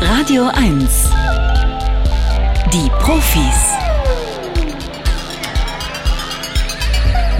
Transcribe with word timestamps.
Radio 0.00 0.48
1. 0.48 1.10
Die 2.72 2.90
Profis. 2.98 3.69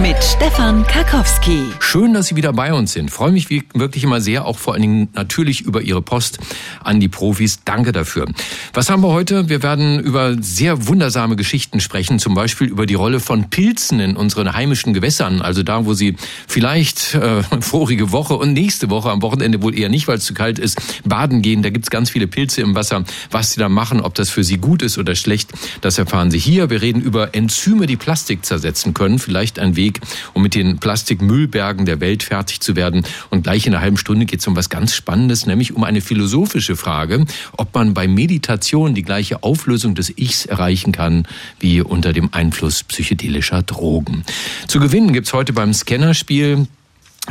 Mit 0.01 0.23
Stefan 0.23 0.85
Karkowski. 0.87 1.65
Schön, 1.79 2.13
dass 2.13 2.27
Sie 2.27 2.35
wieder 2.35 2.53
bei 2.53 2.73
uns 2.73 2.93
sind. 2.93 3.11
Freue 3.11 3.31
mich 3.31 3.49
wirklich 3.49 4.03
immer 4.03 4.19
sehr, 4.19 4.45
auch 4.45 4.57
vor 4.57 4.73
allen 4.73 4.81
Dingen 4.81 5.09
natürlich 5.13 5.61
über 5.61 5.81
Ihre 5.81 6.01
Post 6.01 6.39
an 6.83 6.99
die 6.99 7.07
Profis. 7.07 7.59
Danke 7.65 7.91
dafür. 7.91 8.25
Was 8.73 8.89
haben 8.89 9.03
wir 9.03 9.09
heute? 9.09 9.49
Wir 9.49 9.61
werden 9.61 9.99
über 9.99 10.35
sehr 10.41 10.87
wundersame 10.87 11.35
Geschichten 11.35 11.79
sprechen, 11.79 12.19
zum 12.19 12.33
Beispiel 12.33 12.67
über 12.67 12.85
die 12.85 12.95
Rolle 12.95 13.19
von 13.19 13.49
Pilzen 13.49 13.99
in 13.99 14.15
unseren 14.15 14.53
heimischen 14.53 14.93
Gewässern, 14.93 15.41
also 15.41 15.61
da, 15.61 15.85
wo 15.85 15.93
sie 15.93 16.15
vielleicht 16.47 17.13
äh, 17.15 17.43
vorige 17.61 18.11
Woche 18.11 18.35
und 18.35 18.53
nächste 18.53 18.89
Woche 18.89 19.11
am 19.11 19.21
Wochenende 19.21 19.61
wohl 19.61 19.77
eher 19.77 19.89
nicht, 19.89 20.07
weil 20.07 20.17
es 20.17 20.25
zu 20.25 20.33
kalt 20.33 20.57
ist, 20.57 20.81
baden 21.05 21.41
gehen. 21.41 21.61
Da 21.61 21.69
gibt 21.69 21.85
es 21.85 21.89
ganz 21.91 22.09
viele 22.09 22.27
Pilze 22.27 22.61
im 22.61 22.75
Wasser. 22.75 23.03
Was 23.29 23.51
sie 23.51 23.59
da 23.59 23.69
machen, 23.69 24.01
ob 24.01 24.15
das 24.15 24.29
für 24.29 24.43
sie 24.43 24.57
gut 24.57 24.81
ist 24.81 24.97
oder 24.97 25.15
schlecht, 25.15 25.51
das 25.81 25.97
erfahren 25.97 26.31
Sie 26.31 26.39
hier. 26.39 26.69
Wir 26.69 26.81
reden 26.81 27.01
über 27.01 27.35
Enzyme, 27.35 27.85
die 27.85 27.97
Plastik 27.97 28.45
zersetzen 28.45 28.93
können. 28.93 29.19
Vielleicht 29.19 29.59
ein 29.59 29.75
Weg 29.75 29.90
Weg, 29.91 30.01
um 30.33 30.41
mit 30.41 30.55
den 30.55 30.77
Plastikmüllbergen 30.77 31.85
der 31.85 31.99
Welt 31.99 32.23
fertig 32.23 32.61
zu 32.61 32.75
werden. 32.75 33.03
Und 33.29 33.43
gleich 33.43 33.67
in 33.67 33.73
einer 33.73 33.81
halben 33.81 33.97
Stunde 33.97 34.25
geht 34.25 34.39
es 34.39 34.47
um 34.47 34.55
was 34.55 34.69
ganz 34.69 34.93
Spannendes, 34.93 35.45
nämlich 35.45 35.73
um 35.75 35.83
eine 35.83 36.01
philosophische 36.01 36.75
Frage, 36.75 37.25
ob 37.57 37.73
man 37.73 37.93
bei 37.93 38.07
Meditation 38.07 38.95
die 38.95 39.03
gleiche 39.03 39.43
Auflösung 39.43 39.95
des 39.95 40.17
Ichs 40.17 40.45
erreichen 40.45 40.91
kann 40.91 41.27
wie 41.59 41.81
unter 41.81 42.13
dem 42.13 42.33
Einfluss 42.33 42.83
psychedelischer 42.83 43.63
Drogen. 43.63 44.23
Zu 44.67 44.79
gewinnen 44.79 45.13
gibt 45.13 45.27
es 45.27 45.33
heute 45.33 45.53
beim 45.53 45.73
Scannerspiel 45.73 46.67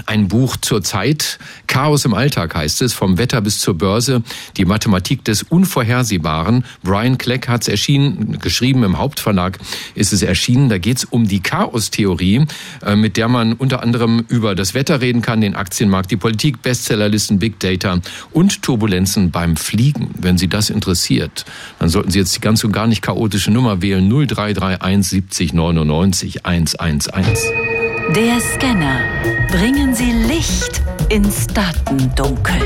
ein 0.06 0.28
Buch 0.28 0.56
zur 0.56 0.82
Zeit. 0.82 1.38
Chaos 1.66 2.04
im 2.04 2.14
Alltag 2.14 2.54
heißt 2.54 2.80
es, 2.82 2.92
vom 2.92 3.18
Wetter 3.18 3.40
bis 3.40 3.58
zur 3.58 3.74
Börse, 3.74 4.22
die 4.56 4.64
Mathematik 4.64 5.24
des 5.24 5.42
Unvorhersehbaren. 5.42 6.64
Brian 6.82 7.18
Clegg 7.18 7.48
hat 7.48 7.62
es 7.62 7.68
erschienen, 7.68 8.38
geschrieben 8.38 8.84
im 8.84 8.98
Hauptverlag 8.98 9.58
ist 9.96 10.12
es 10.12 10.22
erschienen. 10.22 10.68
Da 10.68 10.78
geht 10.78 10.98
es 10.98 11.04
um 11.04 11.26
die 11.26 11.40
Chaos-Theorie, 11.40 12.46
äh, 12.84 12.94
mit 12.94 13.16
der 13.16 13.28
man 13.28 13.54
unter 13.54 13.82
anderem 13.82 14.24
über 14.28 14.54
das 14.54 14.74
Wetter 14.74 15.00
reden 15.00 15.22
kann, 15.22 15.40
den 15.40 15.56
Aktienmarkt, 15.56 16.10
die 16.10 16.16
Politik, 16.16 16.62
Bestsellerlisten, 16.62 17.40
Big 17.40 17.58
Data 17.58 18.00
und 18.30 18.62
Turbulenzen 18.62 19.32
beim 19.32 19.56
Fliegen. 19.56 20.10
Wenn 20.18 20.38
Sie 20.38 20.48
das 20.48 20.70
interessiert, 20.70 21.44
dann 21.80 21.88
sollten 21.88 22.12
Sie 22.12 22.20
jetzt 22.20 22.36
die 22.36 22.40
ganz 22.40 22.62
und 22.62 22.72
gar 22.72 22.86
nicht 22.86 23.02
chaotische 23.02 23.50
Nummer 23.50 23.82
wählen 23.82 24.08
0331 24.08 25.10
70 25.10 25.52
99 25.52 26.46
111. 26.46 27.59
Der 28.14 28.40
Scanner. 28.40 29.00
Bringen 29.52 29.94
Sie 29.94 30.10
Licht 30.10 30.82
ins 31.10 31.46
Datendunkel. 31.46 32.60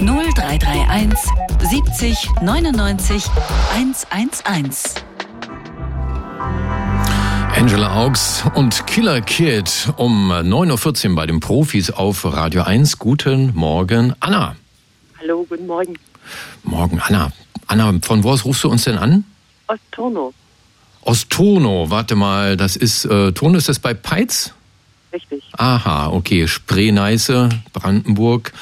0331 0.00 1.18
70 1.60 2.28
99 2.42 3.24
111. 3.74 4.94
Angela 7.56 8.04
Augs 8.04 8.44
und 8.54 8.86
Killer 8.86 9.22
Kid 9.22 9.92
um 9.96 10.30
9.14 10.30 11.08
Uhr 11.10 11.16
bei 11.16 11.26
den 11.26 11.40
Profis 11.40 11.90
auf 11.90 12.24
Radio 12.24 12.62
1. 12.62 12.98
Guten 12.98 13.52
Morgen, 13.54 14.14
Anna. 14.20 14.56
Hallo, 15.20 15.46
guten 15.48 15.66
Morgen. 15.66 15.94
Morgen, 16.64 17.00
Anna. 17.00 17.32
Anna, 17.66 17.94
von 18.02 18.22
wo 18.24 18.30
aus 18.32 18.44
rufst 18.44 18.64
du 18.64 18.68
uns 18.68 18.84
denn 18.84 18.98
an? 18.98 19.24
Aus 19.68 19.78
Turno. 21.28 21.82
Ostono, 21.82 21.90
warte 21.90 22.14
mal, 22.14 22.56
das 22.56 22.76
ist, 22.76 23.04
äh, 23.04 23.32
Turno 23.32 23.58
ist 23.58 23.68
das 23.68 23.78
bei 23.78 23.94
Peitz? 23.94 24.52
Richtig. 25.12 25.42
Aha, 25.52 26.08
okay, 26.08 26.46
Spree-Neiße, 26.46 27.48
Brandenburg. 27.72 28.52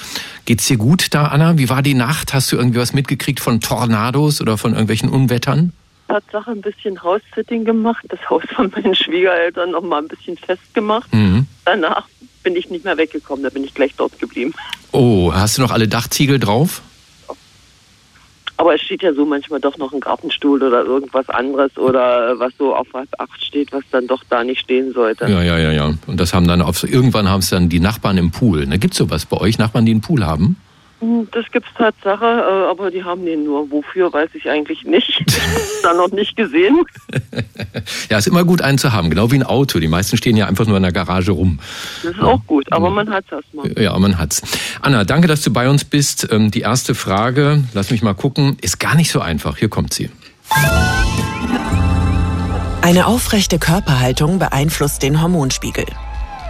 Geht's 0.46 0.66
dir 0.66 0.78
gut 0.78 1.08
da, 1.12 1.26
Anna? 1.26 1.58
Wie 1.58 1.68
war 1.68 1.82
die 1.82 1.92
Nacht? 1.92 2.32
Hast 2.32 2.50
du 2.50 2.56
irgendwie 2.56 2.78
was 2.78 2.94
mitgekriegt 2.94 3.40
von 3.40 3.60
Tornados 3.60 4.40
oder 4.40 4.56
von 4.56 4.72
irgendwelchen 4.72 5.10
Unwettern? 5.10 5.72
Tatsache 6.08 6.52
ein 6.52 6.62
bisschen 6.62 7.02
House-Sitting 7.02 7.66
gemacht, 7.66 8.02
das 8.08 8.20
Haus 8.30 8.42
von 8.56 8.72
meinen 8.74 8.94
Schwiegereltern 8.94 9.72
noch 9.72 9.82
mal 9.82 10.00
ein 10.00 10.08
bisschen 10.08 10.38
festgemacht. 10.38 11.12
Mhm. 11.12 11.46
Danach 11.66 12.08
bin 12.42 12.56
ich 12.56 12.70
nicht 12.70 12.84
mehr 12.84 12.96
weggekommen, 12.96 13.42
da 13.42 13.50
bin 13.50 13.62
ich 13.62 13.74
gleich 13.74 13.92
dort 13.94 14.18
geblieben. 14.18 14.54
Oh, 14.92 15.32
hast 15.34 15.58
du 15.58 15.62
noch 15.62 15.70
alle 15.70 15.86
Dachziegel 15.86 16.38
drauf? 16.38 16.80
Aber 18.58 18.74
es 18.74 18.82
steht 18.82 19.02
ja 19.04 19.14
so 19.14 19.24
manchmal 19.24 19.60
doch 19.60 19.78
noch 19.78 19.92
ein 19.92 20.00
Gartenstuhl 20.00 20.60
oder 20.62 20.84
irgendwas 20.84 21.28
anderes 21.28 21.76
oder 21.78 22.38
was 22.40 22.52
so 22.58 22.74
auf 22.74 22.88
halb 22.92 23.08
acht 23.18 23.42
steht, 23.42 23.72
was 23.72 23.84
dann 23.92 24.08
doch 24.08 24.22
da 24.28 24.42
nicht 24.42 24.60
stehen 24.60 24.92
sollte. 24.92 25.26
Ja, 25.26 25.42
ja, 25.42 25.58
ja, 25.58 25.70
ja. 25.70 25.94
Und 26.08 26.18
das 26.18 26.34
haben 26.34 26.48
dann 26.48 26.60
auf, 26.60 26.82
irgendwann 26.82 27.28
haben 27.28 27.38
es 27.38 27.50
dann 27.50 27.68
die 27.68 27.78
Nachbarn 27.78 28.18
im 28.18 28.32
Pool. 28.32 28.66
Ne, 28.66 28.80
Gibt 28.80 28.94
es 28.94 28.98
sowas 28.98 29.26
bei 29.26 29.36
euch, 29.36 29.58
Nachbarn, 29.58 29.86
die 29.86 29.92
einen 29.92 30.00
Pool 30.00 30.26
haben? 30.26 30.56
Hm, 31.00 31.28
das 31.30 31.44
gibt's 31.52 31.68
Tatsache, 31.76 32.24
äh, 32.24 32.70
aber 32.70 32.90
die 32.90 33.04
haben 33.04 33.24
den 33.24 33.44
nur. 33.44 33.70
Wofür, 33.70 34.12
weiß 34.12 34.30
ich 34.34 34.50
eigentlich 34.50 34.84
nicht. 34.84 35.24
da 35.82 35.94
noch 35.94 36.10
nicht 36.10 36.36
gesehen. 36.36 36.84
ja, 38.10 38.18
ist 38.18 38.26
immer 38.26 38.44
gut, 38.44 38.62
einen 38.62 38.78
zu 38.78 38.92
haben, 38.92 39.08
genau 39.10 39.30
wie 39.30 39.36
ein 39.36 39.44
Auto. 39.44 39.78
Die 39.78 39.88
meisten 39.88 40.16
stehen 40.16 40.36
ja 40.36 40.46
einfach 40.46 40.66
nur 40.66 40.76
in 40.76 40.82
der 40.82 40.92
Garage 40.92 41.30
rum. 41.30 41.60
Das 42.02 42.12
ist 42.12 42.18
ja. 42.18 42.24
auch 42.24 42.44
gut, 42.46 42.72
aber 42.72 42.90
man 42.90 43.10
hat's 43.10 43.30
erstmal. 43.30 43.70
Ja, 43.80 43.96
man 43.98 44.18
hat's. 44.18 44.42
Anna, 44.80 45.04
danke, 45.04 45.28
dass 45.28 45.42
du 45.42 45.52
bei 45.52 45.68
uns 45.68 45.84
bist. 45.84 46.28
Ähm, 46.32 46.50
die 46.50 46.60
erste 46.60 46.94
Frage, 46.94 47.62
lass 47.74 47.90
mich 47.90 48.02
mal 48.02 48.14
gucken, 48.14 48.56
ist 48.60 48.80
gar 48.80 48.96
nicht 48.96 49.12
so 49.12 49.20
einfach. 49.20 49.56
Hier 49.56 49.68
kommt 49.68 49.94
sie. 49.94 50.10
Eine 52.82 53.06
aufrechte 53.06 53.58
Körperhaltung 53.58 54.38
beeinflusst 54.38 55.02
den 55.02 55.20
Hormonspiegel. 55.22 55.84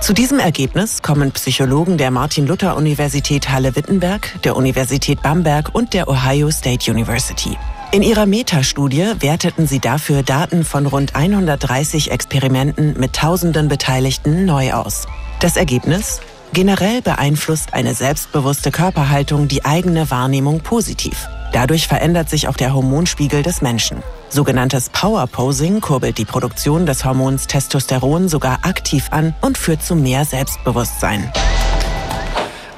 Zu 0.00 0.12
diesem 0.12 0.38
Ergebnis 0.38 1.02
kommen 1.02 1.32
Psychologen 1.32 1.98
der 1.98 2.10
Martin-Luther-Universität 2.10 3.50
Halle-Wittenberg, 3.50 4.40
der 4.44 4.56
Universität 4.56 5.22
Bamberg 5.22 5.74
und 5.74 5.92
der 5.92 6.08
Ohio 6.08 6.50
State 6.50 6.90
University. 6.90 7.58
In 7.90 8.02
ihrer 8.02 8.26
Metastudie 8.26 9.14
werteten 9.18 9.66
sie 9.66 9.80
dafür 9.80 10.22
Daten 10.22 10.64
von 10.64 10.86
rund 10.86 11.16
130 11.16 12.10
Experimenten 12.12 12.98
mit 12.98 13.14
tausenden 13.14 13.68
Beteiligten 13.68 14.44
neu 14.44 14.72
aus. 14.72 15.06
Das 15.40 15.56
Ergebnis? 15.56 16.20
Generell 16.52 17.02
beeinflusst 17.02 17.74
eine 17.74 17.94
selbstbewusste 17.94 18.70
Körperhaltung 18.70 19.48
die 19.48 19.64
eigene 19.64 20.10
Wahrnehmung 20.10 20.60
positiv. 20.60 21.28
Dadurch 21.52 21.88
verändert 21.88 22.28
sich 22.28 22.48
auch 22.48 22.56
der 22.56 22.74
Hormonspiegel 22.74 23.42
des 23.42 23.62
Menschen. 23.62 24.02
Sogenanntes 24.28 24.90
Power 24.90 25.26
Posing 25.26 25.80
kurbelt 25.80 26.18
die 26.18 26.24
Produktion 26.24 26.86
des 26.86 27.04
Hormons 27.04 27.46
Testosteron 27.46 28.28
sogar 28.28 28.60
aktiv 28.62 29.08
an 29.10 29.34
und 29.40 29.56
führt 29.56 29.82
zu 29.82 29.94
mehr 29.94 30.24
Selbstbewusstsein. 30.24 31.32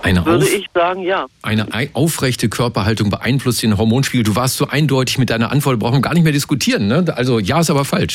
Eine 0.03 0.25
Würde 0.25 0.49
ich 0.49 0.67
sagen, 0.73 1.03
ja. 1.03 1.27
Eine 1.43 1.67
aufrechte 1.93 2.49
Körperhaltung 2.49 3.11
beeinflusst 3.11 3.63
den 3.63 3.77
Hormonspiegel. 3.77 4.25
Du 4.25 4.35
warst 4.35 4.57
so 4.57 4.67
eindeutig 4.67 5.19
mit 5.19 5.31
deiner 5.31 5.51
Antwort, 5.51 5.79
brauchen 5.79 5.97
wir 5.97 6.01
gar 6.01 6.15
nicht 6.15 6.25
mehr 6.25 6.33
diskutieren. 6.33 6.87
Ne? 6.87 7.05
Also 7.15 7.39
ja 7.39 7.61
ist 7.61 7.71
aber 7.71 7.85
falsch. 7.85 8.15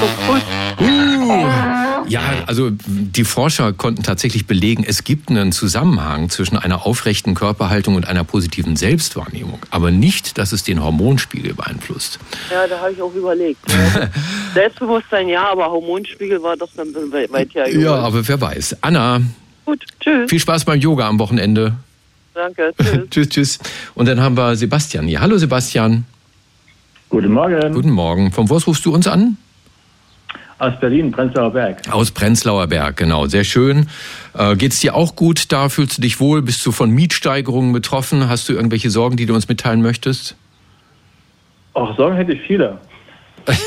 So 0.00 0.32
gut. 0.32 0.42
Uh. 0.80 1.93
Ja, 2.06 2.44
also 2.46 2.70
die 2.70 3.24
Forscher 3.24 3.72
konnten 3.72 4.02
tatsächlich 4.02 4.46
belegen, 4.46 4.84
es 4.86 5.04
gibt 5.04 5.30
einen 5.30 5.52
Zusammenhang 5.52 6.28
zwischen 6.30 6.56
einer 6.56 6.86
aufrechten 6.86 7.34
Körperhaltung 7.34 7.94
und 7.94 8.06
einer 8.06 8.24
positiven 8.24 8.76
Selbstwahrnehmung, 8.76 9.60
aber 9.70 9.90
nicht, 9.90 10.38
dass 10.38 10.52
es 10.52 10.62
den 10.62 10.82
Hormonspiegel 10.82 11.54
beeinflusst. 11.54 12.18
Ja, 12.50 12.66
da 12.66 12.80
habe 12.80 12.92
ich 12.92 13.00
auch 13.00 13.14
überlegt. 13.14 13.60
Selbstbewusstsein 14.54 15.28
ja, 15.28 15.48
aber 15.50 15.70
Hormonspiegel 15.70 16.42
war 16.42 16.56
doch 16.56 16.70
dann 16.76 16.94
weit 16.94 17.54
her. 17.54 17.74
Ja, 17.74 17.94
aber 17.96 18.26
wer 18.26 18.40
weiß. 18.40 18.78
Anna. 18.82 19.20
Gut, 19.64 19.84
tschüss. 20.00 20.28
Viel 20.28 20.40
Spaß 20.40 20.64
beim 20.64 20.80
Yoga 20.80 21.08
am 21.08 21.18
Wochenende. 21.18 21.74
Danke, 22.34 22.74
tschüss. 22.82 23.08
tschüss, 23.10 23.28
tschüss. 23.28 23.58
Und 23.94 24.06
dann 24.08 24.20
haben 24.20 24.36
wir 24.36 24.56
Sebastian 24.56 25.06
hier. 25.06 25.20
Hallo 25.20 25.38
Sebastian. 25.38 26.04
Guten 27.08 27.32
Morgen. 27.32 27.72
Guten 27.72 27.90
Morgen. 27.90 28.32
Von 28.32 28.50
wo 28.50 28.56
rufst 28.56 28.84
du 28.84 28.92
uns 28.92 29.06
an? 29.06 29.36
Aus 30.64 30.80
Berlin, 30.80 31.12
Prenzlauer 31.12 31.50
Berg. 31.50 31.82
Aus 31.90 32.10
Prenzlauer 32.10 32.66
Berg, 32.68 32.96
genau. 32.96 33.26
Sehr 33.26 33.44
schön. 33.44 33.86
Äh, 34.32 34.56
Geht 34.56 34.72
es 34.72 34.80
dir 34.80 34.94
auch 34.94 35.14
gut 35.14 35.52
da? 35.52 35.68
Fühlst 35.68 35.98
du 35.98 36.02
dich 36.02 36.20
wohl? 36.20 36.40
Bist 36.40 36.64
du 36.64 36.72
von 36.72 36.90
Mietsteigerungen 36.90 37.74
betroffen? 37.74 38.30
Hast 38.30 38.48
du 38.48 38.54
irgendwelche 38.54 38.88
Sorgen, 38.88 39.18
die 39.18 39.26
du 39.26 39.34
uns 39.34 39.46
mitteilen 39.46 39.82
möchtest? 39.82 40.36
Ach, 41.74 41.94
Sorgen 41.98 42.16
hätte 42.16 42.32
ich 42.32 42.40
viele. 42.46 42.78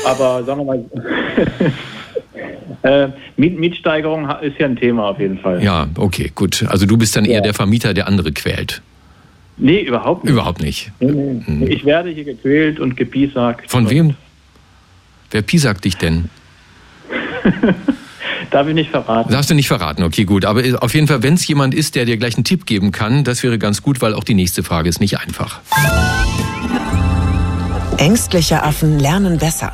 Aber 0.04 0.42
sagen 0.46 0.60
wir 0.60 0.64
mal, 0.64 0.84
äh, 2.82 3.08
Miet 3.36 3.60
Mietsteigerung 3.60 4.28
ist 4.42 4.58
ja 4.58 4.66
ein 4.66 4.74
Thema 4.74 5.04
auf 5.10 5.20
jeden 5.20 5.38
Fall. 5.38 5.62
Ja, 5.62 5.86
okay, 5.96 6.32
gut. 6.34 6.64
Also 6.66 6.84
du 6.84 6.96
bist 6.96 7.14
dann 7.14 7.26
eher 7.26 7.42
der 7.42 7.54
Vermieter, 7.54 7.94
der 7.94 8.08
andere 8.08 8.32
quält. 8.32 8.82
Nee, 9.56 9.82
überhaupt 9.82 10.24
nicht. 10.24 10.32
Überhaupt 10.32 10.60
nicht. 10.60 10.90
Nee, 10.98 11.12
nee. 11.12 11.42
Hm. 11.44 11.70
Ich 11.70 11.84
werde 11.84 12.10
hier 12.10 12.24
gequält 12.24 12.80
und 12.80 12.96
gepiesackt. 12.96 13.70
Von 13.70 13.88
wem? 13.88 14.16
Wer 15.30 15.42
piesackt 15.42 15.84
dich 15.84 15.96
denn? 15.96 16.30
Darf 18.50 18.66
ich 18.66 18.74
nicht 18.74 18.90
verraten. 18.90 19.30
Darfst 19.30 19.50
du 19.50 19.54
nicht 19.54 19.68
verraten, 19.68 20.02
okay, 20.02 20.24
gut. 20.24 20.44
Aber 20.44 20.62
auf 20.80 20.94
jeden 20.94 21.06
Fall, 21.06 21.22
wenn 21.22 21.34
es 21.34 21.46
jemand 21.46 21.74
ist, 21.74 21.94
der 21.94 22.04
dir 22.04 22.16
gleich 22.16 22.36
einen 22.36 22.44
Tipp 22.44 22.66
geben 22.66 22.92
kann, 22.92 23.24
das 23.24 23.42
wäre 23.42 23.58
ganz 23.58 23.82
gut, 23.82 24.00
weil 24.00 24.14
auch 24.14 24.24
die 24.24 24.34
nächste 24.34 24.62
Frage 24.62 24.88
ist 24.88 25.00
nicht 25.00 25.18
einfach. 25.18 25.60
Ängstliche 27.98 28.62
Affen 28.62 28.98
lernen 28.98 29.38
besser. 29.38 29.72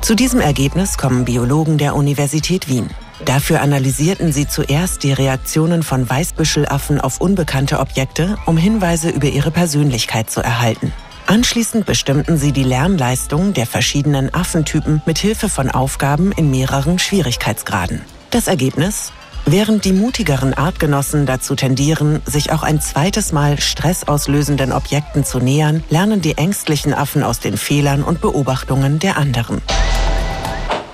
Zu 0.00 0.16
diesem 0.16 0.40
Ergebnis 0.40 0.98
kommen 0.98 1.24
Biologen 1.24 1.78
der 1.78 1.94
Universität 1.94 2.68
Wien. 2.68 2.88
Dafür 3.24 3.60
analysierten 3.60 4.32
sie 4.32 4.48
zuerst 4.48 5.04
die 5.04 5.12
Reaktionen 5.12 5.84
von 5.84 6.08
Weißbüschelaffen 6.08 7.00
auf 7.00 7.20
unbekannte 7.20 7.78
Objekte, 7.78 8.36
um 8.46 8.56
Hinweise 8.56 9.10
über 9.10 9.28
ihre 9.28 9.52
Persönlichkeit 9.52 10.28
zu 10.28 10.40
erhalten. 10.40 10.92
Anschließend 11.26 11.86
bestimmten 11.86 12.36
sie 12.36 12.52
die 12.52 12.64
Lernleistung 12.64 13.52
der 13.54 13.66
verschiedenen 13.66 14.34
Affentypen 14.34 15.02
mit 15.06 15.18
Hilfe 15.18 15.48
von 15.48 15.70
Aufgaben 15.70 16.32
in 16.32 16.50
mehreren 16.50 16.98
Schwierigkeitsgraden. 16.98 18.02
Das 18.30 18.48
Ergebnis? 18.48 19.12
Während 19.44 19.84
die 19.84 19.92
mutigeren 19.92 20.54
Artgenossen 20.54 21.26
dazu 21.26 21.56
tendieren, 21.56 22.20
sich 22.26 22.52
auch 22.52 22.62
ein 22.62 22.80
zweites 22.80 23.32
Mal 23.32 23.60
stressauslösenden 23.60 24.72
Objekten 24.72 25.24
zu 25.24 25.40
nähern, 25.40 25.82
lernen 25.90 26.20
die 26.20 26.38
ängstlichen 26.38 26.94
Affen 26.94 27.24
aus 27.24 27.40
den 27.40 27.56
Fehlern 27.56 28.04
und 28.04 28.20
Beobachtungen 28.20 29.00
der 29.00 29.16
anderen. 29.16 29.60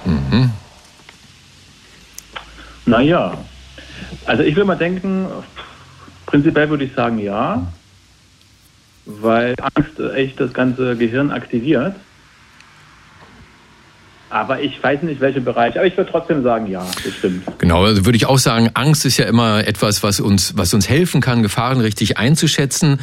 Mhm. 0.06 0.50
Naja, 2.86 3.36
also 4.24 4.42
ich 4.42 4.56
würde 4.56 4.66
mal 4.66 4.76
denken, 4.76 5.26
prinzipiell 6.24 6.70
würde 6.70 6.84
ich 6.84 6.94
sagen 6.94 7.18
ja, 7.18 7.70
weil 9.08 9.54
Angst 9.74 9.98
echt 10.14 10.38
das 10.38 10.52
ganze 10.52 10.96
Gehirn 10.96 11.30
aktiviert. 11.30 11.96
Aber 14.30 14.60
ich 14.60 14.82
weiß 14.82 15.02
nicht, 15.02 15.22
welche 15.22 15.40
Bereiche. 15.40 15.78
Aber 15.78 15.86
ich 15.86 15.96
würde 15.96 16.10
trotzdem 16.10 16.42
sagen, 16.42 16.66
ja, 16.66 16.86
das 17.02 17.14
stimmt. 17.14 17.44
Genau, 17.58 17.84
also 17.84 18.04
würde 18.04 18.16
ich 18.16 18.26
auch 18.26 18.36
sagen, 18.36 18.68
Angst 18.74 19.06
ist 19.06 19.16
ja 19.16 19.24
immer 19.24 19.66
etwas, 19.66 20.02
was 20.02 20.20
uns, 20.20 20.58
was 20.58 20.74
uns 20.74 20.86
helfen 20.86 21.22
kann, 21.22 21.42
Gefahren 21.42 21.80
richtig 21.80 22.18
einzuschätzen. 22.18 23.00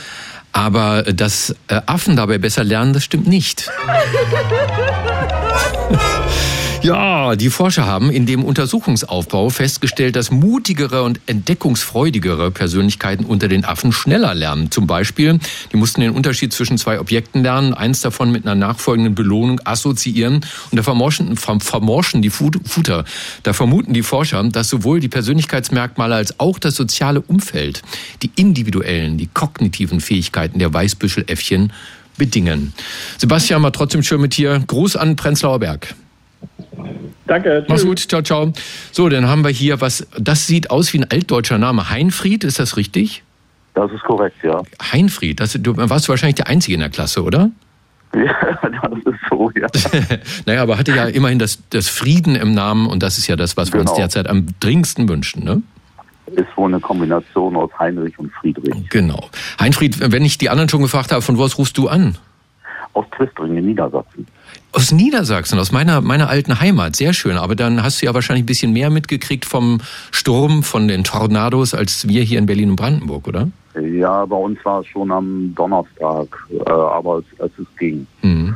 Aber 0.52 1.02
dass 1.02 1.56
äh, 1.68 1.81
Affen 1.88 2.16
dabei 2.16 2.38
besser 2.38 2.63
lernen, 2.63 2.94
das 2.94 3.04
stimmt 3.04 3.28
nicht. 3.28 3.72
Ja, 6.86 7.36
die 7.36 7.50
Forscher 7.50 7.88
haben 7.88 8.12
in 8.12 8.28
dem 8.28 8.44
Untersuchungsaufbau 8.44 9.50
festgestellt, 9.50 10.16
dass 10.16 10.30
mutigere 10.30 11.02
und 11.02 11.20
entdeckungsfreudigere 11.26 12.52
Persönlichkeiten 12.52 13.26
unter 13.26 13.48
den 13.48 13.66
Affen 13.66 13.92
schneller 13.92 14.36
lernen. 14.36 14.70
Zum 14.70 14.86
Beispiel, 14.86 15.40
die 15.72 15.78
mussten 15.78 16.02
den 16.02 16.12
Unterschied 16.12 16.54
zwischen 16.54 16.78
zwei 16.78 17.00
Objekten 17.00 17.42
lernen, 17.42 17.74
eins 17.74 18.02
davon 18.02 18.32
mit 18.32 18.46
einer 18.46 18.54
nachfolgenden 18.54 19.16
Belohnung 19.16 19.60
assoziieren 19.64 20.46
und 20.70 20.78
da 20.78 20.84
vermorschen, 20.84 21.36
vermorschen 21.38 22.22
die 22.22 22.30
Futter. 22.30 23.04
Da 23.42 23.54
vermuten 23.54 23.96
die 23.96 24.04
Forscher, 24.04 24.44
dass 24.44 24.70
sowohl 24.70 25.00
die 25.00 25.10
Persönlichkeitsmerkmale 25.10 26.14
als 26.14 26.40
auch 26.40 26.60
das 26.60 26.76
soziale 26.76 27.20
Umfeld 27.20 27.81
die 28.22 28.30
individuellen, 28.36 29.18
die 29.18 29.26
kognitiven 29.26 30.02
Fähigkeiten 30.02 30.60
der 30.60 30.72
Weißbüscheläffchen 30.72 31.74
bedingen. 32.16 32.74
Sebastian 33.18 33.64
war 33.64 33.72
trotzdem 33.72 34.04
schön 34.04 34.22
mit 34.22 34.38
dir. 34.38 34.64
Gruß 34.68 34.98
an 34.98 35.16
Prenzlauer 35.16 35.58
Berg. 35.58 35.96
Danke. 37.27 37.62
Tschüss. 37.62 37.69
Mach's 37.69 37.86
gut. 37.86 38.00
Ciao, 38.00 38.22
ciao. 38.22 38.54
So, 38.92 39.10
dann 39.10 39.27
haben 39.27 39.44
wir 39.44 39.51
hier 39.51 39.81
was. 39.81 40.07
Das 40.19 40.48
sieht 40.48 40.69
aus 40.69 40.94
wie 40.94 41.00
ein 41.00 41.10
altdeutscher 41.10 41.57
Name. 41.57 41.89
Heinfried, 41.89 42.44
ist 42.44 42.60
das 42.60 42.77
richtig? 42.77 43.24
Das 43.75 43.92
ist 43.92 44.04
korrekt, 44.04 44.38
ja. 44.42 44.62
Heinfried, 44.81 45.39
das, 45.39 45.57
du 45.60 45.75
warst 45.75 46.07
wahrscheinlich 46.07 46.36
der 46.36 46.48
Einzige 46.48 46.74
in 46.74 46.80
der 46.80 46.89
Klasse, 46.89 47.24
oder? 47.24 47.51
Ja, 48.16 48.69
das 48.69 49.13
ist 49.13 49.19
so, 49.30 49.51
ja. 49.60 49.68
naja, 50.45 50.62
aber 50.62 50.77
hatte 50.77 50.95
ja 50.95 51.04
immerhin 51.06 51.38
das, 51.38 51.60
das 51.69 51.89
Frieden 51.89 52.36
im 52.36 52.54
Namen 52.54 52.88
und 52.88 53.04
das 53.04 53.18
ist 53.18 53.28
ja 53.28 53.36
das, 53.36 53.57
was 53.57 53.74
wir 53.74 53.80
genau. 53.80 53.92
uns 53.92 54.00
derzeit 54.00 54.28
am 54.28 54.48
dringendsten 54.62 55.10
wünschen, 55.10 55.44
ne? 55.44 55.62
Ist 56.28 56.48
wohl 56.56 56.69
eine 56.69 56.80
Kombination 56.80 57.57
aus 57.57 57.69
Heinrich 57.78 58.18
und 58.18 58.31
Friedrich. 58.33 58.89
Genau. 58.89 59.30
Heinfried, 59.60 60.12
wenn 60.12 60.24
ich 60.24 60.38
die 60.38 60.50
anderen 60.50 60.69
schon 60.69 60.81
gefragt 60.81 61.12
habe, 61.12 61.21
von 61.21 61.38
wo 61.38 61.44
aus 61.44 61.57
rufst 61.57 61.78
du 61.78 61.89
an? 61.89 62.18
Aus 62.95 63.06
Twistring 63.15 63.57
in 63.57 63.65
Niedersachsen. 63.65 64.25
Aus 64.71 64.92
Niedersachsen, 64.94 65.59
aus 65.59 65.74
meiner, 65.74 66.00
meiner 66.00 66.30
alten 66.30 66.62
Heimat, 66.62 66.95
sehr 66.95 67.12
schön. 67.13 67.38
Aber 67.38 67.56
dann 67.56 67.83
hast 67.83 68.01
du 68.01 68.06
ja 68.06 68.13
wahrscheinlich 68.13 68.44
ein 68.44 68.45
bisschen 68.45 68.71
mehr 68.71 68.89
mitgekriegt 68.89 69.44
vom 69.44 69.81
Sturm, 70.12 70.63
von 70.63 70.88
den 70.88 71.03
Tornados, 71.03 71.74
als 71.74 72.07
wir 72.07 72.24
hier 72.24 72.39
in 72.39 72.45
Berlin 72.45 72.69
und 72.69 72.75
Brandenburg, 72.77 73.27
oder? 73.27 73.50
Ja, 73.81 74.25
bei 74.25 74.38
uns 74.38 74.57
war 74.63 74.80
es 74.80 74.88
schon 74.88 75.12
am 75.12 75.53
Donnerstag, 75.56 76.27
äh, 76.51 76.69
aber 76.69 77.15
als, 77.15 77.25
als 77.39 77.51
es 77.59 77.68
ging. 77.77 78.07
Mhm. 78.21 78.56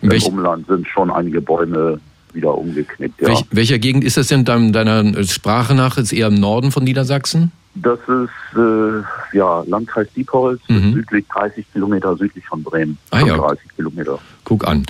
Im 0.00 0.10
Welch 0.10 0.26
Umland 0.26 0.68
sind 0.68 0.86
schon 0.86 1.10
einige 1.10 1.40
Bäume 1.40 2.00
wieder 2.32 2.56
umgeknickt. 2.56 3.20
Ja. 3.20 3.28
Welch, 3.28 3.44
welcher 3.50 3.78
Gegend 3.80 4.04
ist 4.04 4.16
das 4.16 4.28
denn 4.28 4.44
deiner 4.44 5.24
Sprache 5.24 5.74
nach? 5.74 5.98
Ist 5.98 6.12
eher 6.12 6.28
im 6.28 6.34
Norden 6.34 6.70
von 6.70 6.84
Niedersachsen? 6.84 7.50
Das 7.74 7.98
ist 8.00 8.58
äh, 8.58 9.36
ja 9.36 9.62
Landkreis 9.66 10.08
Diepholz, 10.14 10.60
mhm. 10.68 10.92
südlich 10.92 11.26
30 11.28 11.72
Kilometer 11.72 12.16
südlich 12.16 12.46
von 12.46 12.62
Bremen. 12.62 12.98
Ah, 13.10 13.20
ja. 13.20 13.36
30 13.36 13.76
Kilometer. 13.76 14.18
Guck 14.44 14.66
an. 14.66 14.84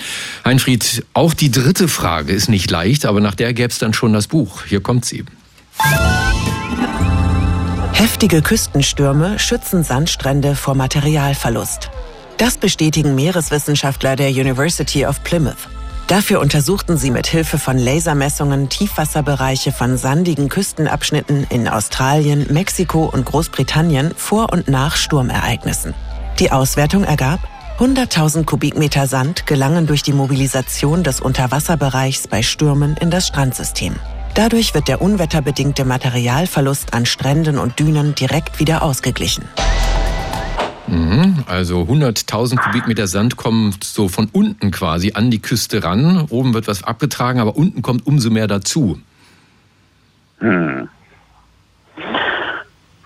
Heinfried, 0.45 1.05
auch 1.15 1.33
die 1.35 1.51
dritte 1.51 1.87
Frage 1.87 2.33
ist 2.33 2.49
nicht 2.49 2.71
leicht, 2.71 3.07
aber 3.07 3.21
nach 3.21 3.37
der 3.37 3.53
gäbe 3.55 3.69
es 3.69 3.79
dann 3.79 3.95
schon 3.95 4.13
das 4.13 4.27
Buch. 4.27 4.65
Hier 4.65 4.81
kommt 4.81 5.05
sie. 5.05 5.25
Heftige 7.93 8.43
Küstenstürme 8.43 9.39
schützen 9.39 9.85
Sandstrände 9.85 10.57
vor 10.57 10.75
Materialverlust. 10.75 11.91
Das 12.37 12.59
bestätigen 12.59 13.15
Meereswissenschaftler 13.15 14.17
der 14.17 14.31
University 14.31 15.07
of 15.07 15.23
Plymouth. 15.23 15.69
Dafür 16.07 16.41
untersuchten 16.41 16.97
sie 16.97 17.11
mit 17.11 17.27
Hilfe 17.27 17.59
von 17.59 17.79
Lasermessungen 17.79 18.69
Tiefwasserbereiche 18.69 19.73
von 19.73 19.97
sandigen 19.97 20.49
Küstenabschnitten 20.49 21.47
in 21.49 21.69
Australien, 21.69 22.47
Mexiko 22.51 23.07
und 23.07 23.25
Großbritannien 23.25 24.13
vor 24.17 24.53
und 24.53 24.69
nach 24.69 24.97
Sturmereignissen. 24.97 25.95
Die 26.39 26.51
Auswertung 26.51 27.05
ergab, 27.05 27.41
100.000 27.79 28.45
Kubikmeter 28.45 29.07
Sand 29.07 29.47
gelangen 29.47 29.87
durch 29.87 30.03
die 30.03 30.13
Mobilisation 30.13 31.03
des 31.03 31.21
Unterwasserbereichs 31.21 32.29
bei 32.29 32.43
Stürmen 32.43 32.97
in 32.99 33.11
das 33.11 33.27
Strandsystem. 33.27 33.97
Dadurch 34.35 34.75
wird 34.75 34.89
der 34.89 35.03
unwetterbedingte 35.03 35.85
Materialverlust 35.85 36.95
an 36.95 37.07
Stränden 37.07 37.59
und 37.59 37.79
Dünen 37.79 38.15
direkt 38.15 38.61
wieder 38.61 38.83
ausgeglichen. 38.83 39.45
Mhm, 40.89 41.45
also 41.47 41.83
100.000 41.83 42.57
Kubikmeter 42.57 43.07
Sand 43.07 43.37
kommen 43.37 43.75
so 43.83 44.09
von 44.09 44.29
unten 44.33 44.71
quasi 44.71 45.13
an 45.15 45.31
die 45.31 45.41
Küste 45.41 45.85
ran. 45.85 46.27
Oben 46.29 46.55
wird 46.55 46.67
was 46.67 46.83
abgetragen, 46.83 47.41
aber 47.41 47.57
unten 47.57 47.83
kommt 47.83 48.07
umso 48.07 48.31
mehr 48.31 48.49
dazu. 48.49 48.99
Hm. 50.39 50.89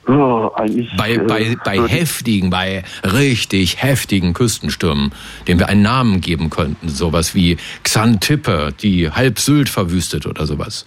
Oh, 0.09 0.51
bei, 0.97 1.15
äh, 1.15 1.19
bei, 1.19 1.57
bei 1.65 1.89
heftigen, 1.89 2.49
bei 2.49 2.85
richtig 3.03 3.83
heftigen 3.83 4.35
Küstenstürmen, 4.35 5.13
denen 5.49 5.59
wir 5.59 5.69
einen 5.69 5.83
Namen 5.83 6.21
geben 6.21 6.49
könnten, 6.49 6.89
sowas 6.89 7.35
wie 7.35 7.57
Xantippe, 7.83 8.73
die 8.81 9.11
halb 9.11 9.41
Sylt 9.41 9.69
verwüstet 9.69 10.27
oder 10.27 10.47
sowas. 10.47 10.87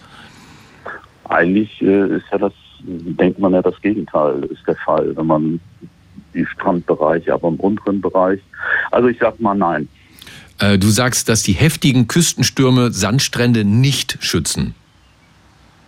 Eigentlich 1.28 1.82
äh, 1.82 2.16
ist 2.16 2.24
ja 2.32 2.38
das, 2.38 2.52
denkt 2.80 3.38
man 3.38 3.52
ja 3.52 3.60
das 3.60 3.78
Gegenteil 3.82 4.42
ist 4.44 4.66
der 4.66 4.76
Fall, 4.76 5.14
wenn 5.14 5.26
man 5.26 5.60
die 6.34 6.46
Strandbereiche, 6.46 7.32
aber 7.32 7.48
im 7.48 7.56
unteren 7.56 8.00
Bereich. 8.00 8.40
Also 8.90 9.08
ich 9.08 9.18
sag 9.20 9.40
mal 9.40 9.54
nein. 9.54 9.88
Äh, 10.58 10.78
du 10.78 10.88
sagst, 10.88 11.28
dass 11.28 11.42
die 11.42 11.52
heftigen 11.52 12.08
Küstenstürme 12.08 12.92
Sandstrände 12.92 13.64
nicht 13.64 14.18
schützen. 14.20 14.74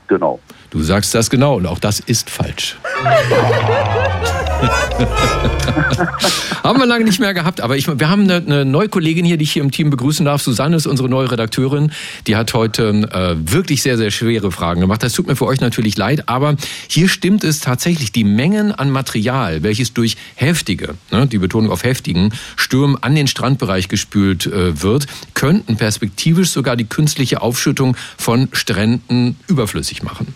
Genau. 0.09 0.41
Du 0.71 0.81
sagst 0.81 1.15
das 1.15 1.31
genau 1.31 1.57
und 1.57 1.67
auch 1.67 1.79
das 1.79 2.01
ist 2.01 2.31
falsch. 2.31 2.77
haben 6.63 6.79
wir 6.79 6.87
lange 6.87 7.05
nicht 7.05 7.21
mehr 7.21 7.35
gehabt, 7.35 7.61
aber 7.61 7.77
ich, 7.77 7.87
wir 7.87 8.09
haben 8.09 8.23
eine, 8.23 8.37
eine, 8.37 8.65
neue 8.65 8.89
Kollegin 8.89 9.25
hier, 9.25 9.37
die 9.37 9.45
ich 9.45 9.53
hier 9.53 9.63
im 9.63 9.71
Team 9.71 9.91
begrüßen 9.91 10.25
darf. 10.25 10.43
Susanne 10.43 10.77
ist 10.77 10.87
unsere 10.87 11.09
neue 11.09 11.31
Redakteurin. 11.31 11.93
Die 12.27 12.37
hat 12.37 12.55
heute 12.55 12.89
äh, 12.89 13.53
wirklich 13.53 13.83
sehr, 13.83 13.97
sehr 13.97 14.11
schwere 14.11 14.53
Fragen 14.53 14.81
gemacht. 14.81 15.03
Das 15.03 15.13
tut 15.13 15.27
mir 15.27 15.37
für 15.37 15.47
euch 15.47 15.61
natürlich 15.61 15.97
leid, 15.97 16.29
aber 16.29 16.57
hier 16.89 17.09
stimmt 17.09 17.45
es 17.45 17.61
tatsächlich. 17.61 18.13
Die 18.13 18.25
Mengen 18.25 18.73
an 18.73 18.91
Material, 18.91 19.63
welches 19.63 19.93
durch 19.93 20.17
heftige, 20.35 20.95
ne, 21.11 21.27
die 21.27 21.39
Betonung 21.39 21.71
auf 21.71 21.85
heftigen, 21.85 22.33
Stürmen 22.57 22.97
an 23.03 23.15
den 23.15 23.27
Strandbereich 23.27 23.89
gespült 23.89 24.47
äh, 24.47 24.83
wird, 24.83 25.07
könnten 25.35 25.77
perspektivisch 25.77 26.51
sogar 26.51 26.77
die 26.77 26.85
künstliche 26.85 27.43
Aufschüttung 27.43 27.97
von 28.17 28.49
Stränden 28.53 29.37
überflüssig 29.49 30.03
machen. 30.03 30.35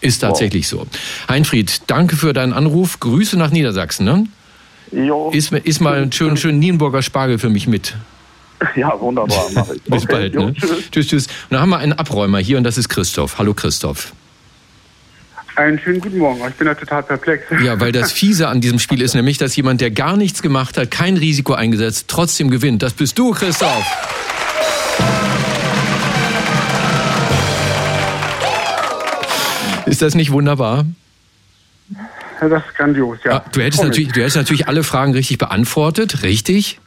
Ist 0.00 0.20
tatsächlich 0.20 0.70
wow. 0.72 0.86
so. 0.90 1.32
Heinfried, 1.32 1.82
danke 1.86 2.16
für 2.16 2.32
deinen 2.32 2.52
Anruf. 2.52 3.00
Grüße 3.00 3.36
nach 3.38 3.50
Niedersachsen. 3.50 4.04
Ne? 4.04 4.26
Jo. 4.92 5.30
Ist, 5.32 5.52
ist 5.52 5.80
mal 5.80 6.02
ein 6.02 6.12
schön, 6.12 6.36
schön 6.36 6.58
Nienburger 6.58 7.02
Spargel 7.02 7.38
für 7.38 7.50
mich 7.50 7.66
mit. 7.66 7.94
Ja, 8.76 8.98
wunderbar. 9.00 9.46
Mach 9.54 9.68
ich. 9.70 9.82
Bis 9.84 10.04
okay, 10.04 10.12
bald. 10.12 10.34
Jo, 10.34 10.46
ne? 10.46 10.54
tschüss. 10.54 10.90
tschüss, 10.90 11.06
tschüss. 11.06 11.26
Und 11.26 11.34
dann 11.50 11.60
haben 11.60 11.70
wir 11.70 11.78
einen 11.78 11.92
Abräumer 11.92 12.38
hier 12.38 12.58
und 12.58 12.64
das 12.64 12.78
ist 12.78 12.88
Christoph. 12.88 13.38
Hallo 13.38 13.54
Christoph. 13.54 14.12
Einen 15.56 15.78
schönen 15.78 16.00
guten 16.00 16.18
Morgen. 16.18 16.40
Ich 16.48 16.54
bin 16.54 16.66
da 16.66 16.74
total 16.74 17.02
perplex. 17.02 17.44
Ja, 17.62 17.80
weil 17.80 17.92
das 17.92 18.12
Fiese 18.12 18.48
an 18.48 18.60
diesem 18.60 18.78
Spiel 18.78 19.02
ist 19.02 19.14
nämlich, 19.14 19.36
dass 19.38 19.54
jemand, 19.56 19.80
der 19.80 19.90
gar 19.90 20.16
nichts 20.16 20.42
gemacht 20.42 20.78
hat, 20.78 20.90
kein 20.90 21.16
Risiko 21.16 21.52
eingesetzt, 21.52 22.06
trotzdem 22.08 22.50
gewinnt. 22.50 22.82
Das 22.82 22.94
bist 22.94 23.18
du, 23.18 23.32
Christoph. 23.32 23.84
Ist 29.90 30.02
das 30.02 30.14
nicht 30.14 30.30
wunderbar? 30.30 30.86
Das 32.40 32.64
ist 32.64 32.74
grandios, 32.76 33.18
ja. 33.24 33.38
Ah, 33.38 33.44
du, 33.52 33.60
hättest 33.60 33.82
natürlich, 33.82 34.12
du 34.12 34.20
hättest 34.20 34.36
natürlich 34.36 34.68
alle 34.68 34.84
Fragen 34.84 35.12
richtig 35.12 35.38
beantwortet, 35.38 36.22
richtig? 36.22 36.80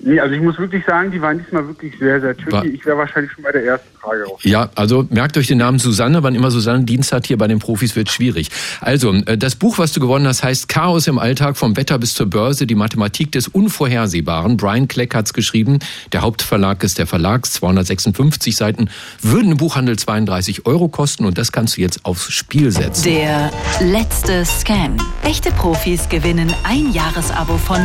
Nee, 0.00 0.20
also 0.20 0.34
ich 0.34 0.40
muss 0.40 0.58
wirklich 0.58 0.84
sagen, 0.84 1.10
die 1.10 1.20
waren 1.20 1.38
diesmal 1.38 1.66
wirklich 1.66 1.98
sehr, 1.98 2.20
sehr 2.20 2.36
tricky. 2.36 2.52
War 2.52 2.64
ich 2.64 2.84
wäre 2.86 2.96
wahrscheinlich 2.96 3.32
schon 3.32 3.42
bei 3.42 3.52
der 3.52 3.64
ersten 3.64 3.88
Frage 3.98 4.24
raus. 4.24 4.40
Ja, 4.42 4.70
also 4.74 5.06
merkt 5.10 5.36
euch 5.36 5.46
den 5.46 5.58
Namen 5.58 5.78
Susanne. 5.78 6.22
Wann 6.22 6.34
immer 6.34 6.50
Susanne 6.50 6.84
Dienst 6.84 7.12
hat 7.12 7.26
hier 7.26 7.38
bei 7.38 7.48
den 7.48 7.58
Profis, 7.58 7.96
wird 7.96 8.10
schwierig. 8.10 8.50
Also, 8.80 9.12
äh, 9.26 9.36
das 9.36 9.56
Buch, 9.56 9.78
was 9.78 9.92
du 9.92 10.00
gewonnen 10.00 10.26
hast, 10.26 10.44
heißt 10.44 10.68
Chaos 10.68 11.06
im 11.06 11.18
Alltag, 11.18 11.56
vom 11.56 11.76
Wetter 11.76 11.98
bis 11.98 12.14
zur 12.14 12.26
Börse, 12.26 12.66
die 12.66 12.74
Mathematik 12.74 13.32
des 13.32 13.48
Unvorhersehbaren. 13.48 14.56
Brian 14.56 14.88
Kleck 14.88 15.14
hat's 15.14 15.32
geschrieben. 15.32 15.78
Der 16.12 16.22
Hauptverlag 16.22 16.82
ist 16.84 16.98
der 16.98 17.06
Verlags, 17.06 17.52
256 17.54 18.56
Seiten, 18.56 18.88
würden 19.20 19.52
im 19.52 19.56
Buchhandel 19.56 19.98
32 19.98 20.66
Euro 20.66 20.88
kosten 20.88 21.24
und 21.24 21.38
das 21.38 21.52
kannst 21.52 21.76
du 21.76 21.80
jetzt 21.80 22.04
aufs 22.04 22.32
Spiel 22.32 22.70
setzen. 22.70 23.04
Der 23.04 23.50
letzte 23.80 24.44
Scan. 24.44 24.96
Echte 25.24 25.50
Profis 25.52 26.08
gewinnen 26.08 26.52
ein 26.64 26.92
Jahresabo 26.92 27.56
von 27.58 27.78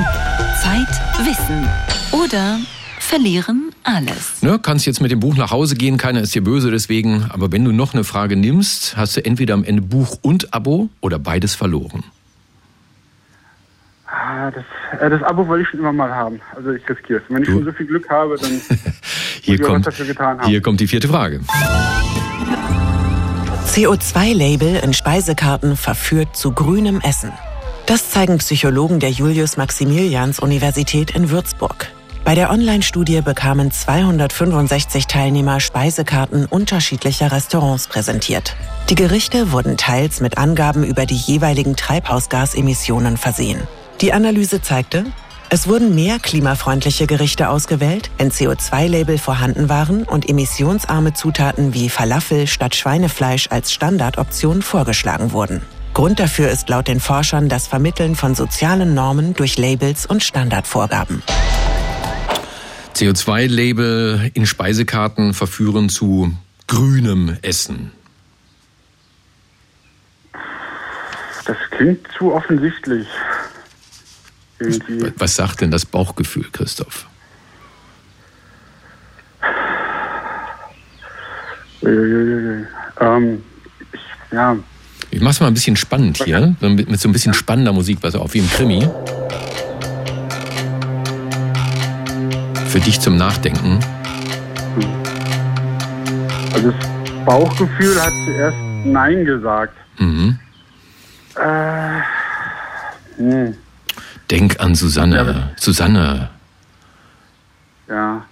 Zeit, 0.62 0.88
Wissen 1.25 1.68
oder 2.12 2.60
verlieren 3.00 3.72
alles. 3.84 4.41
Ne, 4.41 4.60
kannst 4.62 4.86
jetzt 4.86 5.01
mit 5.01 5.12
dem 5.12 5.20
Buch 5.20 5.36
nach 5.36 5.51
Hause 5.51 5.75
gehen, 5.75 5.98
keiner 5.98 6.22
ist 6.22 6.36
dir 6.36 6.44
böse 6.44 6.72
deswegen. 6.72 7.25
Aber 7.29 7.51
wenn 7.51 7.63
du 7.63 7.72
noch 7.72 7.94
eine 7.94 8.03
Frage 8.03 8.36
nimmst, 8.36 8.98
hast 8.98 9.17
du 9.17 9.25
entweder 9.25 9.53
am 9.53 9.63
Ende 9.63 9.82
Buch 9.82 10.17
und 10.22 10.53
Abo 10.53 10.89
oder 11.01 11.20
beides 11.20 11.56
verloren. 11.56 12.03
Ah, 14.08 14.51
das, 14.51 14.63
äh, 15.01 15.10
das 15.10 15.22
Abo 15.24 15.48
wollte 15.48 15.63
ich 15.63 15.70
schon 15.70 15.79
immer 15.79 15.94
mal 15.94 16.13
haben. 16.13 16.39
Also 16.56 16.72
ich 16.72 16.88
riskiere 16.89 17.20
es. 17.20 17.25
Wenn 17.29 17.44
ich 17.44 17.48
du. 17.48 17.56
schon 17.56 17.65
so 17.65 17.72
viel 17.72 17.86
Glück 17.88 18.10
habe, 18.10 18.38
dann 18.39 18.62
hier, 19.41 19.60
kommt, 19.60 19.86
was 19.86 19.94
dafür 19.94 20.06
getan 20.06 20.39
haben. 20.39 20.48
hier 20.48 20.62
kommt 20.62 20.79
die 20.79 20.88
vierte 20.88 21.08
Frage. 21.08 21.41
CO2-Label 23.67 24.82
in 24.84 24.94
Speisekarten 24.94 25.77
verführt 25.77 26.36
zu 26.36 26.51
grünem 26.51 27.00
Essen. 27.01 27.32
Das 27.88 28.10
zeigen 28.10 28.38
Psychologen 28.39 29.00
der 29.00 29.12
Julius-Maximilians-Universität 29.12 31.12
in 31.12 31.29
Würzburg. 31.29 31.88
Bei 32.25 32.36
der 32.36 32.51
Online-Studie 32.51 33.22
bekamen 33.22 33.72
265 33.72 35.08
Teilnehmer 35.08 35.62
Speisekarten 35.62 36.48
unterschiedlicher 36.48 37.32
Restaurants 37.32 37.88
präsentiert. 37.88 38.58
Die 38.89 38.96
Gerichte 38.96 39.53
wurden 39.53 39.77
teils 39.77 40.20
mit 40.20 40.38
Angaben 40.38 40.84
über 40.84 41.06
die 41.06 41.15
jeweiligen 41.15 41.77
Treibhausgasemissionen 41.77 43.15
versehen. 43.15 43.62
Die 44.01 44.12
Analyse 44.12 44.62
zeigte, 44.62 45.06
es 45.50 45.70
wurden 45.70 45.96
mehr 45.96 46.20
klimafreundliche 46.20 47.08
Gerichte 47.08 47.48
ausgewählt, 47.48 48.12
wenn 48.17 48.32
CO2-Label 48.32 49.17
vorhanden 49.17 49.70
waren 49.70 50.03
und 50.03 50.27
emissionsarme 50.27 51.13
Zutaten 51.13 51.74
wie 51.74 51.88
Falafel 51.88 52.48
statt 52.48 52.75
Schweinefleisch 52.75 53.48
als 53.50 53.72
Standardoption 53.72 54.62
vorgeschlagen 54.62 55.32
wurden. 55.32 55.62
Grund 55.98 56.20
dafür 56.20 56.51
ist 56.51 56.70
laut 56.70 56.88
den 56.88 57.00
Forschern 57.00 57.50
das 57.50 57.66
Vermitteln 57.66 58.16
von 58.16 58.36
sozialen 58.36 58.94
Normen 58.94 59.34
durch 59.34 59.58
Labels 59.58 60.06
und 60.06 60.22
Standardvorgaben. 60.22 61.24
CO2-Label 62.94 64.30
in 64.36 64.46
Speisekarten 64.46 65.34
verführen 65.34 65.89
zu 65.89 66.38
grünem 66.68 67.36
Essen. 67.42 67.94
Das 71.46 71.58
klingt 71.72 72.08
zu 72.16 72.32
offensichtlich. 72.32 73.08
Irgendwie. 74.60 75.12
Was 75.18 75.36
sagt 75.36 75.62
denn 75.62 75.72
das 75.72 75.88
Bauchgefühl, 75.88 76.46
Christoph? 76.51 77.08
Ähm, 81.82 82.68
ich, 83.92 84.01
ja, 84.32 84.58
ich 85.12 85.22
mach's 85.22 85.40
mal 85.40 85.48
ein 85.48 85.54
bisschen 85.54 85.76
spannend 85.76 86.24
hier, 86.24 86.56
mit 86.60 87.00
so 87.00 87.10
ein 87.10 87.12
bisschen 87.12 87.34
spannender 87.34 87.74
Musik, 87.74 88.00
was 88.02 88.16
auch 88.16 88.34
wie 88.34 88.40
im 88.40 88.50
Krimi. 88.50 88.88
Für 92.68 92.80
dich 92.80 93.00
zum 93.00 93.18
Nachdenken. 93.18 93.80
Also 96.54 96.72
das 96.72 97.26
Bauchgefühl 97.26 98.02
hat 98.02 98.14
zuerst 98.26 98.58
Nein 98.86 99.26
gesagt. 99.26 99.76
Mhm. 99.98 100.40
Äh, 101.36 102.02
hm. 103.18 103.56
Denk 104.30 104.60
an 104.60 104.76
Susanne. 104.76 105.16
Ja, 105.16 105.50
Susanne. 105.56 106.30
Ja. 107.88 108.26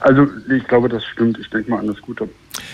Also 0.00 0.26
ich 0.54 0.66
glaube, 0.66 0.88
das 0.88 1.04
stimmt. 1.04 1.38
Ich 1.38 1.48
denke 1.50 1.70
mal 1.70 1.78
an 1.78 1.86
das 1.86 2.00
Gute. 2.00 2.28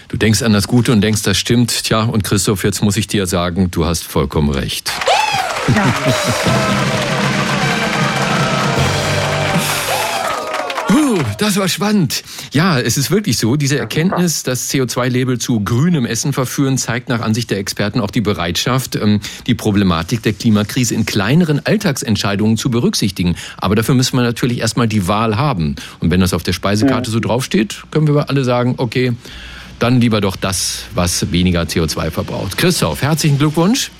Du 0.08 0.16
denkst 0.16 0.42
an 0.42 0.52
das 0.52 0.68
Gute 0.68 0.92
und 0.92 1.00
denkst, 1.00 1.22
das 1.22 1.36
stimmt. 1.36 1.84
Tja, 1.84 2.04
und 2.04 2.24
Christoph, 2.24 2.64
jetzt 2.64 2.82
muss 2.82 2.96
ich 2.96 3.06
dir 3.06 3.26
sagen, 3.26 3.70
du 3.70 3.84
hast 3.84 4.04
vollkommen 4.04 4.50
recht. 4.50 4.92
Ja. 5.74 5.94
das 11.38 11.56
war 11.56 11.68
spannend. 11.68 12.22
Ja, 12.52 12.78
es 12.78 12.96
ist 12.96 13.10
wirklich 13.10 13.38
so. 13.38 13.56
Diese 13.56 13.78
Erkenntnis, 13.78 14.42
dass 14.42 14.70
CO2-Label 14.70 15.38
zu 15.38 15.60
grünem 15.60 16.06
Essen 16.06 16.32
verführen, 16.32 16.78
zeigt 16.78 17.08
nach 17.08 17.20
Ansicht 17.20 17.50
der 17.50 17.58
Experten 17.58 18.00
auch 18.00 18.10
die 18.10 18.20
Bereitschaft, 18.20 18.96
ähm, 18.96 19.20
die 19.46 19.54
Problematik 19.54 20.22
der 20.22 20.32
Klimakrise 20.32 20.94
in 20.94 21.06
kleineren 21.06 21.64
Alltagsentscheidungen 21.64 22.56
zu 22.56 22.70
berücksichtigen. 22.70 23.36
Aber 23.56 23.74
dafür 23.74 23.94
müssen 23.94 24.16
wir 24.16 24.22
natürlich 24.22 24.60
erstmal 24.60 24.88
die 24.88 25.08
Wahl 25.08 25.36
haben. 25.36 25.76
Und 26.00 26.10
wenn 26.10 26.20
das 26.20 26.32
auf 26.32 26.42
der 26.42 26.52
Speisekarte 26.52 27.10
so 27.10 27.20
draufsteht, 27.20 27.84
können 27.90 28.06
wir 28.06 28.28
alle 28.28 28.44
sagen, 28.44 28.74
okay, 28.78 29.12
dann 29.78 30.00
lieber 30.00 30.20
doch 30.20 30.36
das, 30.36 30.84
was 30.94 31.32
weniger 31.32 31.62
CO2 31.62 32.10
verbraucht. 32.10 32.56
Christoph, 32.56 33.02
herzlichen 33.02 33.38
Glückwunsch. 33.38 33.90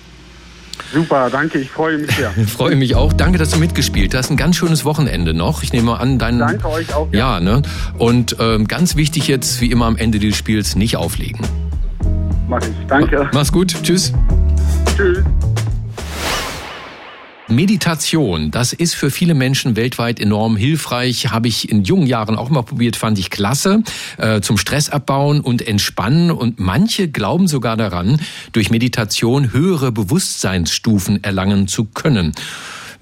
Super, 0.93 1.31
danke, 1.31 1.59
ich 1.59 1.71
freue 1.71 1.99
mich 1.99 2.15
sehr. 2.17 2.33
Ich 2.37 2.53
freue 2.53 2.77
mich 2.77 2.95
auch. 2.95 3.13
Danke, 3.13 3.39
dass 3.39 3.51
du 3.51 3.59
mitgespielt 3.59 4.15
hast. 4.15 4.31
Ein 4.31 4.37
ganz 4.37 4.57
schönes 4.57 4.85
Wochenende 4.85 5.35
noch. 5.35 5.63
Ich 5.63 5.73
nehme 5.73 5.99
an, 5.99 6.19
dein. 6.19 6.39
Danke 6.39 6.69
euch 6.69 6.95
auch. 6.95 7.09
Ja, 7.13 7.37
ja 7.37 7.41
ne? 7.41 7.63
Und 7.99 8.37
ähm, 8.39 8.69
ganz 8.69 8.97
wichtig 8.97 9.29
jetzt, 9.29 9.61
wie 9.61 9.71
immer 9.71 9.87
am 9.87 9.97
Ende 9.97 10.19
des 10.19 10.37
Spiels, 10.37 10.77
nicht 10.77 10.97
auflegen. 10.97 11.41
Mach 12.49 12.61
ich. 12.61 12.87
Danke. 12.89 13.29
Mach's 13.33 13.53
gut. 13.53 13.75
Tschüss. 13.83 14.13
Tschüss. 14.97 15.25
Meditation, 17.49 18.51
das 18.51 18.73
ist 18.73 18.97
für 18.97 19.09
viele 19.09 19.35
Menschen 19.35 19.77
weltweit 19.77 20.19
enorm 20.19 20.57
hilfreich. 20.57 21.31
Habe 21.31 21.47
ich 21.47 21.71
in 21.71 21.85
jungen 21.85 22.09
Jahren 22.09 22.35
auch 22.35 22.51
mal 22.51 22.63
probiert, 22.63 22.97
fand 22.97 23.21
ich 23.21 23.31
klasse. 23.31 23.83
Äh, 24.19 24.41
zum 24.41 24.59
Stress 24.59 24.91
abbauen 24.91 25.41
und 25.41 25.67
entspannen. 25.67 26.33
Und 26.33 26.59
manche 26.59 27.09
glauben 27.09 27.47
sogar 27.47 27.77
daran, 27.77 28.21
durch 28.51 28.71
Meditation 28.71 29.53
höhere 29.53 29.93
Bewusstseinsstufen 29.93 31.23
erlangen 31.23 31.69
zu 31.69 31.85
können. 31.85 32.33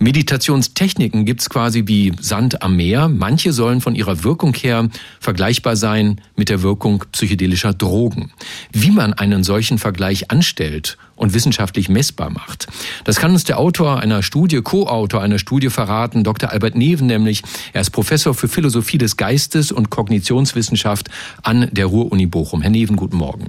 Meditationstechniken 0.05 1.25
gibt's 1.25 1.49
quasi 1.49 1.85
wie 1.87 2.13
Sand 2.21 2.61
am 2.61 2.77
Meer. 2.77 3.09
Manche 3.09 3.55
sollen 3.55 3.81
von 3.81 3.95
ihrer 3.95 4.23
Wirkung 4.23 4.53
her 4.53 4.91
vergleichbar 5.19 5.77
sein 5.77 6.21
mit 6.37 6.51
der 6.51 6.63
Wirkung 6.63 7.05
psychedelischer 7.11 7.73
Drogen. 7.73 8.31
Wie 8.71 8.91
man 8.91 9.15
einen 9.15 9.45
solchen 9.45 9.79
Vergleich 9.79 10.31
anstellt 10.31 10.99
und 11.17 11.33
wissenschaftlich 11.33 11.89
messbar 11.89 12.29
macht. 12.29 12.67
Das 13.05 13.19
kann 13.19 13.31
uns 13.31 13.45
der 13.45 13.59
Autor 13.59 14.01
einer 14.01 14.23
Studie, 14.23 14.61
Co-Autor 14.61 15.23
einer 15.23 15.39
Studie 15.39 15.71
verraten, 15.71 16.23
Dr. 16.23 16.51
Albert 16.51 16.75
Neven 16.75 17.07
nämlich. 17.07 17.41
Er 17.73 17.81
ist 17.81 17.91
Professor 17.91 18.35
für 18.35 18.47
Philosophie 18.49 18.99
des 18.99 19.17
Geistes 19.17 19.73
und 19.73 19.89
Kognitionswissenschaft 19.89 21.09
an 21.43 21.71
der 21.73 21.87
Ruhr-Uni 21.87 22.27
Bochum. 22.27 22.61
Herr 22.61 22.71
Neven, 22.71 22.97
guten 22.97 23.17
Morgen. 23.17 23.47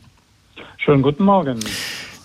Schönen 0.77 1.01
guten 1.01 1.25
Morgen. 1.25 1.59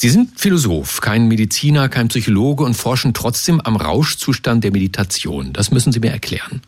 Sie 0.03 0.09
sind 0.09 0.41
Philosoph, 0.41 1.03
kein 1.03 1.29
Mediziner, 1.29 1.91
kein 1.91 2.09
Psychologe 2.09 2.65
und 2.65 2.73
forschen 2.73 3.13
trotzdem 3.13 3.61
am 3.61 3.77
Rauschzustand 3.77 4.65
der 4.65 4.73
Meditation. 4.73 5.53
Das 5.53 5.71
müssen 5.73 5.93
Sie 5.93 6.01
mir 6.01 6.11
erklären. 6.11 6.63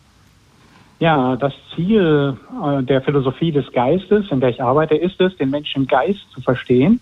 Ja, 1.00 1.36
das 1.36 1.54
Ziel 1.74 2.36
äh, 2.62 2.82
der 2.82 3.00
Philosophie 3.00 3.50
des 3.50 3.72
Geistes, 3.72 4.26
in 4.30 4.40
der 4.40 4.50
ich 4.50 4.62
arbeite, 4.62 4.96
ist 4.96 5.18
es, 5.18 5.34
den 5.38 5.48
Menschen 5.48 5.86
Geist 5.86 6.20
zu 6.34 6.42
verstehen 6.42 7.00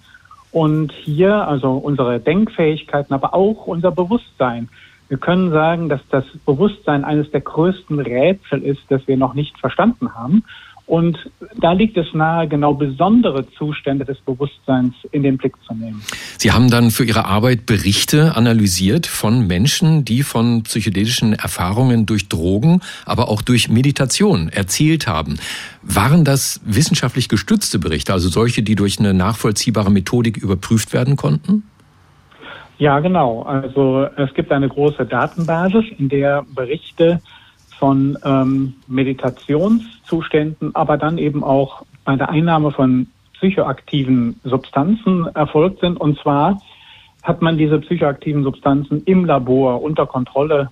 und 0.53 0.93
hier 0.93 1.49
also 1.49 1.73
unsere 1.73 2.21
Denkfähigkeiten, 2.21 3.13
aber 3.13 3.35
auch 3.35 3.67
unser 3.67 3.91
Bewusstsein. 3.91 4.69
Wir 5.09 5.19
können 5.19 5.51
sagen, 5.51 5.89
dass 5.89 6.01
das 6.11 6.25
Bewusstsein 6.47 7.05
eines 7.05 7.29
der 7.33 7.41
größten 7.41 7.99
Rätsel 7.99 8.63
ist, 8.63 8.83
das 8.89 9.09
wir 9.09 9.17
noch 9.17 9.35
nicht 9.35 9.59
verstanden 9.59 10.15
haben. 10.15 10.45
Und 10.91 11.31
da 11.57 11.71
liegt 11.71 11.97
es 11.97 12.13
nahe, 12.15 12.49
genau 12.49 12.75
besondere 12.75 13.49
Zustände 13.53 14.05
des 14.05 14.19
Bewusstseins 14.23 14.93
in 15.13 15.23
den 15.23 15.39
Blick 15.39 15.55
zu 15.65 15.73
nehmen. 15.73 16.03
Sie 16.37 16.51
haben 16.51 16.69
dann 16.69 16.91
für 16.91 17.05
Ihre 17.05 17.27
Arbeit 17.27 17.65
Berichte 17.65 18.35
analysiert 18.35 19.07
von 19.07 19.47
Menschen, 19.47 20.05
die 20.05 20.25
von 20.25 20.65
psychedelischen 20.65 21.33
Erfahrungen 21.33 22.07
durch 22.07 22.29
Drogen, 22.29 22.81
aber 23.07 23.29
auch 23.29 23.41
durch 23.41 23.69
Meditation 23.69 24.49
erzählt 24.49 25.07
haben. 25.07 25.39
Waren 25.83 26.25
das 26.25 26.61
wissenschaftlich 26.65 27.29
gestützte 27.29 27.79
Berichte, 27.79 28.13
also 28.13 28.29
solche, 28.29 28.65
die 28.65 28.75
durch 28.75 28.99
eine 28.99 29.15
nachvollziehbare 29.15 29.93
Methodik 29.93 30.39
überprüft 30.39 30.93
werden 30.93 31.15
konnten? 31.15 31.63
Ja, 32.79 32.99
genau. 32.99 33.43
Also 33.43 34.09
es 34.17 34.35
gibt 34.35 34.51
eine 34.51 34.69
große 34.69 35.07
Datenbasis, 35.07 35.85
in 35.99 36.09
der 36.09 36.45
Berichte 36.53 37.21
von 37.79 38.19
ähm, 38.25 38.75
Meditationszuständen, 40.11 40.75
aber 40.75 40.97
dann 40.97 41.19
eben 41.19 41.45
auch 41.45 41.83
bei 42.05 42.17
der 42.17 42.31
Einnahme 42.31 42.73
von 42.73 43.07
psychoaktiven 43.35 44.41
Substanzen 44.45 45.27
erfolgt 45.35 45.81
sind. 45.81 45.99
Und 46.01 46.19
zwar 46.19 46.61
hat 47.23 47.43
man 47.43 47.57
diese 47.59 47.79
psychoaktiven 47.79 48.43
Substanzen 48.43 49.03
im 49.05 49.25
Labor 49.25 49.83
unter 49.83 50.07
Kontrolle 50.07 50.71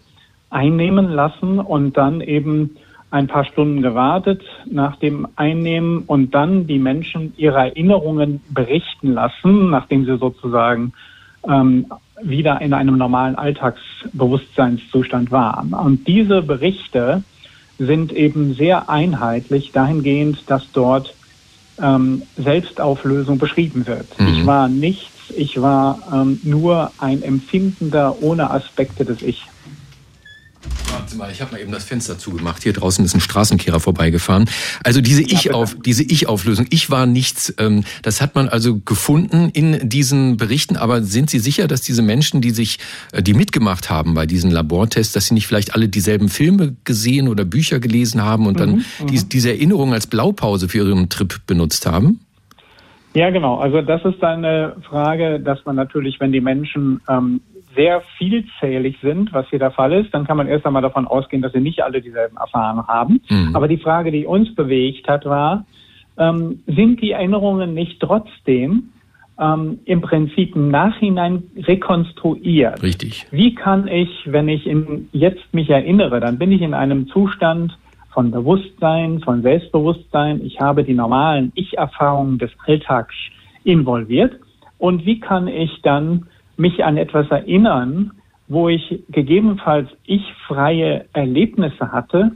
einnehmen 0.50 1.11
lassen 1.11 1.61
und 1.61 1.97
dann 1.97 2.21
eben 2.21 2.76
ein 3.11 3.26
paar 3.26 3.47
Stunden 3.47 3.80
gewartet 3.80 4.42
nach 4.66 4.97
dem 4.97 5.26
Einnehmen 5.37 6.04
und 6.07 6.35
dann 6.35 6.66
die 6.66 6.78
Menschen 6.78 7.33
ihre 7.37 7.59
Erinnerungen 7.59 8.42
berichten 8.50 9.14
lassen, 9.14 9.71
nachdem 9.71 10.04
sie 10.04 10.18
sozusagen 10.18 10.92
ähm, 11.49 11.87
wieder 12.23 12.61
in 12.61 12.75
einem 12.75 12.99
normalen 12.99 13.37
Alltagsbewusstseinszustand 13.37 15.30
waren. 15.30 15.73
Und 15.73 16.07
diese 16.07 16.42
Berichte 16.42 17.23
sind 17.78 18.12
eben 18.12 18.54
sehr 18.54 18.88
einheitlich 18.88 19.73
dahingehend, 19.73 20.38
dass 20.49 20.64
dort 20.73 21.14
ähm, 21.80 22.23
Selbstauflösung 22.37 23.38
beschrieben 23.38 23.87
wird. 23.87 24.18
Mhm. 24.18 24.26
Ich 24.28 24.47
war 24.47 24.68
nichts, 24.68 25.12
ich 25.37 25.61
war 25.61 26.00
ähm, 26.12 26.40
nur 26.42 26.90
ein 26.99 27.23
Empfindender 27.23 28.20
ohne 28.20 28.50
Aspekte 28.50 29.04
des 29.04 29.23
Ich. 29.23 29.44
Warte 30.90 31.16
mal, 31.16 31.30
ich 31.30 31.40
habe 31.40 31.52
mal 31.52 31.60
eben 31.60 31.72
das 31.72 31.84
Fenster 31.84 32.18
zugemacht. 32.18 32.62
Hier 32.62 32.72
draußen 32.72 33.04
ist 33.04 33.14
ein 33.14 33.20
Straßenkehrer 33.20 33.80
vorbeigefahren. 33.80 34.48
Also 34.84 35.00
diese 35.00 35.22
Ich-Auf, 35.22 35.76
diese 35.84 36.02
Ich-Auflösung, 36.02 36.66
ich 36.70 36.90
war 36.90 37.06
nichts, 37.06 37.54
ähm, 37.58 37.84
das 38.02 38.20
hat 38.20 38.34
man 38.34 38.48
also 38.48 38.78
gefunden 38.80 39.50
in 39.52 39.88
diesen 39.88 40.37
Berichten. 40.37 40.76
Aber 40.76 41.02
sind 41.02 41.30
Sie 41.30 41.38
sicher, 41.38 41.68
dass 41.68 41.82
diese 41.82 42.02
Menschen, 42.02 42.40
die 42.40 42.50
sich, 42.50 42.78
äh, 43.12 43.22
die 43.22 43.34
mitgemacht 43.34 43.90
haben 43.90 44.14
bei 44.14 44.26
diesen 44.26 44.50
Labortests, 44.50 45.12
dass 45.12 45.26
sie 45.26 45.34
nicht 45.34 45.46
vielleicht 45.46 45.75
alle 45.75 45.88
dieselben 45.88 46.28
Filme 46.28 46.76
gesehen 46.84 47.28
oder 47.28 47.44
Bücher 47.44 47.80
gelesen 47.80 48.22
haben 48.22 48.46
und 48.46 48.60
dann 48.60 48.70
mhm, 48.70 48.84
mhm. 49.00 49.06
die, 49.08 49.28
diese 49.28 49.50
Erinnerung 49.50 49.92
als 49.92 50.06
Blaupause 50.06 50.68
für 50.68 50.78
ihren 50.78 51.08
Trip 51.08 51.40
benutzt 51.46 51.87
haben? 51.87 52.20
Ja, 53.14 53.30
genau. 53.30 53.56
Also 53.56 53.80
das 53.82 54.04
ist 54.04 54.22
eine 54.22 54.76
Frage, 54.88 55.40
dass 55.40 55.64
man 55.64 55.76
natürlich, 55.76 56.20
wenn 56.20 56.32
die 56.32 56.40
Menschen 56.40 57.00
ähm, 57.08 57.40
sehr 57.78 58.02
vielzählig 58.18 58.99
sind, 59.00 59.32
was 59.32 59.49
hier 59.50 59.61
der 59.61 59.70
Fall 59.70 59.92
ist, 59.92 60.12
dann 60.12 60.26
kann 60.26 60.37
man 60.37 60.49
erst 60.49 60.66
einmal 60.66 60.82
davon 60.82 61.06
ausgehen, 61.06 61.42
dass 61.42 61.52
sie 61.52 61.61
nicht 61.61 61.80
alle 61.80 62.02
dieselben 62.02 62.37
Erfahrungen 62.37 62.85
haben. 62.88 63.20
Mhm. 63.30 63.54
Aber 63.54 63.68
die 63.68 63.78
Frage, 63.78 64.11
die 64.11 64.26
uns 64.26 64.52
bewegt 64.56 65.06
hat, 65.06 65.25
war, 65.25 65.64
ähm, 66.18 66.61
sind 66.66 67.00
die 67.00 67.12
Erinnerungen 67.12 67.75
nicht 67.75 68.00
trotzdem 68.00 68.90
ähm, 69.38 69.78
im 69.85 70.00
Prinzip 70.00 70.56
im 70.56 70.73
Nachhinein 70.73 71.44
rekonstruiert? 71.56 72.82
Richtig. 72.82 73.28
Wie 73.30 73.54
kann 73.54 73.87
ich, 73.87 74.08
wenn 74.26 74.49
ich 74.49 74.66
in, 74.66 75.08
jetzt 75.12 75.54
mich 75.54 75.70
erinnere, 75.70 76.18
dann 76.18 76.37
bin 76.37 76.50
ich 76.50 76.62
in 76.62 76.75
einem 76.75 77.06
Zustand 77.06 77.78
von 78.11 78.32
Bewusstsein, 78.32 79.20
von 79.20 79.42
Selbstbewusstsein. 79.42 80.44
Ich 80.44 80.61
habe 80.61 80.82
die 80.82 80.94
normalen 80.94 81.52
Ich-Erfahrungen 81.54 82.38
des 82.38 82.50
Alltags 82.66 83.14
involviert. 83.62 84.32
Und 84.78 85.06
wie 85.06 85.20
kann 85.20 85.47
ich 85.47 85.80
dann 85.82 86.26
mich 86.59 86.85
an 86.85 86.97
etwas 86.97 87.31
erinnern, 87.31 88.12
wo 88.49 88.69
ich 88.69 89.05
gegebenenfalls 89.11 89.88
ich 90.05 90.23
freie 90.47 91.05
Erlebnisse 91.12 91.93
hatte, 91.93 92.33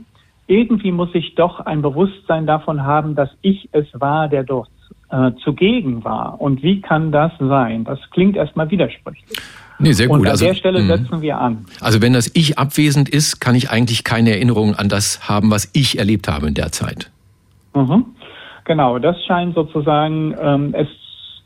irgendwie 0.47 0.91
muss 0.91 1.09
ich 1.13 1.35
doch 1.35 1.59
ein 1.61 1.81
Bewusstsein 1.81 2.45
davon 2.45 2.83
haben, 2.83 3.15
dass 3.15 3.29
ich 3.41 3.69
es 3.71 3.87
war, 3.93 4.27
der 4.27 4.43
dort 4.43 4.69
äh, 5.09 5.31
zugegen 5.43 6.03
war. 6.03 6.39
Und 6.39 6.61
wie 6.63 6.81
kann 6.81 7.11
das 7.11 7.31
sein? 7.39 7.85
Das 7.85 7.99
klingt 8.11 8.35
erstmal 8.35 8.69
widersprüchlich. 8.69 9.39
Nee, 9.79 9.93
sehr 9.93 10.07
gut. 10.07 10.19
Und 10.19 10.25
an 10.25 10.31
also, 10.31 10.45
der 10.45 10.53
Stelle 10.53 10.81
mh. 10.81 10.97
setzen 10.97 11.21
wir 11.21 11.39
an. 11.39 11.65
Also 11.81 12.01
wenn 12.01 12.13
das 12.13 12.31
Ich 12.35 12.57
abwesend 12.59 13.09
ist, 13.09 13.39
kann 13.39 13.55
ich 13.55 13.69
eigentlich 13.69 14.03
keine 14.03 14.31
Erinnerung 14.31 14.75
an 14.75 14.89
das 14.89 15.27
haben, 15.27 15.49
was 15.49 15.69
ich 15.73 15.97
erlebt 15.97 16.27
habe 16.27 16.47
in 16.47 16.53
der 16.53 16.71
Zeit. 16.71 17.11
Mhm. 17.73 18.05
Genau, 18.65 18.99
das 18.99 19.17
scheint 19.25 19.55
sozusagen 19.55 20.35
ähm, 20.39 20.73
es 20.73 20.87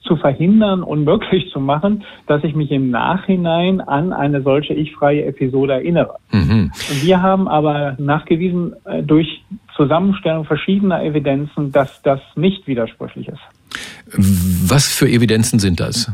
zu 0.07 0.15
verhindern, 0.15 0.83
unmöglich 0.83 1.51
zu 1.51 1.59
machen, 1.59 2.03
dass 2.25 2.43
ich 2.43 2.55
mich 2.55 2.71
im 2.71 2.89
Nachhinein 2.89 3.81
an 3.81 4.13
eine 4.13 4.41
solche 4.41 4.73
ich-freie 4.73 5.25
Episode 5.25 5.73
erinnere. 5.73 6.15
Mhm. 6.31 6.71
Wir 7.01 7.21
haben 7.21 7.47
aber 7.47 7.95
nachgewiesen 7.99 8.73
äh, 8.85 9.03
durch 9.03 9.43
Zusammenstellung 9.75 10.45
verschiedener 10.45 11.03
Evidenzen, 11.03 11.71
dass 11.71 12.01
das 12.01 12.19
nicht 12.35 12.67
widersprüchlich 12.67 13.27
ist. 13.27 13.41
Was 14.69 14.87
für 14.87 15.07
Evidenzen 15.07 15.59
sind 15.59 15.79
das? 15.79 16.11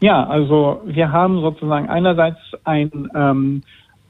Ja, 0.00 0.26
also 0.26 0.80
wir 0.86 1.12
haben 1.12 1.40
sozusagen 1.40 1.88
einerseits 1.88 2.38
ein 2.64 2.90
ähm, 3.14 3.62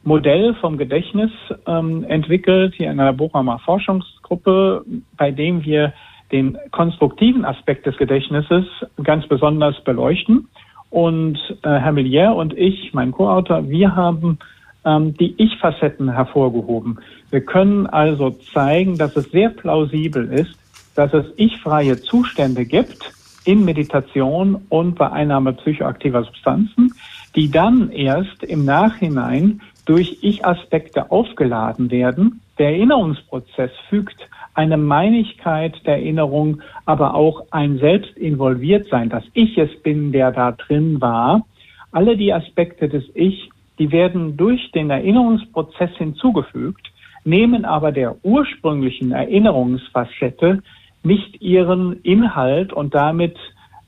Modell 0.05 0.55
vom 0.61 0.79
Gedächtnis 0.79 1.31
ähm, 1.67 2.05
entwickelt, 2.05 2.75
hier 2.77 2.91
in 2.91 3.01
einer 3.01 3.13
Bochumer 3.13 3.59
Forschungsgruppe, 3.59 4.85
bei 5.17 5.31
dem 5.31 5.65
wir 5.65 5.93
den 6.33 6.59
konstruktiven 6.71 7.45
Aspekt 7.45 7.87
des 7.87 7.97
Gedächtnisses 7.97 8.67
ganz 9.03 9.27
besonders 9.27 9.83
beleuchten. 9.85 10.49
Und 10.91 11.39
äh, 11.63 11.69
Herr 11.69 11.93
Millier 11.93 12.35
und 12.35 12.53
ich, 12.57 12.93
mein 12.93 13.13
Co-Autor, 13.13 13.69
wir 13.69 13.95
haben 13.95 14.39
ähm, 14.85 15.15
die 15.17 15.35
Ich-Facetten 15.37 16.13
hervorgehoben. 16.13 16.99
Wir 17.31 17.41
können 17.43 17.87
also 17.87 18.31
zeigen, 18.53 18.99
dass 18.99 19.17
es 19.17 19.31
sehr 19.31 19.51
plausibel 19.51 20.33
ist, 20.33 20.57
dass 20.95 21.13
es 21.15 21.27
ich-freie 21.37 22.01
Zustände 22.01 22.65
gibt 22.65 23.13
in 23.45 23.65
Meditation 23.65 24.63
und 24.69 24.97
bei 24.97 25.11
Einnahme 25.11 25.53
psychoaktiver 25.55 26.25
Substanzen, 26.25 26.93
die 27.37 27.51
dann 27.51 27.91
erst 27.91 28.43
im 28.43 28.65
Nachhinein 28.65 29.61
durch 29.87 30.19
Ich-Aspekte 30.23 31.11
aufgeladen 31.11 31.91
werden. 31.91 32.41
Der 32.59 32.71
Erinnerungsprozess 32.71 33.71
fügt 33.89 34.29
eine 34.61 34.77
Meinigkeit 34.77 35.75
der 35.87 35.95
Erinnerung, 35.95 36.61
aber 36.85 37.15
auch 37.15 37.47
ein 37.51 37.79
selbst 37.79 38.15
involviert 38.19 38.89
sein, 38.91 39.09
dass 39.09 39.25
ich 39.33 39.57
es 39.57 39.71
bin, 39.83 40.13
der 40.13 40.33
da 40.33 40.53
drin 40.53 41.01
war. 41.01 41.47
Alle 41.93 42.15
die 42.15 42.35
Aspekte 42.35 42.87
des 42.87 43.05
Ich, 43.15 43.49
die 43.79 43.91
werden 43.91 44.37
durch 44.37 44.71
den 44.73 44.91
Erinnerungsprozess 44.91 45.93
hinzugefügt, 45.97 46.93
nehmen 47.25 47.65
aber 47.65 47.91
der 47.91 48.17
ursprünglichen 48.23 49.13
Erinnerungsfacette 49.13 50.63
nicht 51.05 51.41
ihren 51.41 51.99
Inhalt 52.03 52.75
und 52.75 52.95
damit 52.95 53.39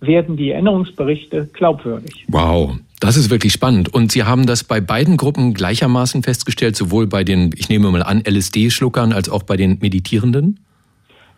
werden 0.02 0.36
die 0.36 0.50
Erinnerungsberichte 0.50 1.48
glaubwürdig. 1.52 2.26
Wow, 2.28 2.76
das 3.00 3.16
ist 3.16 3.30
wirklich 3.30 3.52
spannend. 3.52 3.92
Und 3.94 4.12
Sie 4.12 4.24
haben 4.24 4.46
das 4.46 4.64
bei 4.64 4.80
beiden 4.80 5.16
Gruppen 5.16 5.54
gleichermaßen 5.54 6.22
festgestellt, 6.22 6.76
sowohl 6.76 7.06
bei 7.06 7.24
den, 7.24 7.52
ich 7.56 7.68
nehme 7.68 7.90
mal 7.90 8.02
an, 8.02 8.22
LSD-Schluckern 8.28 9.12
als 9.12 9.30
auch 9.30 9.44
bei 9.44 9.56
den 9.56 9.78
Meditierenden? 9.80 10.60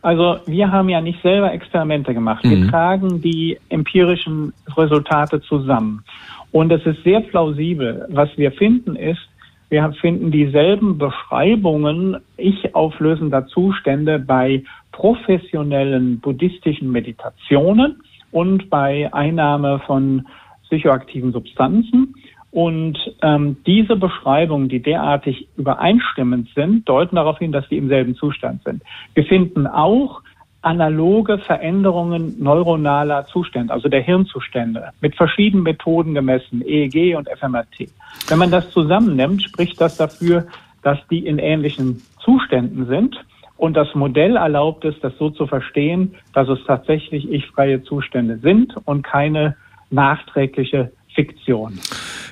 Also 0.02 0.36
wir 0.46 0.70
haben 0.70 0.90
ja 0.90 1.00
nicht 1.00 1.22
selber 1.22 1.52
Experimente 1.52 2.12
gemacht. 2.12 2.44
Wir 2.44 2.58
mhm. 2.58 2.68
tragen 2.68 3.22
die 3.22 3.58
empirischen 3.70 4.52
Resultate 4.76 5.40
zusammen. 5.40 6.04
Und 6.52 6.70
es 6.70 6.84
ist 6.84 7.02
sehr 7.04 7.20
plausibel. 7.20 8.06
Was 8.10 8.28
wir 8.36 8.52
finden 8.52 8.96
ist, 8.96 9.26
wir 9.70 9.90
finden 10.00 10.30
dieselben 10.30 10.98
Beschreibungen 10.98 12.18
ich 12.36 12.74
auflösender 12.74 13.46
Zustände 13.46 14.18
bei 14.18 14.62
professionellen 14.92 16.20
buddhistischen 16.20 16.92
Meditationen 16.92 18.02
und 18.34 18.68
bei 18.68 19.12
Einnahme 19.14 19.78
von 19.86 20.26
psychoaktiven 20.64 21.32
Substanzen. 21.32 22.14
Und 22.50 22.98
ähm, 23.22 23.56
diese 23.64 23.94
Beschreibungen, 23.96 24.68
die 24.68 24.82
derartig 24.82 25.48
übereinstimmend 25.56 26.48
sind, 26.54 26.88
deuten 26.88 27.16
darauf 27.16 27.38
hin, 27.38 27.52
dass 27.52 27.68
die 27.68 27.78
im 27.78 27.88
selben 27.88 28.16
Zustand 28.16 28.62
sind. 28.64 28.82
Wir 29.14 29.24
finden 29.24 29.68
auch 29.68 30.20
analoge 30.62 31.38
Veränderungen 31.38 32.36
neuronaler 32.40 33.26
Zustände, 33.26 33.72
also 33.72 33.88
der 33.88 34.02
Hirnzustände, 34.02 34.90
mit 35.00 35.14
verschiedenen 35.14 35.62
Methoden 35.62 36.14
gemessen, 36.14 36.62
EEG 36.66 37.16
und 37.16 37.28
fMRT. 37.28 37.88
Wenn 38.28 38.38
man 38.38 38.50
das 38.50 38.70
zusammennimmt, 38.70 39.42
spricht 39.42 39.80
das 39.80 39.96
dafür, 39.96 40.46
dass 40.82 40.98
die 41.08 41.26
in 41.26 41.38
ähnlichen 41.38 42.02
Zuständen 42.18 42.86
sind. 42.86 43.16
Und 43.56 43.74
das 43.76 43.94
Modell 43.94 44.36
erlaubt 44.36 44.84
es, 44.84 44.94
das 45.00 45.12
so 45.18 45.30
zu 45.30 45.46
verstehen, 45.46 46.14
dass 46.32 46.48
es 46.48 46.58
tatsächlich 46.66 47.30
ich-freie 47.30 47.82
Zustände 47.82 48.38
sind 48.38 48.74
und 48.84 49.02
keine 49.02 49.56
nachträgliche 49.90 50.90
Fiktion. 51.14 51.78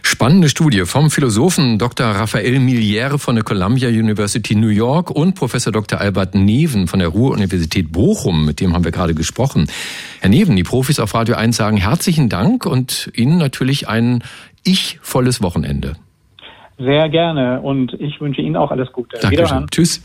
Spannende 0.02 0.48
Studie 0.48 0.84
vom 0.84 1.10
Philosophen 1.10 1.78
Dr. 1.78 2.06
Raphael 2.06 2.58
Milliere 2.58 3.18
von 3.18 3.36
der 3.36 3.44
Columbia 3.44 3.88
University 3.88 4.54
New 4.54 4.68
York 4.68 5.10
und 5.10 5.34
Professor 5.34 5.72
Dr. 5.72 6.00
Albert 6.00 6.34
Neven 6.34 6.88
von 6.88 6.98
der 6.98 7.08
Ruhr-Universität 7.08 7.92
Bochum, 7.92 8.44
mit 8.44 8.60
dem 8.60 8.74
haben 8.74 8.84
wir 8.84 8.90
gerade 8.90 9.14
gesprochen. 9.14 9.68
Herr 10.20 10.28
Neven, 10.30 10.56
die 10.56 10.64
Profis 10.64 10.98
auf 10.98 11.14
Radio 11.14 11.36
1 11.36 11.56
sagen 11.56 11.76
herzlichen 11.76 12.28
Dank 12.28 12.66
und 12.66 13.10
Ihnen 13.14 13.38
natürlich 13.38 13.88
ein 13.88 14.22
ich-volles 14.64 15.42
Wochenende. 15.42 15.94
Sehr 16.78 17.08
gerne 17.08 17.60
und 17.60 17.92
ich 17.94 18.20
wünsche 18.20 18.42
Ihnen 18.42 18.56
auch 18.56 18.72
alles 18.72 18.92
Gute. 18.92 19.18
Dankeschön. 19.20 19.66
Tschüss. 19.70 20.02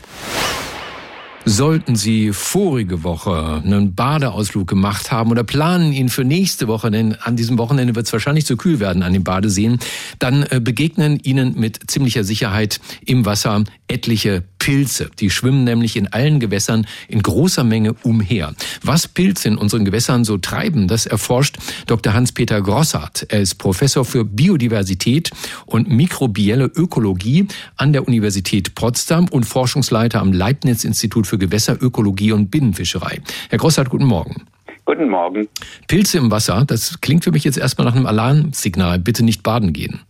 Sollten 1.44 1.96
Sie 1.96 2.32
vorige 2.32 3.02
Woche 3.04 3.62
einen 3.64 3.94
Badeausflug 3.94 4.68
gemacht 4.68 5.10
haben 5.12 5.30
oder 5.30 5.44
planen 5.44 5.92
ihn 5.92 6.08
für 6.08 6.24
nächste 6.24 6.68
Woche, 6.68 6.90
denn 6.90 7.14
an 7.14 7.36
diesem 7.36 7.58
Wochenende 7.58 7.94
wird 7.94 8.06
es 8.06 8.12
wahrscheinlich 8.12 8.44
zu 8.44 8.56
kühl 8.56 8.80
werden 8.80 9.02
an 9.02 9.12
den 9.12 9.24
Badeseen, 9.24 9.78
dann 10.18 10.42
äh, 10.42 10.60
begegnen 10.60 11.18
Ihnen 11.22 11.58
mit 11.58 11.90
ziemlicher 11.90 12.24
Sicherheit 12.24 12.80
im 13.06 13.24
Wasser 13.24 13.64
etliche 13.86 14.44
Pilze. 14.68 15.08
Die 15.18 15.30
schwimmen 15.30 15.64
nämlich 15.64 15.96
in 15.96 16.08
allen 16.08 16.40
Gewässern 16.40 16.86
in 17.08 17.22
großer 17.22 17.64
Menge 17.64 17.94
umher. 18.02 18.52
Was 18.82 19.08
Pilze 19.08 19.48
in 19.48 19.56
unseren 19.56 19.86
Gewässern 19.86 20.24
so 20.24 20.36
treiben, 20.36 20.88
das 20.88 21.06
erforscht 21.06 21.56
Dr. 21.86 22.12
Hans-Peter 22.12 22.60
Grossart. 22.60 23.24
Er 23.30 23.40
ist 23.40 23.54
Professor 23.54 24.04
für 24.04 24.26
Biodiversität 24.26 25.30
und 25.64 25.88
mikrobielle 25.88 26.66
Ökologie 26.66 27.46
an 27.78 27.94
der 27.94 28.06
Universität 28.06 28.74
Potsdam 28.74 29.28
und 29.30 29.44
Forschungsleiter 29.44 30.20
am 30.20 30.34
Leibniz-Institut 30.34 31.26
für 31.26 31.38
Gewässerökologie 31.38 32.32
und 32.32 32.50
Binnenfischerei. 32.50 33.22
Herr 33.48 33.58
Grossart, 33.58 33.88
guten 33.88 34.04
Morgen. 34.04 34.42
Guten 34.84 35.08
Morgen. 35.08 35.48
Pilze 35.86 36.18
im 36.18 36.30
Wasser, 36.30 36.66
das 36.66 37.00
klingt 37.00 37.24
für 37.24 37.32
mich 37.32 37.44
jetzt 37.44 37.56
erstmal 37.56 37.86
nach 37.86 37.96
einem 37.96 38.04
Alarmsignal. 38.04 38.98
Bitte 38.98 39.24
nicht 39.24 39.42
baden 39.42 39.72
gehen. 39.72 40.00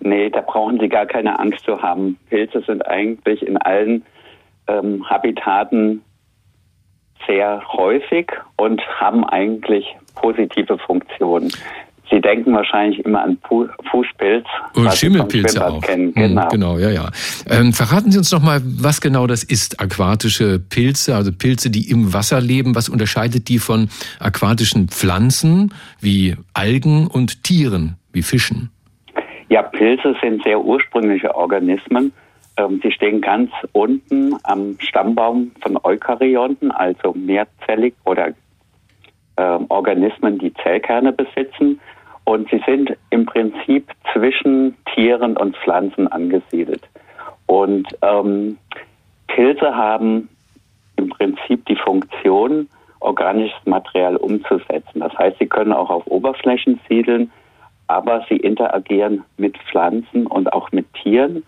Nee, 0.00 0.30
da 0.30 0.40
brauchen 0.40 0.78
Sie 0.78 0.88
gar 0.88 1.06
keine 1.06 1.38
Angst 1.38 1.64
zu 1.64 1.82
haben. 1.82 2.18
Pilze 2.28 2.62
sind 2.66 2.86
eigentlich 2.86 3.46
in 3.46 3.56
allen 3.56 4.04
ähm, 4.68 5.08
Habitaten 5.08 6.02
sehr 7.26 7.62
häufig 7.72 8.30
und 8.56 8.80
haben 9.00 9.24
eigentlich 9.24 9.86
positive 10.14 10.78
Funktionen. 10.78 11.50
Sie 12.10 12.20
denken 12.20 12.54
wahrscheinlich 12.54 13.04
immer 13.04 13.22
an 13.22 13.38
Fußpilz. 13.90 14.46
Und 14.74 14.92
Schimmelpilze 14.92 15.66
auch. 15.66 15.80
Kennen. 15.80 16.14
Hm, 16.14 16.28
genau. 16.28 16.48
genau, 16.48 16.78
ja, 16.78 16.90
ja. 16.90 17.10
Ähm, 17.50 17.72
verraten 17.72 18.12
Sie 18.12 18.18
uns 18.18 18.30
noch 18.30 18.42
mal, 18.42 18.60
was 18.62 19.00
genau 19.00 19.26
das 19.26 19.42
ist, 19.42 19.80
aquatische 19.80 20.60
Pilze, 20.60 21.16
also 21.16 21.32
Pilze, 21.32 21.68
die 21.68 21.90
im 21.90 22.12
Wasser 22.12 22.40
leben. 22.40 22.76
Was 22.76 22.88
unterscheidet 22.88 23.48
die 23.48 23.58
von 23.58 23.88
aquatischen 24.20 24.88
Pflanzen 24.88 25.74
wie 26.00 26.36
Algen 26.54 27.08
und 27.08 27.42
Tieren 27.42 27.96
wie 28.12 28.22
Fischen? 28.22 28.70
Ja, 29.48 29.62
Pilze 29.62 30.16
sind 30.20 30.42
sehr 30.42 30.60
ursprüngliche 30.60 31.34
Organismen. 31.34 32.12
Ähm, 32.56 32.80
sie 32.82 32.90
stehen 32.90 33.20
ganz 33.20 33.50
unten 33.72 34.34
am 34.42 34.76
Stammbaum 34.80 35.52
von 35.60 35.78
Eukaryonten, 35.82 36.70
also 36.72 37.12
mehrzellig 37.14 37.94
oder 38.04 38.28
äh, 39.36 39.58
Organismen, 39.68 40.38
die 40.38 40.52
Zellkerne 40.54 41.12
besitzen. 41.12 41.80
Und 42.24 42.50
sie 42.50 42.60
sind 42.66 42.96
im 43.10 43.24
Prinzip 43.24 43.88
zwischen 44.12 44.76
Tieren 44.94 45.36
und 45.36 45.56
Pflanzen 45.58 46.08
angesiedelt. 46.08 46.82
Und 47.46 47.86
ähm, 48.02 48.58
Pilze 49.28 49.76
haben 49.76 50.28
im 50.96 51.08
Prinzip 51.10 51.64
die 51.66 51.76
Funktion, 51.76 52.68
organisches 52.98 53.64
Material 53.66 54.16
umzusetzen. 54.16 55.00
Das 55.00 55.16
heißt, 55.16 55.38
sie 55.38 55.46
können 55.46 55.72
auch 55.72 55.90
auf 55.90 56.06
Oberflächen 56.06 56.80
siedeln, 56.88 57.30
aber 57.86 58.24
sie 58.28 58.36
interagieren 58.36 59.24
mit 59.36 59.56
Pflanzen 59.70 60.26
und 60.26 60.52
auch 60.52 60.72
mit 60.72 60.86
Tieren 60.94 61.44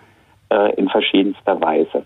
äh, 0.51 0.75
in 0.77 0.89
verschiedenster 0.89 1.61
Weise. 1.61 2.05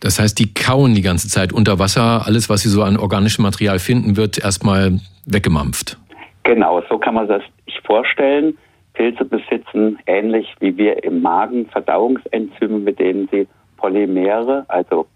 Das 0.00 0.18
heißt, 0.18 0.38
die 0.38 0.52
kauen 0.52 0.94
die 0.94 1.02
ganze 1.02 1.28
Zeit 1.28 1.52
unter 1.52 1.78
Wasser. 1.78 2.26
Alles, 2.26 2.50
was 2.50 2.62
sie 2.62 2.68
so 2.68 2.82
an 2.82 2.96
organischem 2.96 3.44
Material 3.44 3.78
finden, 3.78 4.16
wird 4.16 4.42
erstmal 4.42 4.98
weggemampft. 5.26 5.96
Genau, 6.42 6.82
so 6.88 6.98
kann 6.98 7.14
man 7.14 7.28
das 7.28 7.42
sich 7.66 7.80
vorstellen. 7.86 8.58
Pilze 8.94 9.24
besitzen 9.24 9.98
ähnlich 10.06 10.54
wie 10.60 10.76
wir 10.76 11.04
im 11.04 11.22
Magen 11.22 11.66
Verdauungsenzyme, 11.66 12.78
mit 12.78 12.98
denen 12.98 13.28
sie 13.30 13.46
Polymere, 13.76 14.64
also 14.68 15.06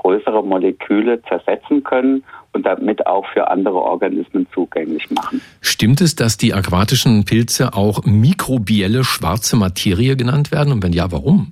größere 0.00 0.42
Moleküle 0.42 1.22
zersetzen 1.22 1.84
können 1.84 2.24
und 2.52 2.66
damit 2.66 3.06
auch 3.06 3.26
für 3.32 3.50
andere 3.50 3.80
Organismen 3.80 4.46
zugänglich 4.52 5.10
machen. 5.10 5.40
Stimmt 5.60 6.00
es, 6.00 6.16
dass 6.16 6.36
die 6.36 6.54
aquatischen 6.54 7.24
Pilze 7.24 7.74
auch 7.74 8.04
mikrobielle 8.04 9.04
schwarze 9.04 9.56
Materie 9.56 10.16
genannt 10.16 10.50
werden? 10.52 10.72
Und 10.72 10.82
wenn 10.82 10.92
ja, 10.92 11.12
warum? 11.12 11.50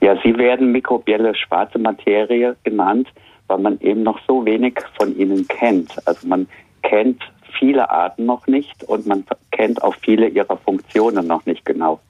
Ja, 0.00 0.16
sie 0.22 0.36
werden 0.36 0.72
mikrobielle 0.72 1.34
schwarze 1.34 1.78
Materie 1.78 2.56
genannt, 2.64 3.08
weil 3.48 3.58
man 3.58 3.78
eben 3.80 4.02
noch 4.02 4.18
so 4.26 4.44
wenig 4.44 4.74
von 4.98 5.16
ihnen 5.16 5.46
kennt. 5.48 5.90
Also 6.06 6.26
man 6.26 6.46
kennt 6.82 7.22
viele 7.58 7.90
Arten 7.90 8.26
noch 8.26 8.46
nicht 8.46 8.84
und 8.84 9.06
man 9.06 9.24
kennt 9.50 9.82
auch 9.82 9.94
viele 10.02 10.28
ihrer 10.28 10.56
Funktionen 10.56 11.26
noch 11.26 11.46
nicht 11.46 11.64
genau. 11.64 12.00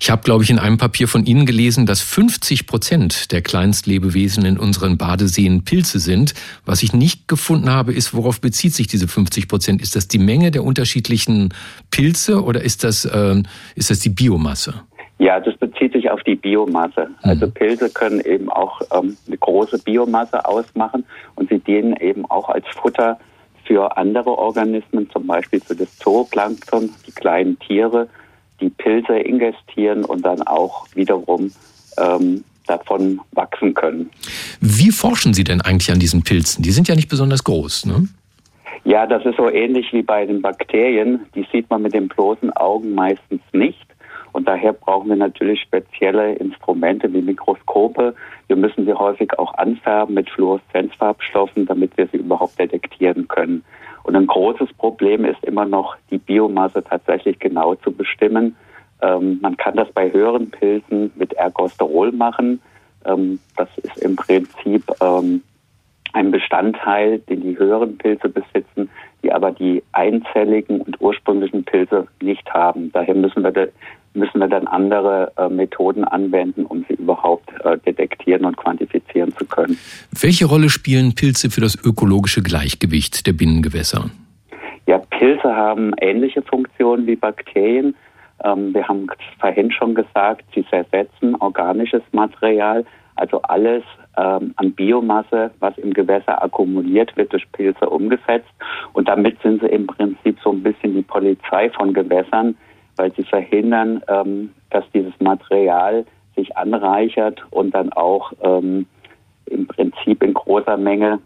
Ich 0.00 0.10
habe, 0.10 0.22
glaube 0.22 0.44
ich, 0.44 0.50
in 0.50 0.58
einem 0.58 0.78
Papier 0.78 1.08
von 1.08 1.26
Ihnen 1.26 1.46
gelesen, 1.46 1.86
dass 1.86 2.00
50 2.00 2.66
Prozent 2.66 3.32
der 3.32 3.42
Kleinstlebewesen 3.42 4.44
in 4.44 4.58
unseren 4.58 4.98
Badeseen 4.98 5.64
Pilze 5.64 5.98
sind. 5.98 6.34
Was 6.64 6.82
ich 6.82 6.92
nicht 6.92 7.28
gefunden 7.28 7.70
habe, 7.70 7.92
ist, 7.92 8.14
worauf 8.14 8.40
bezieht 8.40 8.74
sich 8.74 8.86
diese 8.86 9.08
50 9.08 9.48
Prozent? 9.48 9.82
Ist 9.82 9.96
das 9.96 10.08
die 10.08 10.18
Menge 10.18 10.50
der 10.50 10.64
unterschiedlichen 10.64 11.54
Pilze 11.90 12.42
oder 12.42 12.62
ist 12.62 12.84
das, 12.84 13.04
äh, 13.04 13.42
ist 13.74 13.90
das 13.90 14.00
die 14.00 14.10
Biomasse? 14.10 14.74
Ja, 15.18 15.38
das 15.38 15.56
bezieht 15.56 15.92
sich 15.92 16.10
auf 16.10 16.22
die 16.24 16.34
Biomasse. 16.34 17.08
Mhm. 17.08 17.30
Also 17.30 17.50
Pilze 17.50 17.90
können 17.90 18.20
eben 18.20 18.50
auch 18.50 18.80
ähm, 18.92 19.16
eine 19.26 19.38
große 19.38 19.78
Biomasse 19.78 20.44
ausmachen 20.44 21.04
und 21.36 21.48
sie 21.48 21.60
dienen 21.60 21.96
eben 21.96 22.26
auch 22.26 22.48
als 22.48 22.66
Futter 22.68 23.18
für 23.64 23.96
andere 23.96 24.36
Organismen, 24.36 25.08
zum 25.10 25.26
Beispiel 25.26 25.60
für 25.60 25.74
das 25.74 25.96
Zooplankton, 25.98 26.90
die 27.06 27.12
kleinen 27.12 27.58
Tiere, 27.58 28.08
die 28.60 28.70
Pilze 28.70 29.18
ingestieren 29.18 30.04
und 30.04 30.24
dann 30.24 30.42
auch 30.42 30.86
wiederum 30.94 31.50
ähm, 31.98 32.44
davon 32.66 33.20
wachsen 33.32 33.74
können. 33.74 34.10
Wie 34.60 34.90
forschen 34.90 35.34
Sie 35.34 35.44
denn 35.44 35.60
eigentlich 35.60 35.90
an 35.90 35.98
diesen 35.98 36.22
Pilzen? 36.22 36.62
Die 36.62 36.70
sind 36.70 36.88
ja 36.88 36.94
nicht 36.94 37.08
besonders 37.08 37.44
groß, 37.44 37.86
ne? 37.86 38.08
Ja, 38.84 39.06
das 39.06 39.24
ist 39.24 39.36
so 39.36 39.48
ähnlich 39.48 39.92
wie 39.92 40.02
bei 40.02 40.26
den 40.26 40.42
Bakterien. 40.42 41.20
Die 41.34 41.46
sieht 41.50 41.70
man 41.70 41.82
mit 41.82 41.94
den 41.94 42.08
bloßen 42.08 42.52
Augen 42.52 42.94
meistens 42.94 43.40
nicht. 43.52 43.86
Und 44.32 44.48
daher 44.48 44.72
brauchen 44.72 45.08
wir 45.08 45.16
natürlich 45.16 45.60
spezielle 45.62 46.34
Instrumente 46.34 47.10
wie 47.12 47.22
Mikroskope. 47.22 48.14
Wir 48.48 48.56
müssen 48.56 48.84
sie 48.84 48.92
häufig 48.92 49.38
auch 49.38 49.54
anfärben 49.54 50.14
mit 50.14 50.28
Fluoreszenzfarbstoffen, 50.28 51.66
damit 51.66 51.96
wir 51.96 52.08
sie 52.08 52.18
überhaupt 52.18 52.58
detektieren 52.58 53.28
können. 53.28 53.64
Und 54.04 54.16
ein 54.16 54.26
großes 54.26 54.72
Problem 54.74 55.24
ist 55.24 55.42
immer 55.44 55.64
noch, 55.64 55.96
die 56.10 56.18
Biomasse 56.18 56.84
tatsächlich 56.84 57.38
genau 57.38 57.74
zu 57.76 57.90
bestimmen. 57.90 58.54
Ähm, 59.00 59.38
man 59.42 59.56
kann 59.56 59.76
das 59.76 59.90
bei 59.92 60.12
höheren 60.12 60.50
Pilzen 60.50 61.10
mit 61.16 61.32
Ergosterol 61.32 62.12
machen. 62.12 62.60
Ähm, 63.06 63.40
das 63.56 63.68
ist 63.78 63.98
im 63.98 64.14
Prinzip 64.14 64.84
ähm, 65.00 65.42
ein 66.14 66.30
Bestandteil, 66.30 67.18
den 67.18 67.42
die 67.42 67.58
höheren 67.58 67.98
Pilze 67.98 68.28
besitzen, 68.28 68.88
die 69.22 69.32
aber 69.32 69.50
die 69.50 69.82
einzelligen 69.92 70.80
und 70.80 71.00
ursprünglichen 71.00 71.64
Pilze 71.64 72.06
nicht 72.22 72.48
haben. 72.52 72.90
Daher 72.92 73.14
müssen 73.14 73.42
wir 73.42 73.68
müssen 74.16 74.38
wir 74.38 74.46
dann 74.46 74.68
andere 74.68 75.32
äh, 75.36 75.48
Methoden 75.48 76.04
anwenden, 76.04 76.66
um 76.66 76.84
sie 76.88 76.94
überhaupt 76.94 77.50
äh, 77.64 77.76
detektieren 77.78 78.44
und 78.44 78.56
quantifizieren 78.56 79.34
zu 79.36 79.44
können. 79.44 79.76
Welche 80.12 80.46
Rolle 80.46 80.70
spielen 80.70 81.16
Pilze 81.16 81.50
für 81.50 81.60
das 81.60 81.76
ökologische 81.84 82.40
Gleichgewicht 82.40 83.26
der 83.26 83.32
Binnengewässer? 83.32 84.10
Ja, 84.86 84.98
Pilze 84.98 85.56
haben 85.56 85.94
ähnliche 86.00 86.42
Funktionen 86.42 87.08
wie 87.08 87.16
Bakterien. 87.16 87.96
Ähm, 88.44 88.72
wir 88.72 88.86
haben 88.86 89.08
vorhin 89.40 89.72
schon 89.72 89.96
gesagt, 89.96 90.44
sie 90.54 90.64
zersetzen 90.70 91.34
organisches 91.34 92.02
Material, 92.12 92.84
also 93.16 93.42
alles 93.42 93.82
ähm, 94.16 94.54
an 94.56 94.72
Biomasse, 94.72 95.50
was 95.60 95.76
im 95.78 95.92
Gewässer 95.92 96.42
akkumuliert 96.42 97.16
wird, 97.16 97.32
durch 97.32 97.50
Pilze 97.52 97.88
umgesetzt. 97.88 98.50
Und 98.92 99.08
damit 99.08 99.40
sind 99.42 99.60
sie 99.60 99.68
im 99.68 99.86
Prinzip 99.86 100.38
so 100.42 100.50
ein 100.50 100.62
bisschen 100.62 100.94
die 100.94 101.02
Polizei 101.02 101.70
von 101.70 101.92
Gewässern, 101.92 102.56
weil 102.96 103.12
sie 103.14 103.24
verhindern, 103.24 104.02
ähm, 104.08 104.50
dass 104.70 104.84
dieses 104.92 105.12
Material 105.20 106.04
sich 106.36 106.56
anreichert 106.56 107.42
und 107.50 107.74
dann 107.74 107.92
auch 107.92 108.32
ähm, 108.42 108.86
im 109.46 109.66
Prinzip 109.66 110.22
in 110.22 110.34
großer 110.34 110.76
Menge, 110.76 111.20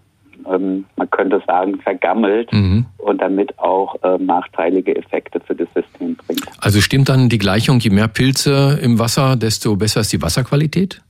ähm, 0.47 0.85
man 0.97 1.11
könnte 1.11 1.43
sagen, 1.47 1.81
vergammelt 1.81 2.53
mhm. 2.53 2.87
und 2.99 3.21
damit 3.21 3.59
auch 3.59 3.97
äh, 4.03 4.19
nachteilige 4.19 4.97
Effekte 4.97 5.41
für 5.41 5.55
das 5.55 5.69
System 5.75 6.17
bringt. 6.17 6.47
Also 6.61 6.81
stimmt 6.81 7.09
dann 7.09 7.29
die 7.29 7.39
Gleichung, 7.39 7.81
je 7.81 7.91
mehr 7.91 8.09
Pilze 8.09 8.79
im 8.83 8.99
Wasser, 8.99 9.37
desto 9.37 9.77
besser 9.77 10.01
ist 10.01 10.13
die 10.13 10.23
Wasserqualität? 10.23 11.03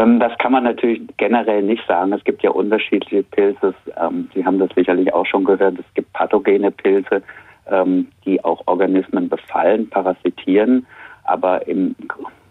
Ähm, 0.00 0.18
das 0.18 0.36
kann 0.38 0.52
man 0.52 0.64
natürlich 0.64 1.02
generell 1.18 1.62
nicht 1.62 1.86
sagen. 1.86 2.12
Es 2.12 2.24
gibt 2.24 2.42
ja 2.42 2.50
unterschiedliche 2.50 3.22
Pilze. 3.22 3.74
Ähm, 4.00 4.30
sie 4.34 4.44
haben 4.44 4.58
das 4.58 4.70
sicherlich 4.74 5.12
auch 5.12 5.26
schon 5.26 5.44
gehört. 5.44 5.78
Es 5.78 5.94
gibt 5.94 6.12
pathogene 6.12 6.70
Pilze 6.70 7.22
ähm, 7.70 8.08
die 8.24 8.42
auch 8.44 8.62
Organismen 8.66 9.28
befallen, 9.28 9.88
parasitieren. 9.88 10.86
Aber 11.24 11.66
im 11.68 11.94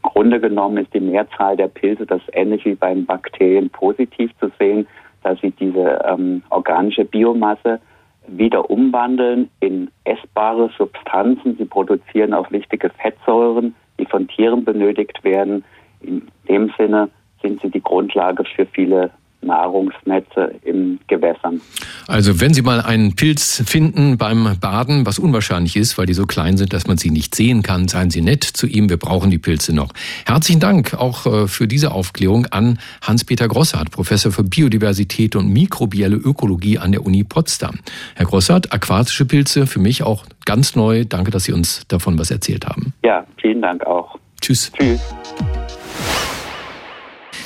Grunde 0.02 0.40
genommen 0.40 0.78
ist 0.78 0.94
die 0.94 1.00
Mehrzahl 1.00 1.58
der 1.58 1.68
Pilze, 1.68 2.06
das 2.06 2.22
ähnlich 2.34 2.66
wie 2.66 2.76
bei 2.76 2.94
den 2.94 3.06
Bakterien, 3.06 3.70
positiv 3.70 4.32
zu 4.40 4.52
sehen, 4.60 4.88
dass 5.24 5.40
sie 5.42 5.52
diese 5.52 6.00
organische 6.50 7.04
Biomasse 7.04 7.82
wieder 8.28 8.70
umwandeln 8.70 9.50
in 9.60 9.90
essbare 10.06 10.70
Substanzen. 10.78 11.58
Sie 11.58 11.66
produzieren 11.66 12.34
auch 12.34 12.50
wichtige 12.52 12.90
Fettsäuren, 12.90 13.76
die 14.00 14.06
von 14.06 14.28
Tieren 14.30 14.64
benötigt 14.64 15.22
werden. 15.24 15.66
In 16.00 16.28
dem 16.48 16.72
Sinne 16.78 17.10
sind 17.42 17.62
sie 17.62 17.70
die 17.70 17.82
Grundlage 17.82 18.44
für 18.56 18.66
viele 18.66 19.12
Nahrungsnetze 19.42 20.56
in 20.64 21.00
Gewässern. 21.08 21.62
Also 22.08 22.42
wenn 22.42 22.54
Sie 22.54 22.62
mal 22.62 22.82
einen 22.82 23.16
Pilz 23.16 23.64
finden 23.66 24.18
beim 24.18 24.58
Baden, 24.60 25.06
was 25.06 25.20
unwahrscheinlich 25.20 25.76
ist, 25.76 25.98
weil 25.98 26.06
die 26.06 26.14
so 26.14 26.26
klein 26.26 26.58
sind, 26.58 26.74
dass 26.74 26.88
man 26.88 26.98
sie 26.98 27.10
nicht 27.10 27.36
sehen 27.36 27.64
kann, 27.64 27.88
seien 27.88 28.10
Sie 28.10 28.22
nett 28.22 28.44
zu 28.44 28.68
ihm. 28.68 28.90
Wir 28.90 28.98
brauchen 28.98 29.32
die 29.32 29.38
Pilze 29.38 29.74
noch. 29.74 29.94
Herzlichen 30.26 30.60
Dank 30.60 30.94
auch 30.94 31.26
äh, 31.26 31.48
für 31.48 31.68
diese 31.68 31.92
Aufklärung 31.92 32.48
an 32.48 32.80
Hans-Peter 33.02 33.48
Grossart, 33.48 33.92
Professor 33.92 34.32
für 34.32 34.44
Biodiversität 34.44 35.36
und 35.36 35.52
mikrobielle 35.52 36.18
Ökologie 36.18 36.78
an 36.78 36.92
der 36.92 37.06
Uni 37.06 37.24
Potsdam. 37.24 37.80
Herr 38.16 38.26
Grossart, 38.26 38.74
aquatische 38.74 39.26
Pilze 39.26 39.68
für 39.68 39.80
mich 39.80 40.04
auch 40.04 40.26
ganz 40.46 40.76
neu. 40.76 41.06
Danke, 41.06 41.32
dass 41.32 41.46
Sie 41.46 41.54
uns 41.54 41.88
davon 41.88 42.20
was 42.20 42.32
erzählt 42.32 42.66
haben. 42.66 42.94
Ja, 43.04 43.26
vielen 43.38 43.62
Dank 43.62 43.86
auch. 43.86 44.18
Tschüss. 44.42 44.72
Tschüss. 44.74 45.00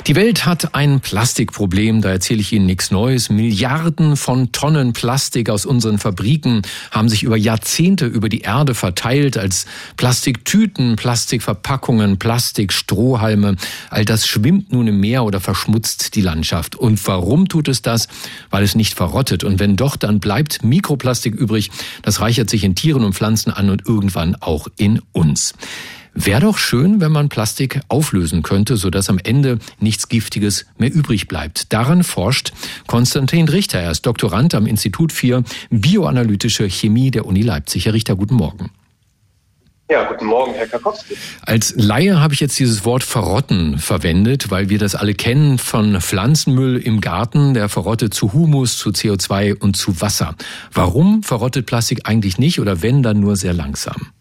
Die 0.06 0.16
Welt 0.16 0.44
hat 0.44 0.74
ein 0.74 1.00
Plastikproblem, 1.00 2.02
da 2.02 2.10
erzähle 2.10 2.42
ich 2.42 2.52
Ihnen 2.52 2.66
nichts 2.66 2.90
Neues. 2.90 3.30
Milliarden 3.30 4.18
von 4.18 4.52
Tonnen 4.52 4.92
Plastik 4.92 5.48
aus 5.48 5.64
unseren 5.64 5.96
Fabriken 5.96 6.60
haben 6.90 7.08
sich 7.08 7.22
über 7.22 7.38
Jahrzehnte 7.38 8.04
über 8.04 8.28
die 8.28 8.42
Erde 8.42 8.74
verteilt 8.74 9.38
als 9.38 9.64
Plastiktüten, 9.96 10.96
Plastikverpackungen, 10.96 12.18
Plastikstrohhalme. 12.18 13.56
All 13.88 14.04
das 14.04 14.26
schwimmt 14.26 14.74
nun 14.74 14.88
im 14.88 15.00
Meer 15.00 15.24
oder 15.24 15.40
verschmutzt 15.40 16.14
die 16.16 16.20
Landschaft. 16.20 16.76
Und 16.76 17.00
warum 17.06 17.48
tut 17.48 17.68
es 17.68 17.80
das? 17.80 18.08
Weil 18.50 18.62
es 18.62 18.74
nicht 18.74 18.92
verrottet. 18.92 19.42
Und 19.42 19.58
wenn 19.58 19.74
doch, 19.74 19.96
dann 19.96 20.20
bleibt 20.20 20.62
Mikroplastik 20.62 21.34
übrig. 21.34 21.70
Das 22.02 22.20
reichert 22.20 22.50
sich 22.50 22.62
in 22.64 22.74
Tieren 22.74 23.04
und 23.04 23.14
Pflanzen 23.14 23.50
an 23.50 23.70
und 23.70 23.86
irgendwann 23.86 24.34
auch 24.34 24.68
in 24.76 25.00
uns. 25.12 25.54
Wäre 26.14 26.42
doch 26.42 26.58
schön, 26.58 27.00
wenn 27.00 27.10
man 27.10 27.28
Plastik 27.28 27.80
auflösen 27.88 28.42
könnte, 28.42 28.76
sodass 28.76 29.10
am 29.10 29.18
Ende 29.18 29.58
nichts 29.80 30.08
Giftiges 30.08 30.64
mehr 30.78 30.92
übrig 30.92 31.26
bleibt. 31.26 31.72
Daran 31.72 32.04
forscht 32.04 32.52
Konstantin 32.86 33.48
Richter. 33.48 33.80
Er 33.80 33.90
ist 33.90 34.06
Doktorand 34.06 34.54
am 34.54 34.66
Institut 34.66 35.12
für 35.12 35.42
Bioanalytische 35.70 36.70
Chemie 36.70 37.10
der 37.10 37.26
Uni 37.26 37.42
Leipzig. 37.42 37.86
Herr 37.86 37.94
Richter, 37.94 38.14
guten 38.14 38.36
Morgen. 38.36 38.70
Ja, 39.90 40.04
guten 40.04 40.26
Morgen, 40.26 40.54
Herr 40.54 40.66
Karkowski. 40.66 41.14
Als 41.42 41.74
Laie 41.76 42.18
habe 42.18 42.32
ich 42.32 42.40
jetzt 42.40 42.58
dieses 42.58 42.86
Wort 42.86 43.04
verrotten 43.04 43.78
verwendet, 43.78 44.50
weil 44.50 44.70
wir 44.70 44.78
das 44.78 44.94
alle 44.94 45.14
kennen 45.14 45.58
von 45.58 46.00
Pflanzenmüll 46.00 46.78
im 46.78 47.02
Garten, 47.02 47.52
der 47.52 47.68
verrottet 47.68 48.14
zu 48.14 48.32
Humus, 48.32 48.78
zu 48.78 48.90
CO2 48.90 49.58
und 49.58 49.76
zu 49.76 50.00
Wasser. 50.00 50.36
Warum 50.72 51.22
verrottet 51.22 51.66
Plastik 51.66 52.08
eigentlich 52.08 52.38
nicht 52.38 52.60
oder 52.60 52.80
wenn 52.80 53.02
dann 53.02 53.20
nur 53.20 53.36
sehr 53.36 53.52
langsam? 53.52 54.12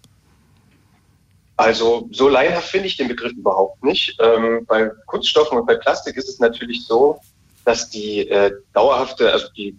Also 1.56 2.10
so 2.12 2.30
laienhaft 2.30 2.70
finde 2.70 2.88
ich 2.88 2.98
den 2.98 3.08
Begriff 3.08 3.32
überhaupt 3.34 3.84
nicht. 3.84 4.18
Ähm, 4.20 4.66
bei 4.66 4.90
Kunststoffen 5.06 5.58
und 5.58 5.66
bei 5.66 5.76
Plastik 5.76 6.18
ist 6.18 6.28
es 6.28 6.40
natürlich 6.40 6.86
so, 6.88 7.20
dass 7.66 7.90
die 7.90 8.28
äh, 8.28 8.52
dauerhafte, 8.74 9.32
also 9.32 9.48
die 9.56 9.78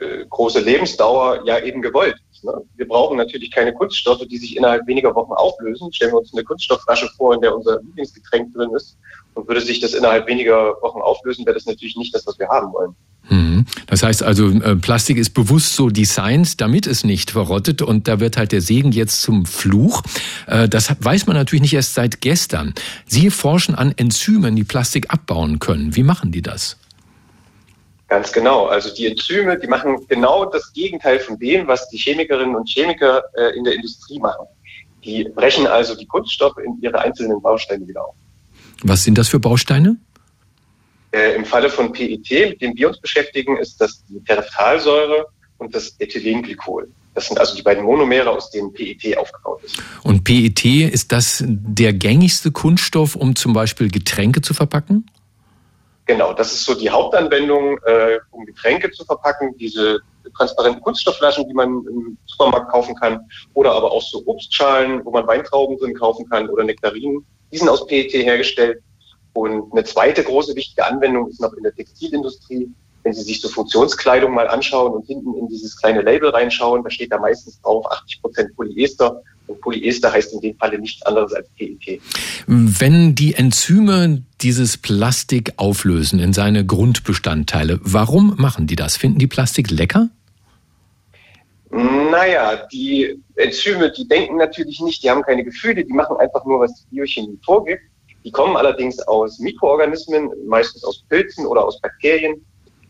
äh, 0.00 0.24
große 0.28 0.60
Lebensdauer 0.60 1.44
ja 1.44 1.58
eben 1.58 1.82
gewollt 1.82 2.16
ist. 2.30 2.44
Ne? 2.44 2.52
Wir 2.76 2.86
brauchen 2.86 3.16
natürlich 3.16 3.50
keine 3.50 3.74
Kunststoffe, 3.74 4.26
die 4.28 4.38
sich 4.38 4.56
innerhalb 4.56 4.86
weniger 4.86 5.14
Wochen 5.14 5.32
auflösen. 5.32 5.92
Stellen 5.92 6.12
wir 6.12 6.18
uns 6.18 6.32
eine 6.32 6.44
Kunststoffflasche 6.44 7.08
vor, 7.16 7.34
in 7.34 7.40
der 7.40 7.54
unser 7.54 7.80
Lieblingsgetränk 7.82 8.54
drin 8.54 8.70
ist, 8.74 8.96
und 9.36 9.46
würde 9.48 9.60
sich 9.60 9.80
das 9.80 9.94
innerhalb 9.94 10.26
weniger 10.26 10.74
Wochen 10.80 11.00
auflösen, 11.00 11.44
wäre 11.44 11.54
das 11.54 11.66
natürlich 11.66 11.96
nicht 11.96 12.14
das, 12.14 12.26
was 12.26 12.38
wir 12.38 12.48
haben 12.48 12.72
wollen. 12.72 12.96
Mhm. 13.28 13.66
Das 13.86 14.02
heißt 14.02 14.22
also, 14.22 14.48
äh, 14.48 14.76
Plastik 14.76 15.18
ist 15.18 15.30
bewusst 15.30 15.74
so 15.74 15.90
designt, 15.90 16.60
damit 16.60 16.86
es 16.86 17.04
nicht 17.04 17.32
verrottet 17.32 17.82
und 17.82 18.08
da 18.08 18.18
wird 18.18 18.36
halt 18.36 18.52
der 18.52 18.60
Segen 18.60 18.92
jetzt 18.92 19.20
zum 19.20 19.44
Fluch. 19.44 20.02
Äh, 20.46 20.68
das 20.68 20.94
weiß 21.00 21.26
man 21.26 21.36
natürlich 21.36 21.62
nicht 21.62 21.74
erst 21.74 21.94
seit 21.94 22.20
gestern. 22.20 22.74
Sie 23.06 23.30
forschen 23.30 23.74
an 23.74 23.92
Enzymen, 23.96 24.56
die 24.56 24.64
Plastik 24.64 25.12
abbauen 25.12 25.58
können. 25.58 25.94
Wie 25.96 26.02
machen 26.02 26.32
die 26.32 26.42
das? 26.42 26.78
Ganz 28.08 28.32
genau. 28.32 28.66
Also 28.66 28.94
die 28.94 29.06
Enzyme, 29.06 29.58
die 29.58 29.66
machen 29.66 30.06
genau 30.08 30.44
das 30.44 30.72
Gegenteil 30.72 31.18
von 31.18 31.38
dem, 31.38 31.66
was 31.66 31.88
die 31.88 31.98
Chemikerinnen 31.98 32.54
und 32.54 32.68
Chemiker 32.68 33.24
äh, 33.36 33.56
in 33.56 33.64
der 33.64 33.74
Industrie 33.74 34.20
machen. 34.20 34.46
Die 35.04 35.24
brechen 35.24 35.66
also 35.66 35.94
die 35.94 36.06
Kunststoffe 36.06 36.58
in 36.64 36.78
ihre 36.80 37.00
einzelnen 37.00 37.42
Bausteine 37.42 37.86
wieder 37.86 38.06
auf. 38.06 38.14
Was 38.82 39.04
sind 39.04 39.18
das 39.18 39.28
für 39.28 39.40
Bausteine? 39.40 39.96
Äh, 41.12 41.34
Im 41.34 41.44
Falle 41.44 41.70
von 41.70 41.92
PET, 41.92 42.50
mit 42.50 42.60
dem 42.60 42.76
wir 42.76 42.88
uns 42.88 43.00
beschäftigen, 43.00 43.56
ist 43.56 43.80
das 43.80 44.04
die 44.06 44.22
Terephthalsäure 44.24 45.26
und 45.58 45.74
das 45.74 45.96
Ethylenglykol. 45.98 46.88
Das 47.14 47.28
sind 47.28 47.40
also 47.40 47.56
die 47.56 47.62
beiden 47.62 47.84
Monomere, 47.84 48.30
aus 48.30 48.50
denen 48.50 48.72
PET 48.74 49.16
aufgebaut 49.16 49.62
ist. 49.64 49.82
Und 50.02 50.24
PET, 50.24 50.64
ist 50.64 51.12
das 51.12 51.42
der 51.46 51.94
gängigste 51.94 52.50
Kunststoff, 52.50 53.16
um 53.16 53.34
zum 53.34 53.54
Beispiel 53.54 53.90
Getränke 53.90 54.42
zu 54.42 54.52
verpacken? 54.52 55.06
Genau, 56.04 56.32
das 56.34 56.52
ist 56.52 56.64
so 56.64 56.74
die 56.74 56.90
Hauptanwendung, 56.90 57.78
äh, 57.84 58.18
um 58.30 58.44
Getränke 58.44 58.90
zu 58.92 59.04
verpacken. 59.04 59.56
Diese 59.58 59.98
transparenten 60.36 60.82
Kunststoffflaschen, 60.82 61.48
die 61.48 61.54
man 61.54 61.68
im 61.68 62.18
Supermarkt 62.26 62.70
kaufen 62.70 62.94
kann, 62.94 63.20
oder 63.54 63.72
aber 63.72 63.90
auch 63.90 64.02
so 64.02 64.22
Obstschalen, 64.26 65.04
wo 65.04 65.10
man 65.10 65.26
Weintrauben 65.26 65.78
drin 65.78 65.94
kaufen 65.94 66.28
kann 66.28 66.48
oder 66.48 66.64
Nektarinen. 66.64 67.24
Die 67.56 67.60
sind 67.60 67.70
aus 67.70 67.86
PET 67.86 68.12
hergestellt. 68.12 68.82
Und 69.32 69.72
eine 69.72 69.82
zweite 69.82 70.22
große 70.22 70.54
wichtige 70.54 70.84
Anwendung 70.84 71.26
ist 71.30 71.40
noch 71.40 71.54
in 71.54 71.62
der 71.62 71.74
Textilindustrie. 71.74 72.68
Wenn 73.02 73.14
Sie 73.14 73.22
sich 73.22 73.40
so 73.40 73.48
Funktionskleidung 73.48 74.34
mal 74.34 74.46
anschauen 74.46 74.92
und 74.92 75.06
hinten 75.06 75.32
in 75.38 75.48
dieses 75.48 75.74
kleine 75.74 76.02
Label 76.02 76.28
reinschauen, 76.28 76.84
da 76.84 76.90
steht 76.90 77.12
da 77.12 77.18
meistens 77.18 77.58
drauf 77.62 77.90
80 77.90 78.20
Prozent 78.20 78.56
Polyester. 78.56 79.22
Und 79.46 79.58
Polyester 79.62 80.12
heißt 80.12 80.34
in 80.34 80.40
dem 80.42 80.58
Falle 80.58 80.78
nichts 80.78 81.00
anderes 81.06 81.32
als 81.32 81.48
PET. 81.56 81.98
Wenn 82.46 83.14
die 83.14 83.32
Enzyme 83.32 84.22
dieses 84.42 84.76
Plastik 84.76 85.54
auflösen 85.56 86.18
in 86.18 86.34
seine 86.34 86.66
Grundbestandteile, 86.66 87.80
warum 87.82 88.34
machen 88.36 88.66
die 88.66 88.76
das? 88.76 88.98
Finden 88.98 89.18
die 89.18 89.28
Plastik 89.28 89.70
lecker? 89.70 90.10
Naja, 91.70 92.66
die 92.72 93.20
Enzyme, 93.34 93.90
die 93.90 94.06
denken 94.06 94.36
natürlich 94.36 94.80
nicht, 94.80 95.02
die 95.02 95.10
haben 95.10 95.22
keine 95.22 95.44
Gefühle, 95.44 95.84
die 95.84 95.92
machen 95.92 96.16
einfach 96.16 96.44
nur, 96.44 96.60
was 96.60 96.74
die 96.74 96.96
Biochemie 96.96 97.38
vorgibt. 97.44 97.82
Die 98.24 98.30
kommen 98.30 98.56
allerdings 98.56 99.00
aus 99.06 99.38
Mikroorganismen, 99.38 100.30
meistens 100.46 100.84
aus 100.84 101.04
Pilzen 101.08 101.46
oder 101.46 101.64
aus 101.64 101.80
Bakterien, 101.80 102.44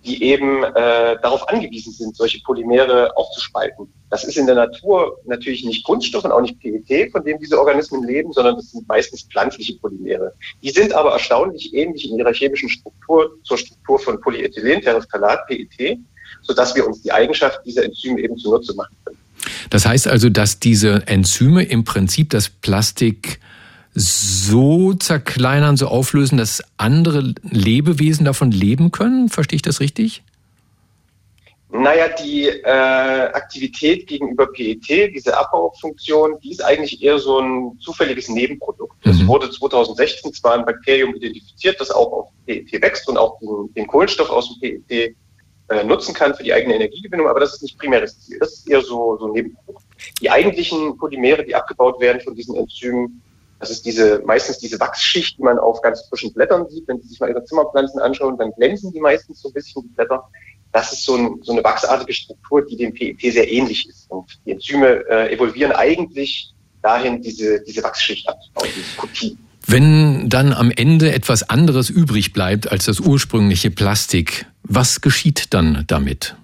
die 0.06 0.22
eben 0.22 0.62
äh, 0.62 1.18
darauf 1.20 1.48
angewiesen 1.48 1.92
sind, 1.92 2.16
solche 2.16 2.40
Polymere 2.42 3.14
aufzuspalten. 3.16 3.92
Das 4.08 4.24
ist 4.24 4.38
in 4.38 4.46
der 4.46 4.54
Natur 4.54 5.18
natürlich 5.24 5.64
nicht 5.64 5.84
Kunststoff 5.84 6.24
und 6.24 6.30
auch 6.30 6.40
nicht 6.40 6.60
PET, 6.60 7.10
von 7.10 7.24
dem 7.24 7.38
diese 7.40 7.58
Organismen 7.58 8.04
leben, 8.04 8.32
sondern 8.32 8.54
das 8.54 8.70
sind 8.70 8.86
meistens 8.86 9.26
pflanzliche 9.30 9.76
Polymere. 9.78 10.32
Die 10.62 10.70
sind 10.70 10.92
aber 10.92 11.12
erstaunlich 11.12 11.74
ähnlich 11.74 12.08
in 12.08 12.18
ihrer 12.18 12.32
chemischen 12.32 12.68
Struktur 12.68 13.36
zur 13.42 13.58
Struktur 13.58 13.98
von 13.98 14.20
Polyethylen, 14.20 14.80
Terephthalat, 14.80 15.46
PET, 15.48 15.98
sodass 16.42 16.74
wir 16.74 16.86
uns 16.86 17.02
die 17.02 17.12
Eigenschaft 17.12 17.60
dieser 17.64 17.84
Enzyme 17.84 18.20
eben 18.20 18.36
zunutze 18.36 18.74
machen 18.74 18.94
können. 19.04 19.18
Das 19.70 19.86
heißt 19.86 20.08
also, 20.08 20.28
dass 20.28 20.60
diese 20.60 21.06
Enzyme 21.06 21.64
im 21.64 21.84
Prinzip 21.84 22.30
das 22.30 22.48
Plastik 22.48 23.40
so 23.94 24.92
zerkleinern, 24.92 25.76
so 25.76 25.88
auflösen, 25.88 26.36
dass 26.36 26.62
andere 26.76 27.34
Lebewesen 27.42 28.26
davon 28.26 28.50
leben 28.50 28.92
können? 28.92 29.30
Verstehe 29.30 29.56
ich 29.56 29.62
das 29.62 29.80
richtig? 29.80 30.22
Naja, 31.70 32.08
die 32.08 32.46
äh, 32.46 32.68
Aktivität 32.68 34.06
gegenüber 34.06 34.46
PET, 34.46 35.14
diese 35.14 35.36
Abbaufunktion, 35.36 36.38
die 36.42 36.52
ist 36.52 36.64
eigentlich 36.64 37.02
eher 37.02 37.18
so 37.18 37.40
ein 37.40 37.78
zufälliges 37.80 38.28
Nebenprodukt. 38.28 39.04
Mhm. 39.04 39.12
Es 39.12 39.26
wurde 39.26 39.50
2016 39.50 40.32
zwar 40.34 40.54
ein 40.54 40.64
Bakterium 40.64 41.14
identifiziert, 41.14 41.80
das 41.80 41.90
auch 41.90 42.12
auf 42.12 42.28
PET 42.46 42.70
wächst 42.80 43.08
und 43.08 43.16
auch 43.16 43.38
den, 43.40 43.74
den 43.74 43.86
Kohlenstoff 43.86 44.30
aus 44.30 44.58
dem 44.60 44.84
PET 44.84 45.16
äh, 45.68 45.84
nutzen 45.84 46.14
kann 46.14 46.34
für 46.34 46.44
die 46.44 46.52
eigene 46.52 46.74
Energiegewinnung, 46.76 47.28
aber 47.28 47.40
das 47.40 47.54
ist 47.54 47.62
nicht 47.62 47.78
primäres 47.78 48.20
Ziel. 48.20 48.38
Das 48.38 48.52
ist 48.52 48.70
eher 48.70 48.80
so, 48.80 49.16
so 49.18 49.28
Nebenprodukt. 49.32 49.84
Die 50.20 50.30
eigentlichen 50.30 50.96
Polymere, 50.96 51.44
die 51.44 51.54
abgebaut 51.54 52.00
werden 52.00 52.20
von 52.20 52.34
diesen 52.34 52.54
Enzymen, 52.56 53.22
das 53.58 53.70
ist 53.70 53.86
diese, 53.86 54.22
meistens 54.24 54.58
diese 54.58 54.78
Wachsschicht, 54.78 55.38
die 55.38 55.42
man 55.42 55.58
auf 55.58 55.80
ganz 55.80 56.06
frischen 56.08 56.32
Blättern 56.32 56.68
sieht. 56.68 56.86
Wenn 56.86 57.00
Sie 57.00 57.08
sich 57.08 57.20
mal 57.20 57.30
Ihre 57.30 57.44
Zimmerpflanzen 57.44 58.00
anschauen, 58.00 58.36
dann 58.36 58.52
glänzen 58.52 58.92
die 58.92 59.00
meistens 59.00 59.40
so 59.40 59.48
ein 59.48 59.54
bisschen, 59.54 59.82
die 59.82 59.88
Blätter. 59.88 60.28
Das 60.72 60.92
ist 60.92 61.04
so, 61.04 61.16
ein, 61.16 61.40
so 61.42 61.52
eine 61.52 61.64
wachsartige 61.64 62.12
Struktur, 62.12 62.66
die 62.66 62.76
dem 62.76 62.92
PET 62.92 63.32
sehr 63.32 63.50
ähnlich 63.50 63.88
ist. 63.88 64.10
Und 64.10 64.38
die 64.44 64.52
Enzyme 64.52 65.04
äh, 65.08 65.32
evolvieren 65.34 65.72
eigentlich 65.72 66.52
dahin, 66.82 67.22
diese, 67.22 67.62
diese 67.62 67.82
Wachsschicht 67.82 68.28
abzubauen, 68.28 68.68
dieses 68.76 68.96
Kopie. 68.96 69.38
Wenn 69.68 70.28
dann 70.28 70.52
am 70.52 70.70
Ende 70.70 71.12
etwas 71.12 71.50
anderes 71.50 71.90
übrig 71.90 72.32
bleibt 72.32 72.70
als 72.70 72.84
das 72.84 73.00
ursprüngliche 73.00 73.72
Plastik, 73.72 74.46
was 74.62 75.00
geschieht 75.00 75.52
dann 75.54 75.82
damit? 75.88 76.36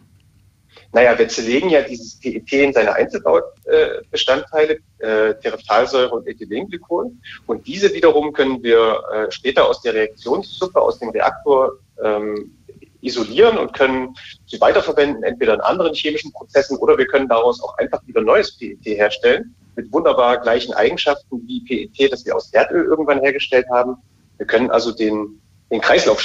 Naja, 0.93 1.17
wir 1.17 1.29
zerlegen 1.29 1.71
ja 1.71 1.83
dieses 1.83 2.19
PET 2.19 2.53
in 2.53 2.73
seine 2.73 2.93
Einzelbaubestandteile, 2.95 4.79
äh, 4.99 5.35
Terephthalsäure 5.35 6.11
und 6.11 6.27
Ethylenglykol. 6.27 7.13
Und 7.47 7.67
diese 7.67 7.95
wiederum 7.95 8.33
können 8.33 8.61
wir 8.63 9.01
äh, 9.15 9.31
später 9.31 9.69
aus 9.69 9.81
der 9.83 9.95
Reaktionssuppe, 9.95 10.81
aus 10.81 10.99
dem 10.99 11.11
Reaktor 11.11 11.79
ähm, 12.03 12.53
isolieren 13.03 13.57
und 13.57 13.73
können 13.73 14.15
sie 14.47 14.61
weiterverwenden, 14.61 15.23
entweder 15.23 15.55
in 15.55 15.61
anderen 15.61 15.95
chemischen 15.95 16.33
Prozessen 16.33 16.77
oder 16.77 16.99
wir 16.99 17.07
können 17.07 17.29
daraus 17.29 17.63
auch 17.63 17.79
einfach 17.79 18.01
wieder 18.07 18.21
neues 18.21 18.57
PET 18.59 18.85
herstellen 18.85 19.55
mit 19.77 19.93
wunderbar 19.93 20.39
gleichen 20.39 20.73
Eigenschaften 20.75 21.43
wie 21.47 21.61
PET, 21.65 22.13
das 22.13 22.25
wir 22.25 22.37
aus 22.37 22.53
Erdöl 22.53 22.85
irgendwann 22.85 23.21
hergestellt 23.21 23.67
haben. 23.71 23.97
Wir 24.37 24.47
können 24.47 24.71
also 24.71 24.93
den, 24.93 25.41
den 25.71 25.81
Kreislauf 25.81 26.25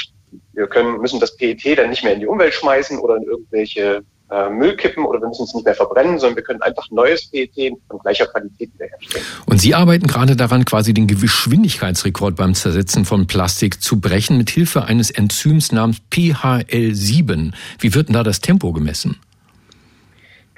Wir 0.54 0.68
können, 0.68 1.00
müssen 1.00 1.20
das 1.20 1.36
PET 1.38 1.78
dann 1.78 1.90
nicht 1.90 2.04
mehr 2.04 2.14
in 2.14 2.20
die 2.20 2.28
Umwelt 2.28 2.54
schmeißen 2.54 3.00
oder 3.00 3.18
in 3.18 3.24
irgendwelche 3.24 4.04
äh, 4.30 4.50
Müll 4.50 4.76
kippen 4.76 5.06
oder 5.06 5.22
wir 5.22 5.30
müssen 5.30 5.44
es 5.44 5.54
nicht 5.54 5.64
mehr 5.64 5.76
verbrennen, 5.76 6.20
sondern 6.20 6.36
wir 6.36 6.44
können 6.44 6.62
einfach 6.62 6.90
neues 6.92 7.28
PET 7.28 7.74
von 7.90 8.00
gleicher 8.00 8.28
Qualität 8.28 8.74
wiederherstellen. 8.74 9.26
Und 9.46 9.62
Sie 9.62 9.74
arbeiten 9.74 10.08
gerade 10.08 10.36
daran, 10.36 10.66
quasi 10.66 10.94
den 10.94 11.08
Geschwindigkeitsrekord 11.08 12.36
beim 12.36 12.54
Zersetzen 12.54 13.06
von 13.06 13.28
Plastik 13.28 13.82
zu 13.82 14.02
brechen, 14.02 14.38
mit 14.38 14.50
Hilfe 14.50 14.84
eines 14.84 15.12
Enzyms 15.12 15.72
namens 15.72 16.00
PHL7. 16.12 17.54
Wie 17.80 17.94
wird 17.94 18.10
denn 18.10 18.14
da 18.14 18.24
das 18.24 18.42
Tempo 18.42 18.74
gemessen? 18.74 19.18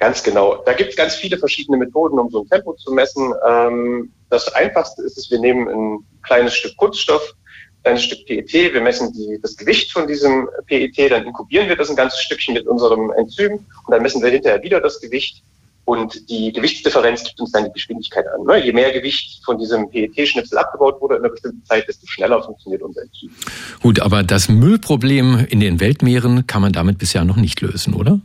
Ganz 0.00 0.22
genau. 0.22 0.62
Da 0.64 0.72
gibt 0.72 0.90
es 0.90 0.96
ganz 0.96 1.14
viele 1.14 1.36
verschiedene 1.36 1.76
Methoden, 1.76 2.18
um 2.18 2.30
so 2.30 2.40
ein 2.40 2.48
Tempo 2.48 2.72
zu 2.72 2.90
messen. 2.90 3.34
Ähm, 3.46 4.10
das 4.30 4.52
einfachste 4.54 5.02
ist 5.02 5.18
es, 5.18 5.30
wir 5.30 5.38
nehmen 5.38 5.68
ein 5.68 5.98
kleines 6.22 6.54
Stück 6.54 6.74
Kunststoff, 6.78 7.34
ein 7.84 7.98
Stück 7.98 8.24
PET, 8.26 8.72
wir 8.72 8.80
messen 8.80 9.12
die, 9.12 9.38
das 9.42 9.56
Gewicht 9.56 9.92
von 9.92 10.06
diesem 10.06 10.48
PET, 10.66 11.10
dann 11.10 11.26
inkubieren 11.26 11.68
wir 11.68 11.76
das 11.76 11.90
ein 11.90 11.96
ganzes 11.96 12.20
Stückchen 12.20 12.54
mit 12.54 12.66
unserem 12.66 13.10
Enzym 13.10 13.52
und 13.52 13.90
dann 13.90 14.02
messen 14.02 14.22
wir 14.22 14.30
hinterher 14.30 14.62
wieder 14.62 14.80
das 14.80 15.00
Gewicht 15.00 15.42
und 15.84 16.30
die 16.30 16.50
Gewichtsdifferenz 16.52 17.24
gibt 17.24 17.40
uns 17.40 17.52
dann 17.52 17.64
die 17.64 17.72
Geschwindigkeit 17.72 18.24
an. 18.28 18.46
Ne? 18.46 18.64
Je 18.64 18.72
mehr 18.72 18.92
Gewicht 18.92 19.44
von 19.44 19.58
diesem 19.58 19.90
PET-Schnipsel 19.90 20.56
abgebaut 20.56 20.98
wurde 21.02 21.16
in 21.16 21.24
einer 21.24 21.30
bestimmten 21.30 21.64
Zeit, 21.66 21.86
desto 21.88 22.06
schneller 22.06 22.42
funktioniert 22.42 22.80
unser 22.80 23.02
Enzym. 23.02 23.30
Gut, 23.82 24.00
aber 24.00 24.22
das 24.22 24.48
Müllproblem 24.48 25.46
in 25.50 25.60
den 25.60 25.78
Weltmeeren 25.78 26.46
kann 26.46 26.62
man 26.62 26.72
damit 26.72 26.96
bisher 26.96 27.24
noch 27.24 27.36
nicht 27.36 27.60
lösen, 27.60 27.92
oder? 27.92 28.20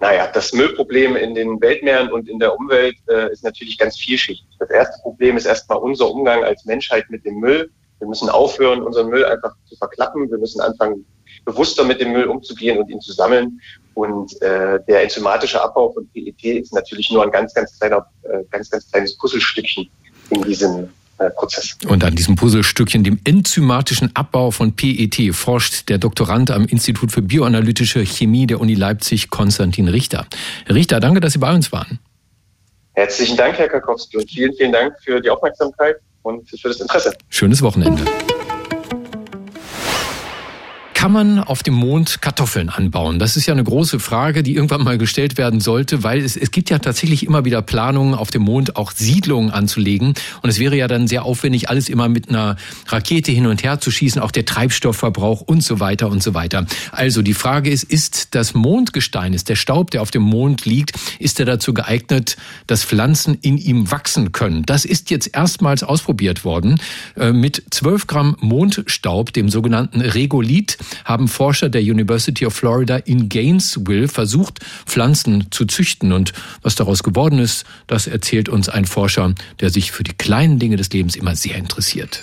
Naja, 0.00 0.28
das 0.32 0.52
Müllproblem 0.52 1.16
in 1.16 1.34
den 1.34 1.60
Weltmeeren 1.60 2.12
und 2.12 2.28
in 2.28 2.38
der 2.38 2.56
Umwelt 2.56 2.96
äh, 3.08 3.32
ist 3.32 3.42
natürlich 3.42 3.78
ganz 3.78 3.98
vielschichtig. 3.98 4.46
Das 4.58 4.70
erste 4.70 5.02
Problem 5.02 5.36
ist 5.36 5.46
erstmal 5.46 5.78
unser 5.78 6.10
Umgang 6.10 6.44
als 6.44 6.64
Menschheit 6.64 7.10
mit 7.10 7.24
dem 7.24 7.40
Müll. 7.40 7.70
Wir 7.98 8.06
müssen 8.06 8.28
aufhören, 8.28 8.82
unseren 8.82 9.08
Müll 9.08 9.24
einfach 9.24 9.54
zu 9.68 9.76
verklappen. 9.76 10.30
Wir 10.30 10.38
müssen 10.38 10.60
anfangen, 10.60 11.04
bewusster 11.44 11.82
mit 11.82 12.00
dem 12.00 12.12
Müll 12.12 12.26
umzugehen 12.26 12.78
und 12.78 12.88
ihn 12.90 13.00
zu 13.00 13.12
sammeln. 13.12 13.60
Und 13.94 14.40
äh, 14.40 14.78
der 14.86 15.02
enzymatische 15.02 15.60
Abbau 15.60 15.90
von 15.90 16.08
PET 16.10 16.44
ist 16.44 16.72
natürlich 16.72 17.10
nur 17.10 17.24
ein 17.24 17.32
ganz, 17.32 17.52
ganz 17.52 17.76
kleiner, 17.76 18.06
äh, 18.22 18.44
ganz, 18.50 18.70
ganz 18.70 18.88
kleines 18.88 19.16
Puzzlestückchen 19.18 19.90
in 20.30 20.42
diesem 20.42 20.90
Prozess. 21.36 21.76
Und 21.86 22.04
an 22.04 22.14
diesem 22.14 22.36
Puzzlestückchen, 22.36 23.04
dem 23.04 23.18
enzymatischen 23.24 24.14
Abbau 24.14 24.50
von 24.50 24.74
PET, 24.74 25.34
forscht 25.34 25.88
der 25.88 25.98
Doktorand 25.98 26.50
am 26.50 26.66
Institut 26.66 27.12
für 27.12 27.22
bioanalytische 27.22 28.04
Chemie 28.04 28.46
der 28.46 28.60
Uni 28.60 28.74
Leipzig, 28.74 29.30
Konstantin 29.30 29.88
Richter. 29.88 30.26
Herr 30.66 30.74
Richter, 30.74 31.00
danke, 31.00 31.20
dass 31.20 31.32
Sie 31.32 31.38
bei 31.38 31.52
uns 31.52 31.72
waren. 31.72 31.98
Herzlichen 32.94 33.36
Dank, 33.36 33.58
Herr 33.58 33.68
Karkowski, 33.68 34.16
und 34.16 34.28
vielen, 34.28 34.52
vielen 34.54 34.72
Dank 34.72 34.94
für 35.04 35.20
die 35.20 35.30
Aufmerksamkeit 35.30 35.96
und 36.22 36.48
für 36.48 36.68
das 36.68 36.80
Interesse. 36.80 37.12
Schönes 37.28 37.62
Wochenende. 37.62 38.02
Kann 40.98 41.12
man 41.12 41.38
auf 41.38 41.62
dem 41.62 41.74
Mond 41.74 42.22
Kartoffeln 42.22 42.70
anbauen? 42.70 43.20
Das 43.20 43.36
ist 43.36 43.46
ja 43.46 43.54
eine 43.54 43.62
große 43.62 44.00
Frage, 44.00 44.42
die 44.42 44.56
irgendwann 44.56 44.82
mal 44.82 44.98
gestellt 44.98 45.38
werden 45.38 45.60
sollte, 45.60 46.02
weil 46.02 46.24
es, 46.24 46.36
es 46.36 46.50
gibt 46.50 46.70
ja 46.70 46.80
tatsächlich 46.80 47.24
immer 47.24 47.44
wieder 47.44 47.62
Planungen, 47.62 48.14
auf 48.14 48.32
dem 48.32 48.42
Mond 48.42 48.74
auch 48.74 48.90
Siedlungen 48.90 49.52
anzulegen. 49.52 50.14
Und 50.42 50.50
es 50.50 50.58
wäre 50.58 50.76
ja 50.76 50.88
dann 50.88 51.06
sehr 51.06 51.24
aufwendig, 51.24 51.68
alles 51.68 51.88
immer 51.88 52.08
mit 52.08 52.28
einer 52.28 52.56
Rakete 52.88 53.30
hin 53.30 53.46
und 53.46 53.62
her 53.62 53.78
zu 53.78 53.92
schießen, 53.92 54.20
auch 54.20 54.32
der 54.32 54.44
Treibstoffverbrauch 54.44 55.40
und 55.40 55.62
so 55.62 55.78
weiter 55.78 56.10
und 56.10 56.20
so 56.20 56.34
weiter. 56.34 56.66
Also 56.90 57.22
die 57.22 57.32
Frage 57.32 57.70
ist, 57.70 57.84
ist 57.84 58.34
das 58.34 58.54
Mondgestein, 58.54 59.34
ist 59.34 59.48
der 59.48 59.54
Staub, 59.54 59.92
der 59.92 60.02
auf 60.02 60.10
dem 60.10 60.22
Mond 60.22 60.64
liegt, 60.64 60.98
ist 61.20 61.38
er 61.38 61.46
dazu 61.46 61.74
geeignet, 61.74 62.36
dass 62.66 62.82
Pflanzen 62.82 63.38
in 63.40 63.56
ihm 63.56 63.92
wachsen 63.92 64.32
können? 64.32 64.64
Das 64.66 64.84
ist 64.84 65.10
jetzt 65.10 65.32
erstmals 65.32 65.84
ausprobiert 65.84 66.44
worden 66.44 66.80
äh, 67.16 67.30
mit 67.30 67.62
12 67.70 68.08
Gramm 68.08 68.36
Mondstaub, 68.40 69.32
dem 69.32 69.48
sogenannten 69.48 70.00
Regolith 70.00 70.76
haben 71.04 71.28
Forscher 71.28 71.68
der 71.68 71.82
University 71.82 72.46
of 72.46 72.54
Florida 72.54 72.96
in 72.96 73.28
Gainesville 73.28 74.08
versucht, 74.08 74.60
Pflanzen 74.86 75.46
zu 75.50 75.64
züchten. 75.66 76.12
Und 76.12 76.32
was 76.62 76.74
daraus 76.74 77.02
geworden 77.02 77.38
ist, 77.38 77.64
das 77.86 78.06
erzählt 78.06 78.48
uns 78.48 78.68
ein 78.68 78.84
Forscher, 78.84 79.34
der 79.60 79.70
sich 79.70 79.92
für 79.92 80.04
die 80.04 80.14
kleinen 80.14 80.58
Dinge 80.58 80.76
des 80.76 80.90
Lebens 80.90 81.16
immer 81.16 81.36
sehr 81.36 81.56
interessiert. 81.56 82.22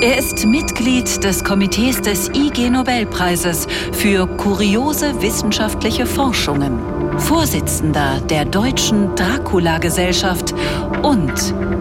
Er 0.00 0.18
ist 0.18 0.46
Mitglied 0.46 1.22
des 1.22 1.44
Komitees 1.44 2.00
des 2.00 2.30
IG 2.30 2.70
Nobelpreises 2.70 3.66
für 3.92 4.26
kuriose 4.26 5.20
wissenschaftliche 5.20 6.06
Forschungen, 6.06 6.78
Vorsitzender 7.18 8.20
der 8.20 8.46
Deutschen 8.46 9.14
Dracula-Gesellschaft 9.16 10.54
und 11.02 11.32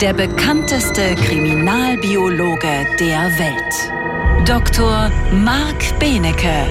der 0.02 0.14
bekannteste 0.14 1.16
Kriminalbiologe 1.16 2.86
der 3.00 3.32
Welt. 3.40 4.05
Dr. 4.44 5.10
Marc 5.32 6.00
Benecke, 6.00 6.68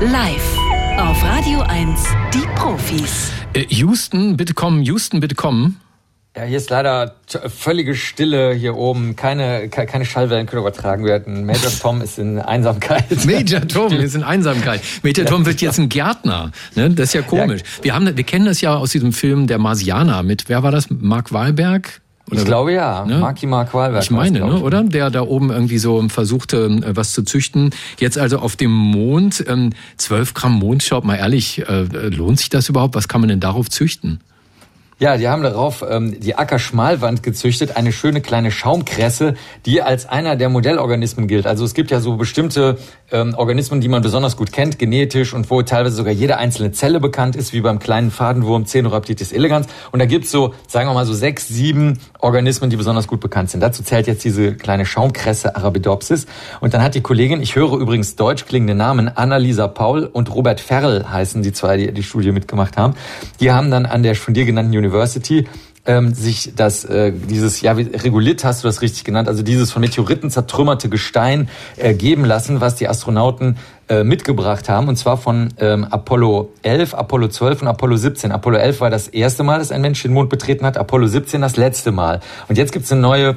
live 0.00 0.56
auf 0.96 1.22
Radio 1.22 1.60
1, 1.60 2.00
die 2.32 2.46
Profis. 2.54 3.32
Äh, 3.52 3.66
Houston, 3.68 4.36
bitte 4.36 4.54
kommen, 4.54 4.82
Houston, 4.84 5.20
bitte 5.20 5.34
kommen. 5.34 5.80
Ja, 6.36 6.44
hier 6.44 6.56
ist 6.56 6.70
leider 6.70 7.16
völlige 7.48 7.96
Stille 7.96 8.54
hier 8.54 8.76
oben. 8.76 9.16
Keine, 9.16 9.68
keine 9.68 10.04
Schallwellen 10.06 10.46
können 10.46 10.62
übertragen 10.62 11.04
werden. 11.04 11.44
Major 11.44 11.72
Tom 11.82 12.00
ist 12.00 12.18
in 12.18 12.38
Einsamkeit. 12.38 13.04
Major 13.26 13.66
Tom 13.66 13.92
ist 13.92 14.14
in 14.14 14.22
Einsamkeit. 14.22 14.80
Major 15.02 15.26
Tom 15.26 15.44
wird 15.44 15.60
jetzt 15.60 15.78
ein 15.78 15.88
Gärtner. 15.88 16.52
Ne? 16.76 16.88
Das 16.90 17.08
ist 17.08 17.14
ja 17.14 17.22
komisch. 17.22 17.62
Wir, 17.82 17.94
haben, 17.94 18.16
wir 18.16 18.24
kennen 18.24 18.46
das 18.46 18.60
ja 18.60 18.76
aus 18.76 18.92
diesem 18.92 19.12
Film 19.12 19.48
Der 19.48 19.58
Marsianer 19.58 20.22
mit, 20.22 20.48
wer 20.48 20.62
war 20.62 20.70
das? 20.70 20.88
Mark 20.88 21.32
Wahlberg? 21.32 22.00
Oder 22.30 22.40
ich 22.40 22.44
glaube 22.44 22.72
ja, 22.72 23.04
ne? 23.04 23.18
Marky 23.18 23.46
Mark 23.46 23.74
Wahlberg. 23.74 24.02
Ich 24.02 24.10
meine, 24.10 24.40
ne, 24.40 24.60
oder? 24.60 24.82
Der 24.82 25.10
da 25.10 25.22
oben 25.22 25.50
irgendwie 25.50 25.78
so 25.78 26.06
versuchte, 26.08 26.66
äh, 26.66 26.96
was 26.96 27.12
zu 27.12 27.22
züchten. 27.22 27.70
Jetzt 27.98 28.18
also 28.18 28.38
auf 28.38 28.56
dem 28.56 28.70
Mond, 28.70 29.44
ähm, 29.48 29.70
12 29.96 30.34
Gramm 30.34 30.54
Mondstaub, 30.54 31.04
mal 31.04 31.16
ehrlich, 31.16 31.66
äh, 31.68 31.82
lohnt 32.08 32.38
sich 32.38 32.50
das 32.50 32.68
überhaupt? 32.68 32.94
Was 32.94 33.08
kann 33.08 33.20
man 33.20 33.28
denn 33.28 33.40
darauf 33.40 33.70
züchten? 33.70 34.20
Ja, 35.00 35.16
die 35.16 35.28
haben 35.28 35.44
darauf 35.44 35.84
ähm, 35.88 36.18
die 36.18 36.36
Ackerschmalwand 36.36 37.22
gezüchtet, 37.22 37.76
eine 37.76 37.92
schöne 37.92 38.20
kleine 38.20 38.50
Schaumkresse, 38.50 39.34
die 39.64 39.80
als 39.80 40.08
einer 40.08 40.34
der 40.34 40.48
Modellorganismen 40.48 41.28
gilt. 41.28 41.46
Also 41.46 41.64
es 41.64 41.74
gibt 41.74 41.92
ja 41.92 42.00
so 42.00 42.16
bestimmte 42.16 42.78
ähm, 43.12 43.34
Organismen, 43.36 43.80
die 43.80 43.86
man 43.86 44.02
besonders 44.02 44.36
gut 44.36 44.50
kennt, 44.50 44.76
genetisch 44.80 45.34
und 45.34 45.50
wo 45.50 45.62
teilweise 45.62 45.94
sogar 45.94 46.12
jede 46.12 46.36
einzelne 46.36 46.72
Zelle 46.72 46.98
bekannt 46.98 47.36
ist, 47.36 47.52
wie 47.52 47.60
beim 47.60 47.78
kleinen 47.78 48.10
Fadenwurm 48.10 48.66
Cenorhabditis 48.66 49.30
elegans. 49.30 49.68
Und 49.92 50.00
da 50.00 50.06
gibt's 50.06 50.32
so, 50.32 50.52
sagen 50.66 50.88
wir 50.88 50.94
mal 50.94 51.06
so 51.06 51.14
sechs, 51.14 51.46
sieben 51.46 52.00
Organismen, 52.18 52.68
die 52.68 52.76
besonders 52.76 53.06
gut 53.06 53.20
bekannt 53.20 53.50
sind. 53.50 53.60
Dazu 53.60 53.84
zählt 53.84 54.08
jetzt 54.08 54.24
diese 54.24 54.54
kleine 54.54 54.84
Schaumkresse 54.84 55.54
Arabidopsis. 55.54 56.26
Und 56.60 56.74
dann 56.74 56.82
hat 56.82 56.96
die 56.96 57.02
Kollegin, 57.02 57.40
ich 57.40 57.54
höre 57.54 57.74
übrigens 57.74 58.16
deutsch 58.16 58.46
klingende 58.46 58.74
Namen, 58.74 59.08
Annalisa 59.16 59.68
Paul 59.68 60.10
und 60.12 60.34
Robert 60.34 60.58
Ferrell 60.58 61.04
heißen 61.04 61.40
die 61.42 61.52
zwei, 61.52 61.76
die 61.76 61.92
die 61.92 62.02
Studie 62.02 62.32
mitgemacht 62.32 62.76
haben. 62.76 62.94
Die 63.38 63.52
haben 63.52 63.70
dann 63.70 63.86
an 63.86 64.02
der 64.02 64.16
von 64.16 64.34
dir 64.34 64.44
genannten 64.44 64.72
University 64.88 65.46
ähm, 65.88 66.12
sich 66.12 66.52
das 66.54 66.84
äh, 66.84 67.12
dieses 67.12 67.60
ja 67.62 67.72
Regolith 67.72 68.44
hast 68.44 68.62
du 68.62 68.68
das 68.68 68.82
richtig 68.82 69.04
genannt, 69.04 69.26
also 69.26 69.42
dieses 69.42 69.72
von 69.72 69.80
Meteoriten 69.80 70.30
zertrümmerte 70.30 70.88
Gestein 70.88 71.48
äh, 71.76 71.94
geben 71.94 72.24
lassen, 72.24 72.60
was 72.60 72.74
die 72.76 72.88
Astronauten 72.88 73.56
äh, 73.88 74.04
mitgebracht 74.04 74.68
haben 74.68 74.88
und 74.88 74.96
zwar 74.96 75.16
von 75.16 75.48
ähm, 75.58 75.86
Apollo 75.90 76.52
11, 76.62 76.94
Apollo 76.94 77.28
12 77.28 77.62
und 77.62 77.68
Apollo 77.68 77.96
17. 77.96 78.32
Apollo 78.32 78.58
11 78.58 78.80
war 78.82 78.90
das 78.90 79.08
erste 79.08 79.42
Mal, 79.42 79.58
dass 79.58 79.72
ein 79.72 79.80
Mensch 79.80 80.02
den 80.02 80.12
Mond 80.12 80.28
betreten 80.28 80.66
hat, 80.66 80.76
Apollo 80.76 81.06
17 81.06 81.40
das 81.40 81.56
letzte 81.56 81.90
Mal. 81.90 82.20
Und 82.48 82.58
jetzt 82.58 82.72
gibt's 82.72 82.92
eine 82.92 83.00
neue 83.00 83.36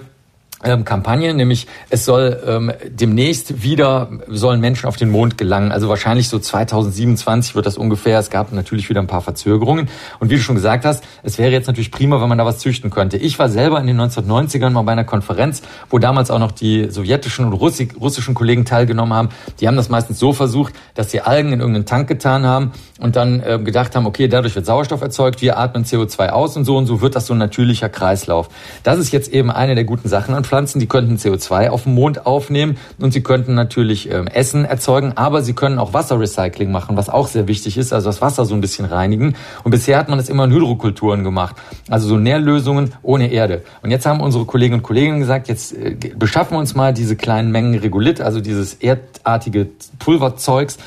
ähm, 0.64 0.86
Kampagne, 0.86 1.34
nämlich 1.34 1.68
es 1.90 2.06
soll 2.06 2.42
ähm, 2.46 2.72
demnächst 2.90 3.64
wieder 3.64 4.10
sollen 4.28 4.60
Menschen 4.60 4.88
auf 4.88 4.96
den 4.96 5.10
Mond 5.10 5.38
gelangen. 5.38 5.72
Also 5.72 5.90
wahrscheinlich 5.90 6.30
so 6.30 6.40
2027 6.40 7.56
wird 7.56 7.66
das 7.66 7.78
ungefähr. 7.78 8.20
Es 8.20 8.30
gab 8.30 8.52
natürlich 8.52 8.90
wieder 8.90 9.02
ein 9.02 9.08
paar 9.08 9.22
Verzögerungen. 9.22 9.90
Und 10.20 10.30
wie 10.30 10.36
du 10.36 10.42
schon 10.42 10.56
gesagt 10.56 10.86
hast, 10.86 11.04
es 11.24 11.38
wäre 11.38 11.52
jetzt 11.52 11.68
natürlich 11.68 11.92
prima, 11.92 12.22
wenn 12.22 12.30
man 12.30 12.38
da 12.38 12.46
was 12.46 12.60
züchten 12.60 12.90
könnte. 12.90 13.18
Ich 13.18 13.40
war 13.40 13.50
selber 13.50 13.80
in 13.80 13.88
den 13.88 14.00
1990ern 14.00 14.70
mal 14.70 14.84
bei 14.84 14.92
einer 14.92 15.04
Konferenz, 15.04 15.62
wo 15.90 16.00
damals 16.00 16.32
auch 16.32 16.40
noch 16.40 16.52
die 16.52 16.90
sowjetischen 16.90 17.46
und 17.46 17.54
russischen 17.54 18.34
Kollegen 18.34 18.66
teilgenommen 18.66 19.14
haben. 19.14 19.30
Die 19.60 19.68
haben 19.68 19.78
das 19.78 19.90
meistens 19.90 20.20
so 20.20 20.34
versucht, 20.34 20.74
dass 20.94 21.12
sie 21.12 21.22
Algen 21.22 21.54
in 21.54 21.60
irgendeinen 21.60 21.86
Tank 21.86 22.08
getan 22.08 22.46
haben 22.46 22.72
und 23.02 23.16
dann 23.16 23.42
äh, 23.42 23.60
gedacht 23.62 23.96
haben, 23.96 24.06
okay, 24.06 24.28
dadurch 24.28 24.56
wird 24.56 24.66
Sauerstoff 24.66 25.02
erzeugt, 25.02 25.42
wir 25.42 25.58
atmen 25.58 25.84
CO2 25.84 26.30
aus 26.30 26.56
und 26.56 26.66
so 26.66 26.78
und 26.78 26.86
so 26.86 27.02
wird 27.02 27.16
das 27.16 27.26
so 27.26 27.34
ein 27.34 27.40
natürlicher 27.40 27.90
Kreislauf. 27.90 28.50
Das 28.84 29.00
ist 29.00 29.12
jetzt 29.12 29.34
eben 29.34 29.52
eine 29.52 29.76
der 29.76 29.84
guten 29.84 30.08
Sachen 30.08 30.36
an 30.36 30.44
Pflanzen, 30.44 30.80
die 30.80 30.88
könnten 30.88 31.18
CO2 31.18 31.70
auf 31.70 31.84
dem 31.84 31.96
Mond 31.96 32.26
aufnehmen 32.26 32.78
und 33.00 33.12
sie 33.12 33.24
könnten 33.24 33.56
natürlich 33.56 34.10
ähm, 34.10 34.28
Essen 34.28 34.66
erzeugen, 34.66 35.14
aber 35.16 35.42
sie 35.42 35.54
können 35.54 35.80
auch 35.80 35.94
Wasserrecycling 35.94 36.72
machen, 36.72 36.96
was 36.96 37.10
auch 37.10 37.28
sehr 37.28 37.48
wichtig 37.48 37.78
ist, 37.78 37.92
also 37.92 38.08
das 38.08 38.22
Wasser 38.22 38.46
so 38.46 38.54
ein 38.54 38.62
bisschen 38.62 38.86
reinigen. 38.86 39.36
Und 39.64 39.72
bisher 39.72 39.98
hat 39.98 40.08
man 40.08 40.20
das 40.20 40.30
immer 40.30 40.44
in 40.44 40.52
Hydrokulturen 40.52 41.24
gemacht, 41.24 41.56
also 41.90 42.08
so 42.08 42.18
Nährlösungen 42.18 42.94
ohne 43.02 43.32
Erde. 43.32 43.64
Und 43.82 43.90
jetzt 43.90 44.06
haben 44.06 44.22
unsere 44.22 44.46
Kolleginnen 44.46 44.80
und 44.80 44.84
Kollegen 44.84 45.20
gesagt, 45.20 45.48
jetzt 45.48 45.74
äh, 45.74 45.96
beschaffen 46.16 46.56
wir 46.56 46.60
uns 46.60 46.76
mal 46.76 46.94
diese 46.94 47.16
kleinen 47.16 47.52
Mengen 47.52 47.80
Regolith, 47.80 48.22
also 48.22 48.42
dieses 48.42 48.76
erdartige 48.76 49.68
Pulverzeugs, 49.98 50.78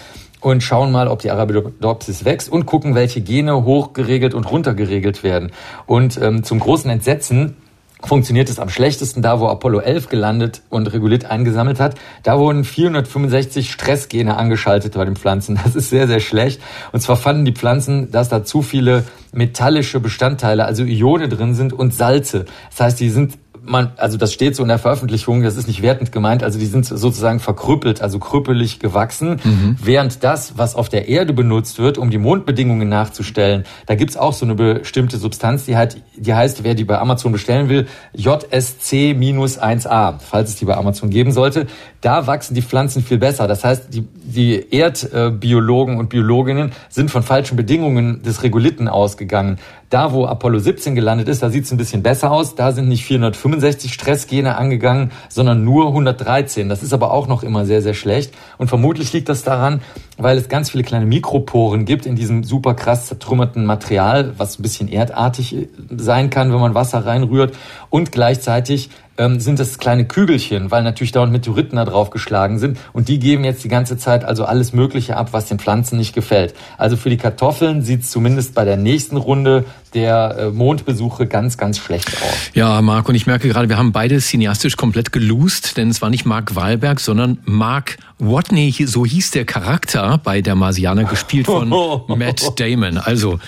und 0.44 0.62
schauen 0.62 0.92
mal, 0.92 1.08
ob 1.08 1.20
die 1.20 1.30
Arabidopsis 1.30 2.26
wächst 2.26 2.50
und 2.50 2.66
gucken, 2.66 2.94
welche 2.94 3.22
Gene 3.22 3.64
hochgeregelt 3.64 4.34
und 4.34 4.44
runtergeregelt 4.44 5.22
werden. 5.22 5.52
Und 5.86 6.20
ähm, 6.20 6.44
zum 6.44 6.60
großen 6.60 6.90
Entsetzen 6.90 7.56
funktioniert 8.02 8.50
es 8.50 8.58
am 8.58 8.68
schlechtesten 8.68 9.22
da, 9.22 9.40
wo 9.40 9.46
Apollo 9.46 9.80
11 9.80 10.10
gelandet 10.10 10.62
und 10.68 10.92
Regolith 10.92 11.24
eingesammelt 11.24 11.80
hat. 11.80 11.94
Da 12.22 12.38
wurden 12.38 12.64
465 12.64 13.72
Stressgene 13.72 14.36
angeschaltet 14.36 14.92
bei 14.92 15.06
den 15.06 15.16
Pflanzen. 15.16 15.58
Das 15.64 15.74
ist 15.74 15.88
sehr, 15.88 16.06
sehr 16.06 16.20
schlecht. 16.20 16.60
Und 16.92 17.00
zwar 17.00 17.16
fanden 17.16 17.46
die 17.46 17.52
Pflanzen, 17.52 18.10
dass 18.10 18.28
da 18.28 18.44
zu 18.44 18.60
viele 18.60 19.04
metallische 19.32 19.98
Bestandteile, 19.98 20.66
also 20.66 20.84
Ione 20.84 21.30
drin 21.30 21.54
sind 21.54 21.72
und 21.72 21.94
Salze. 21.94 22.44
Das 22.70 22.80
heißt, 22.80 23.00
die 23.00 23.08
sind 23.08 23.38
man, 23.66 23.92
also 23.96 24.18
das 24.18 24.32
steht 24.32 24.56
so 24.56 24.62
in 24.62 24.68
der 24.68 24.78
Veröffentlichung, 24.78 25.42
das 25.42 25.56
ist 25.56 25.66
nicht 25.66 25.82
wertend 25.82 26.12
gemeint, 26.12 26.42
also 26.42 26.58
die 26.58 26.66
sind 26.66 26.86
sozusagen 26.86 27.40
verkrüppelt, 27.40 28.02
also 28.02 28.18
krüppelig 28.18 28.78
gewachsen, 28.78 29.40
mhm. 29.42 29.76
während 29.82 30.22
das, 30.22 30.56
was 30.56 30.74
auf 30.74 30.88
der 30.88 31.08
Erde 31.08 31.32
benutzt 31.32 31.78
wird, 31.78 31.98
um 31.98 32.10
die 32.10 32.18
Mondbedingungen 32.18 32.88
nachzustellen, 32.88 33.64
da 33.86 33.94
gibt's 33.94 34.16
auch 34.16 34.32
so 34.32 34.44
eine 34.44 34.54
bestimmte 34.54 35.16
Substanz, 35.16 35.64
die, 35.64 35.76
halt, 35.76 36.02
die 36.16 36.34
heißt, 36.34 36.64
wer 36.64 36.74
die 36.74 36.84
bei 36.84 36.98
Amazon 36.98 37.32
bestellen 37.32 37.68
will, 37.68 37.86
JSC-1A, 38.16 40.20
falls 40.20 40.50
es 40.50 40.56
die 40.56 40.64
bei 40.64 40.76
Amazon 40.76 41.10
geben 41.10 41.32
sollte, 41.32 41.66
da 42.04 42.26
wachsen 42.26 42.54
die 42.54 42.60
Pflanzen 42.60 43.02
viel 43.02 43.16
besser. 43.16 43.48
Das 43.48 43.64
heißt, 43.64 43.94
die, 43.94 44.02
die 44.02 44.70
Erdbiologen 44.70 45.96
und 45.96 46.10
Biologinnen 46.10 46.72
sind 46.90 47.10
von 47.10 47.22
falschen 47.22 47.56
Bedingungen 47.56 48.22
des 48.22 48.42
Regolithen 48.42 48.88
ausgegangen. 48.88 49.58
Da, 49.88 50.12
wo 50.12 50.26
Apollo 50.26 50.58
17 50.58 50.94
gelandet 50.94 51.28
ist, 51.28 51.42
da 51.42 51.48
sieht 51.48 51.64
es 51.64 51.70
ein 51.70 51.78
bisschen 51.78 52.02
besser 52.02 52.30
aus. 52.30 52.56
Da 52.56 52.72
sind 52.72 52.88
nicht 52.88 53.06
465 53.54 53.92
Stressgene 53.92 54.56
angegangen, 54.56 55.12
sondern 55.28 55.64
nur 55.64 55.88
113. 55.88 56.68
Das 56.68 56.82
ist 56.82 56.92
aber 56.92 57.12
auch 57.12 57.26
noch 57.26 57.42
immer 57.42 57.64
sehr, 57.64 57.82
sehr 57.82 57.94
schlecht. 57.94 58.34
Und 58.58 58.68
vermutlich 58.68 59.12
liegt 59.12 59.28
das 59.28 59.42
daran, 59.42 59.80
weil 60.18 60.38
es 60.38 60.48
ganz 60.48 60.70
viele 60.70 60.84
kleine 60.84 61.06
Mikroporen 61.06 61.84
gibt 61.84 62.06
in 62.06 62.16
diesem 62.16 62.44
super 62.44 62.74
krass 62.74 63.06
zertrümmerten 63.06 63.64
Material, 63.64 64.34
was 64.38 64.58
ein 64.58 64.62
bisschen 64.62 64.88
erdartig 64.88 65.68
sein 65.96 66.30
kann, 66.30 66.52
wenn 66.52 66.60
man 66.60 66.74
Wasser 66.74 67.06
reinrührt. 67.06 67.54
Und 67.90 68.12
gleichzeitig 68.12 68.90
ähm, 69.18 69.40
sind 69.40 69.58
das 69.58 69.78
kleine 69.78 70.04
Kügelchen, 70.06 70.70
weil 70.70 70.82
natürlich 70.82 71.12
dauernd 71.12 71.32
Meteoriten 71.32 71.76
da 71.76 71.84
drauf 71.84 72.10
geschlagen 72.10 72.58
sind. 72.58 72.78
Und 72.92 73.08
die 73.08 73.18
geben 73.18 73.44
jetzt 73.44 73.62
die 73.64 73.68
ganze 73.68 73.96
Zeit 73.96 74.24
also 74.24 74.44
alles 74.44 74.72
Mögliche 74.72 75.16
ab, 75.16 75.32
was 75.32 75.46
den 75.46 75.58
Pflanzen 75.58 75.96
nicht 75.96 76.14
gefällt. 76.14 76.54
Also 76.78 76.96
für 76.96 77.10
die 77.10 77.16
Kartoffeln 77.16 77.82
sieht 77.82 78.02
es 78.02 78.10
zumindest 78.10 78.54
bei 78.54 78.64
der 78.64 78.76
nächsten 78.76 79.16
Runde 79.16 79.64
der 79.94 80.36
äh, 80.38 80.50
Mondbesuche 80.50 81.26
ganz, 81.26 81.56
ganz 81.56 81.78
schlecht 81.78 82.08
aus. 82.08 82.50
Ja, 82.54 82.82
Marc, 82.82 83.08
und 83.08 83.14
ich 83.14 83.26
merke 83.26 83.48
gerade, 83.48 83.68
wir 83.68 83.78
haben 83.78 83.92
beide 83.92 84.18
cineastisch 84.18 84.76
komplett 84.76 85.12
geloost, 85.12 85.76
denn 85.76 85.90
es 85.90 86.02
war 86.02 86.10
nicht 86.10 86.26
Mark 86.26 86.56
Wahlberg, 86.56 86.98
sondern 86.98 87.38
Mark 87.44 87.96
Watney, 88.18 88.72
so 88.86 89.06
hieß 89.06 89.30
der 89.30 89.44
Charakter 89.44 90.20
bei 90.22 90.40
der 90.40 90.56
Marsianer, 90.56 91.04
gespielt 91.04 91.46
von 91.46 91.68
Matt 92.08 92.58
Damon. 92.58 92.98
Also 92.98 93.38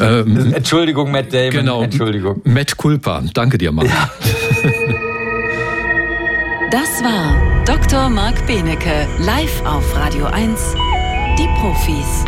ähm, 0.00 0.52
Entschuldigung, 0.54 1.10
Matt 1.10 1.32
Damon. 1.32 1.50
Genau. 1.50 1.82
Entschuldigung. 1.82 2.40
Matt 2.44 2.76
Culpa. 2.76 3.22
Danke 3.32 3.58
dir, 3.58 3.72
Marc. 3.72 3.88
Ja. 3.88 4.10
das 6.70 7.02
war 7.02 7.64
Dr. 7.64 8.08
Marc 8.08 8.46
Benecke, 8.46 9.06
live 9.18 9.62
auf 9.64 9.96
Radio 9.96 10.26
1. 10.26 10.74
Die 11.38 11.48
Profis. 11.60 12.24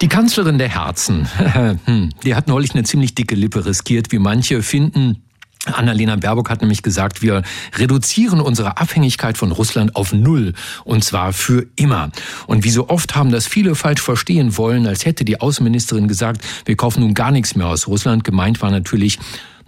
Die 0.00 0.08
Kanzlerin 0.08 0.58
der 0.58 0.68
Herzen, 0.68 1.28
hm, 1.84 2.10
die 2.22 2.36
hat 2.36 2.46
neulich 2.46 2.72
eine 2.72 2.84
ziemlich 2.84 3.16
dicke 3.16 3.34
Lippe 3.34 3.66
riskiert, 3.66 4.12
wie 4.12 4.20
manche 4.20 4.62
finden. 4.62 5.24
Annalena 5.66 6.16
Baerbock 6.16 6.50
hat 6.50 6.60
nämlich 6.60 6.82
gesagt, 6.82 7.20
wir 7.20 7.42
reduzieren 7.76 8.40
unsere 8.40 8.78
Abhängigkeit 8.78 9.36
von 9.36 9.52
Russland 9.52 9.96
auf 9.96 10.12
Null. 10.12 10.54
Und 10.84 11.04
zwar 11.04 11.32
für 11.32 11.66
immer. 11.76 12.10
Und 12.46 12.64
wie 12.64 12.70
so 12.70 12.88
oft 12.88 13.16
haben 13.16 13.30
das 13.30 13.46
viele 13.46 13.74
falsch 13.74 14.00
verstehen 14.00 14.56
wollen, 14.56 14.86
als 14.86 15.04
hätte 15.04 15.24
die 15.24 15.40
Außenministerin 15.40 16.08
gesagt, 16.08 16.42
wir 16.64 16.76
kaufen 16.76 17.00
nun 17.00 17.14
gar 17.14 17.30
nichts 17.30 17.54
mehr 17.54 17.66
aus 17.66 17.86
Russland. 17.86 18.24
Gemeint 18.24 18.62
war 18.62 18.70
natürlich, 18.70 19.18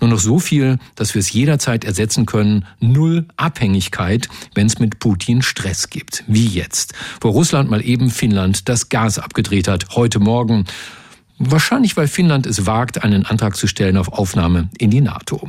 nur 0.01 0.09
noch 0.09 0.19
so 0.19 0.39
viel, 0.39 0.79
dass 0.95 1.15
wir 1.15 1.21
es 1.21 1.31
jederzeit 1.31 1.85
ersetzen 1.85 2.25
können. 2.25 2.65
Null 2.81 3.27
Abhängigkeit, 3.37 4.29
wenn 4.55 4.67
es 4.67 4.79
mit 4.79 4.99
Putin 4.99 5.43
Stress 5.43 5.91
gibt. 5.91 6.25
Wie 6.27 6.47
jetzt. 6.47 6.95
Wo 7.21 7.29
Russland 7.29 7.71
mal 7.71 7.85
eben 7.85 8.11
Finnland 8.11 8.69
das 8.69 8.89
Gas 8.89 9.19
abgedreht 9.19 9.69
hat. 9.69 9.95
Heute 9.95 10.19
Morgen 10.19 10.65
Wahrscheinlich, 11.43 11.97
weil 11.97 12.07
Finnland 12.07 12.45
es 12.45 12.67
wagt, 12.67 13.03
einen 13.03 13.25
Antrag 13.25 13.57
zu 13.57 13.67
stellen 13.67 13.97
auf 13.97 14.13
Aufnahme 14.13 14.69
in 14.77 14.91
die 14.91 15.01
NATO. 15.01 15.49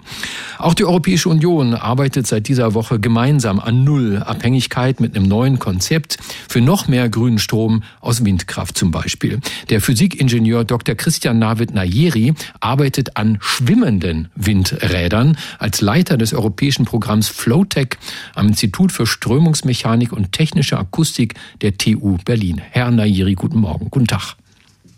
Auch 0.58 0.74
die 0.74 0.86
Europäische 0.86 1.28
Union 1.28 1.74
arbeitet 1.74 2.28
seit 2.28 2.48
dieser 2.48 2.74
Woche 2.74 2.98
gemeinsam 2.98 3.60
an 3.60 3.84
Null-Abhängigkeit 3.84 5.02
mit 5.02 5.18
einem 5.18 5.28
neuen 5.28 5.60
Konzept 5.60 6.18
für 6.48 6.62
noch 6.62 6.88
mehr 6.88 7.10
grünen 7.10 7.40
Strom 7.40 7.84
aus 8.00 8.24
Windkraft 8.24 8.78
zum 8.78 8.92
Beispiel. 8.92 9.42
Der 9.70 9.82
Physikingenieur 9.82 10.64
Dr. 10.64 10.96
Christian 10.96 11.40
Navid 11.40 11.74
Nayeri 11.74 12.36
arbeitet 12.62 13.18
an 13.18 13.38
schwimmenden 13.42 14.30
Windrädern 14.34 15.38
als 15.60 15.82
Leiter 15.82 16.16
des 16.16 16.34
europäischen 16.34 16.86
Programms 16.86 17.28
Flowtech 17.28 17.98
am 18.34 18.48
Institut 18.48 18.94
für 18.94 19.06
Strömungsmechanik 19.06 20.14
und 20.14 20.32
technische 20.32 20.80
Akustik 20.80 21.34
der 21.62 21.78
TU 21.78 22.18
Berlin. 22.24 22.62
Herr 22.72 22.92
Nayeri, 22.92 23.34
guten 23.34 23.60
Morgen. 23.60 23.90
Guten 23.92 24.08
Tag. 24.08 24.38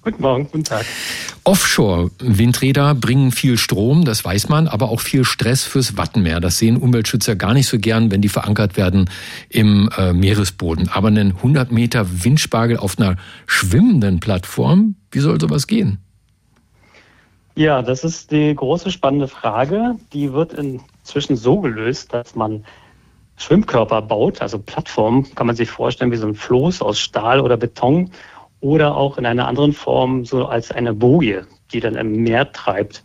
Guten 0.04 0.22
Morgen, 0.22 0.44
guten 0.52 0.66
Tag. 0.66 0.86
Offshore-Windräder 1.46 2.94
bringen 2.94 3.32
viel 3.32 3.58
Strom, 3.58 4.04
das 4.04 4.26
weiß 4.26 4.50
man, 4.50 4.68
aber 4.68 4.90
auch 4.90 5.00
viel 5.00 5.24
Stress 5.24 5.64
fürs 5.64 5.96
Wattenmeer. 5.96 6.42
Das 6.42 6.58
sehen 6.58 6.76
Umweltschützer 6.76 7.38
gar 7.38 7.54
nicht 7.54 7.68
so 7.68 7.80
gern, 7.80 8.12
wenn 8.12 8.22
die 8.22 8.28
verankert 8.28 8.76
werden 8.76 9.10
im 9.48 9.90
äh, 9.98 10.12
Meeresboden. 10.12 10.90
Aber 10.90 11.08
einen 11.08 11.38
100 11.38 11.72
Meter 11.72 12.06
Windspargel 12.26 12.76
auf 12.76 13.00
einer 13.00 13.16
schwimmenden 13.48 14.20
Plattform, 14.20 14.96
wie 15.12 15.20
soll 15.20 15.40
sowas 15.40 15.68
gehen? 15.68 16.00
Ja, 17.56 17.82
das 17.82 18.04
ist 18.04 18.32
die 18.32 18.54
große 18.54 18.92
spannende 18.92 19.30
Frage. 19.30 19.96
Die 20.12 20.34
wird 20.34 20.54
inzwischen 20.54 21.38
so 21.38 21.62
gelöst, 21.62 22.14
dass 22.14 22.36
man 22.36 22.66
Schwimmkörper 23.38 24.02
baut, 24.02 24.42
also 24.42 24.60
Plattformen, 24.60 25.34
kann 25.36 25.48
man 25.48 25.56
sich 25.56 25.70
vorstellen 25.70 26.12
wie 26.12 26.18
so 26.18 26.28
ein 26.28 26.36
Floß 26.36 26.82
aus 26.82 27.00
Stahl 27.00 27.40
oder 27.40 27.56
Beton 27.56 28.12
oder 28.64 28.96
auch 28.96 29.18
in 29.18 29.26
einer 29.26 29.48
anderen 29.48 29.74
Form 29.74 30.24
so 30.24 30.46
als 30.46 30.72
eine 30.72 30.94
Boje, 30.94 31.46
die 31.74 31.82
dann 31.82 31.96
im 31.96 32.24
Meer 32.24 32.54
treibt. 32.54 33.04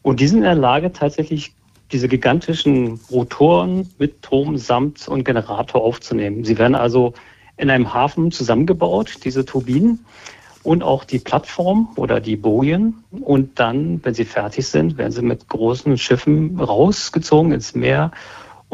Und 0.00 0.20
die 0.20 0.26
sind 0.26 0.38
in 0.38 0.44
der 0.44 0.54
Lage, 0.54 0.90
tatsächlich 0.90 1.52
diese 1.92 2.08
gigantischen 2.08 2.98
Rotoren 3.10 3.90
mit 3.98 4.22
Turm, 4.22 4.56
Samt 4.56 5.06
und 5.06 5.24
Generator 5.24 5.82
aufzunehmen. 5.82 6.44
Sie 6.44 6.56
werden 6.56 6.74
also 6.74 7.12
in 7.58 7.68
einem 7.68 7.92
Hafen 7.92 8.32
zusammengebaut, 8.32 9.18
diese 9.22 9.44
Turbinen 9.44 10.04
und 10.62 10.82
auch 10.82 11.04
die 11.04 11.18
Plattform 11.18 11.90
oder 11.96 12.18
die 12.20 12.36
Bojen. 12.36 13.04
Und 13.10 13.60
dann, 13.60 14.00
wenn 14.02 14.14
sie 14.14 14.24
fertig 14.24 14.66
sind, 14.66 14.96
werden 14.96 15.12
sie 15.12 15.22
mit 15.22 15.46
großen 15.48 15.98
Schiffen 15.98 16.58
rausgezogen 16.58 17.52
ins 17.52 17.74
Meer 17.74 18.12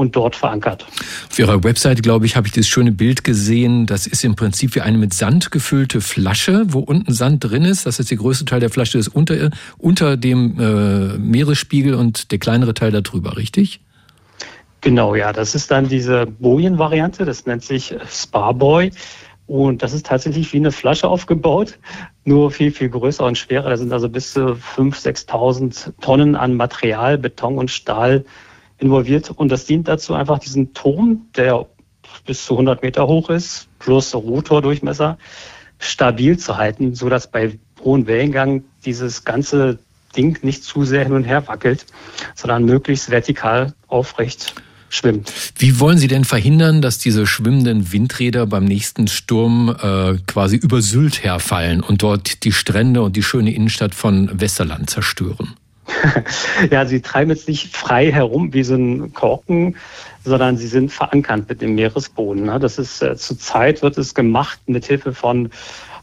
und 0.02 0.14
dort 0.14 0.36
verankert. 0.36 0.84
Auf 1.30 1.38
Ihrer 1.38 1.64
Webseite, 1.64 2.02
glaube 2.02 2.26
ich, 2.26 2.36
habe 2.36 2.46
ich 2.46 2.52
das 2.52 2.66
schöne 2.66 2.92
Bild 2.92 3.24
gesehen. 3.24 3.86
Das 3.86 4.06
ist 4.06 4.22
im 4.24 4.36
Prinzip 4.36 4.74
wie 4.74 4.82
eine 4.82 4.98
mit 4.98 5.14
Sand 5.14 5.50
gefüllte 5.50 6.02
Flasche, 6.02 6.64
wo 6.66 6.80
unten 6.80 7.14
Sand 7.14 7.44
drin 7.44 7.64
ist. 7.64 7.86
Das 7.86 7.98
heißt, 7.98 8.10
der 8.10 8.18
größte 8.18 8.44
Teil 8.44 8.60
der 8.60 8.70
Flasche 8.70 8.98
ist 8.98 9.08
unter, 9.08 9.50
unter 9.78 10.18
dem 10.18 10.60
äh, 10.60 11.18
Meeresspiegel 11.18 11.94
und 11.94 12.30
der 12.30 12.38
kleinere 12.38 12.74
Teil 12.74 12.90
darüber, 12.90 13.36
richtig? 13.36 13.80
Genau, 14.82 15.14
ja. 15.14 15.32
Das 15.32 15.54
ist 15.54 15.70
dann 15.70 15.88
diese 15.88 16.26
Bojen-Variante. 16.26 17.24
Das 17.24 17.46
nennt 17.46 17.62
sich 17.62 17.94
Sparboy. 18.10 18.90
Und 19.46 19.82
das 19.82 19.92
ist 19.92 20.06
tatsächlich 20.06 20.52
wie 20.52 20.58
eine 20.58 20.72
Flasche 20.72 21.08
aufgebaut, 21.08 21.78
nur 22.24 22.50
viel, 22.50 22.70
viel 22.70 22.88
größer 22.88 23.24
und 23.24 23.36
schwerer. 23.36 23.70
Da 23.70 23.76
sind 23.76 23.92
also 23.92 24.08
bis 24.08 24.32
zu 24.32 24.40
5.000, 24.76 25.26
6.000 25.28 25.92
Tonnen 26.00 26.36
an 26.36 26.54
Material, 26.54 27.18
Beton 27.18 27.58
und 27.58 27.70
Stahl 27.70 28.24
involviert. 28.82 29.30
Und 29.30 29.50
das 29.50 29.64
dient 29.64 29.88
dazu, 29.88 30.14
einfach 30.14 30.38
diesen 30.38 30.74
Turm, 30.74 31.26
der 31.36 31.66
bis 32.26 32.44
zu 32.44 32.54
100 32.54 32.82
Meter 32.82 33.06
hoch 33.06 33.30
ist, 33.30 33.68
plus 33.78 34.14
Rotordurchmesser, 34.14 35.18
stabil 35.78 36.38
zu 36.38 36.56
halten, 36.56 36.94
so 36.94 37.08
dass 37.08 37.30
bei 37.30 37.58
hohem 37.82 38.06
Wellengang 38.06 38.64
dieses 38.84 39.24
ganze 39.24 39.78
Ding 40.16 40.38
nicht 40.42 40.62
zu 40.64 40.84
sehr 40.84 41.04
hin 41.04 41.14
und 41.14 41.24
her 41.24 41.46
wackelt, 41.48 41.86
sondern 42.34 42.64
möglichst 42.64 43.10
vertikal 43.10 43.72
aufrecht 43.88 44.54
schwimmt. 44.92 45.32
Wie 45.56 45.80
wollen 45.80 45.96
Sie 45.96 46.06
denn 46.06 46.24
verhindern, 46.24 46.82
dass 46.82 46.98
diese 46.98 47.26
schwimmenden 47.26 47.92
Windräder 47.92 48.46
beim 48.46 48.64
nächsten 48.64 49.08
Sturm 49.08 49.74
äh, 49.82 50.18
quasi 50.26 50.56
über 50.56 50.82
Sylt 50.82 51.24
herfallen 51.24 51.80
und 51.80 52.02
dort 52.02 52.44
die 52.44 52.52
Strände 52.52 53.02
und 53.02 53.16
die 53.16 53.22
schöne 53.22 53.54
Innenstadt 53.54 53.94
von 53.94 54.30
Westerland 54.38 54.90
zerstören? 54.90 55.54
ja, 56.70 56.86
sie 56.86 57.00
treiben 57.00 57.30
jetzt 57.30 57.48
nicht 57.48 57.76
frei 57.76 58.10
herum 58.10 58.52
wie 58.52 58.64
so 58.64 58.74
ein 58.74 59.12
Korken, 59.12 59.76
sondern 60.24 60.56
sie 60.56 60.66
sind 60.66 60.92
verankert 60.92 61.48
mit 61.48 61.62
dem 61.62 61.74
Meeresboden. 61.74 62.44
Ne? 62.44 62.58
Das 62.58 62.78
ist 62.78 63.02
äh, 63.02 63.16
zurzeit 63.16 63.82
wird 63.82 63.98
es 63.98 64.14
gemacht 64.14 64.60
mit 64.66 64.84
Hilfe 64.86 65.14
von 65.14 65.50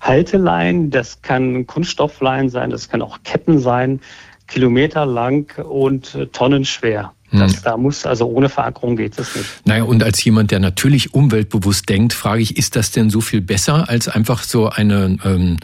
Halteleien. 0.02 0.92
Das 0.92 1.22
kann 1.22 1.68
Kunststoffleien 1.68 2.50
sein, 2.50 2.70
das 2.70 2.90
kann 2.90 3.02
auch 3.02 3.20
Ketten 3.24 3.60
sein, 3.60 4.02
kilometerlang 4.48 5.52
und 5.64 6.16
äh, 6.16 6.28
tonnenschwer. 6.28 7.14
Das, 7.32 7.58
hm. 7.58 7.60
Da 7.64 7.78
muss, 7.78 8.06
also 8.06 8.28
ohne 8.28 8.50
Verankerung 8.50 8.96
geht 8.96 9.18
es 9.20 9.36
nicht. 9.36 9.62
Naja, 9.66 9.84
und 9.84 10.02
als 10.02 10.24
jemand, 10.24 10.50
der 10.50 10.60
natürlich 10.60 11.14
umweltbewusst 11.14 11.88
denkt, 11.88 12.14
frage 12.14 12.42
ich, 12.42 12.58
ist 12.58 12.76
das 12.76 12.92
denn 12.92 13.12
so 13.12 13.22
viel 13.22 13.42
besser 13.42 13.88
als 13.88 14.08
einfach 14.08 14.42
so 14.42 14.70
eine 14.70 15.18
ähm, 15.24 15.58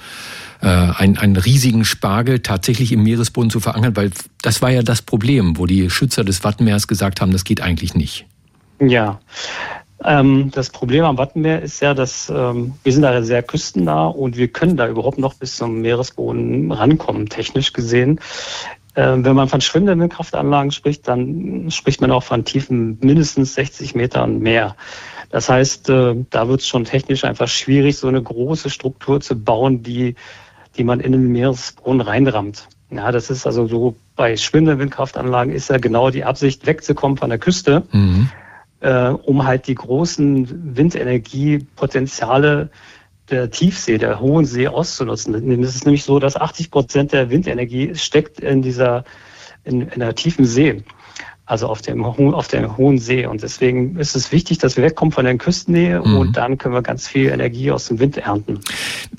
äh, 0.65 0.67
einen, 0.67 1.17
einen 1.17 1.35
riesigen 1.35 1.85
Spargel 1.85 2.39
tatsächlich 2.39 2.91
im 2.91 3.03
Meeresboden 3.03 3.51
zu 3.51 3.59
verankern, 3.59 3.95
weil 3.95 4.09
das 4.41 4.63
war 4.63 4.71
ja 4.71 4.81
das 4.81 5.03
Problem, 5.03 5.59
wo 5.59 5.67
die 5.67 5.91
Schützer 5.91 6.23
des 6.23 6.43
Wattenmeers 6.43 6.87
gesagt 6.87 7.21
haben, 7.21 7.31
das 7.31 7.43
geht 7.43 7.61
eigentlich 7.61 7.93
nicht. 7.93 8.25
Ja, 8.79 9.19
ähm, 10.03 10.49
das 10.51 10.71
Problem 10.71 11.05
am 11.05 11.19
Wattenmeer 11.19 11.61
ist 11.61 11.81
ja, 11.81 11.93
dass 11.93 12.31
ähm, 12.35 12.73
wir 12.83 12.91
sind 12.91 13.03
da 13.03 13.21
sehr 13.21 13.43
küstennah 13.43 14.07
und 14.07 14.37
wir 14.37 14.47
können 14.47 14.75
da 14.75 14.87
überhaupt 14.87 15.19
noch 15.19 15.35
bis 15.35 15.55
zum 15.55 15.81
Meeresboden 15.81 16.71
rankommen, 16.71 17.29
technisch 17.29 17.71
gesehen. 17.71 18.19
Ähm, 18.95 19.23
wenn 19.23 19.35
man 19.35 19.49
von 19.49 19.61
schwimmenden 19.61 19.99
Windkraftanlagen 19.99 20.71
spricht, 20.71 21.07
dann 21.07 21.69
spricht 21.69 22.01
man 22.01 22.09
auch 22.09 22.23
von 22.23 22.43
Tiefen 22.43 22.97
mindestens 23.01 23.53
60 23.53 23.93
Metern 23.93 24.39
mehr. 24.39 24.75
Das 25.29 25.47
heißt, 25.47 25.89
äh, 25.89 26.15
da 26.31 26.47
wird 26.47 26.61
es 26.61 26.67
schon 26.67 26.85
technisch 26.85 27.23
einfach 27.23 27.49
schwierig, 27.49 27.97
so 27.97 28.07
eine 28.07 28.23
große 28.23 28.71
Struktur 28.71 29.21
zu 29.21 29.35
bauen, 29.35 29.83
die, 29.83 30.15
die 30.77 30.83
man 30.83 30.99
in 30.99 31.11
den 31.11 31.31
Meeresboden 31.31 32.01
reinrammt. 32.01 32.67
Ja, 32.91 33.11
das 33.11 33.29
ist 33.29 33.45
also 33.47 33.67
so 33.67 33.95
bei 34.15 34.37
schwimmenden 34.37 34.79
Windkraftanlagen 34.79 35.53
ist 35.53 35.69
ja 35.69 35.77
genau 35.77 36.11
die 36.11 36.23
Absicht, 36.23 36.65
wegzukommen 36.65 37.17
von 37.17 37.29
der 37.29 37.39
Küste. 37.39 37.83
Mhm 37.91 38.29
äh, 38.85 39.09
um 39.09 39.45
halt 39.45 39.67
die 39.67 39.75
großen 39.75 40.75
Windenergiepotenziale 40.77 42.69
der 43.29 43.49
Tiefsee, 43.49 43.97
der 43.97 44.19
Hohen 44.19 44.45
See 44.45 44.67
auszunutzen. 44.67 45.63
Es 45.63 45.75
ist 45.75 45.85
nämlich 45.85 46.03
so, 46.03 46.19
dass 46.19 46.35
80 46.35 46.69
Prozent 46.69 47.11
der 47.11 47.31
Windenergie 47.31 47.95
steckt 47.95 48.39
in 48.39 48.61
dieser, 48.61 49.03
in, 49.63 49.81
in 49.81 49.99
der 49.99 50.13
tiefen 50.13 50.45
See. 50.45 50.83
Also 51.47 51.67
auf 51.67 51.83
dem, 51.83 52.03
auf 52.03 52.47
dem 52.47 52.75
hohen 52.75 52.97
See. 52.97 53.27
Und 53.27 53.43
deswegen 53.43 53.97
ist 53.97 54.15
es 54.15 54.31
wichtig, 54.31 54.57
dass 54.57 54.77
wir 54.77 54.83
wegkommen 54.83 55.11
von 55.11 55.25
der 55.25 55.37
Küstennähe 55.37 55.99
mhm. 55.99 56.17
und 56.17 56.37
dann 56.37 56.57
können 56.57 56.73
wir 56.73 56.81
ganz 56.81 57.07
viel 57.07 57.29
Energie 57.29 57.71
aus 57.71 57.85
dem 57.85 57.99
Wind 57.99 58.17
ernten. 58.17 58.61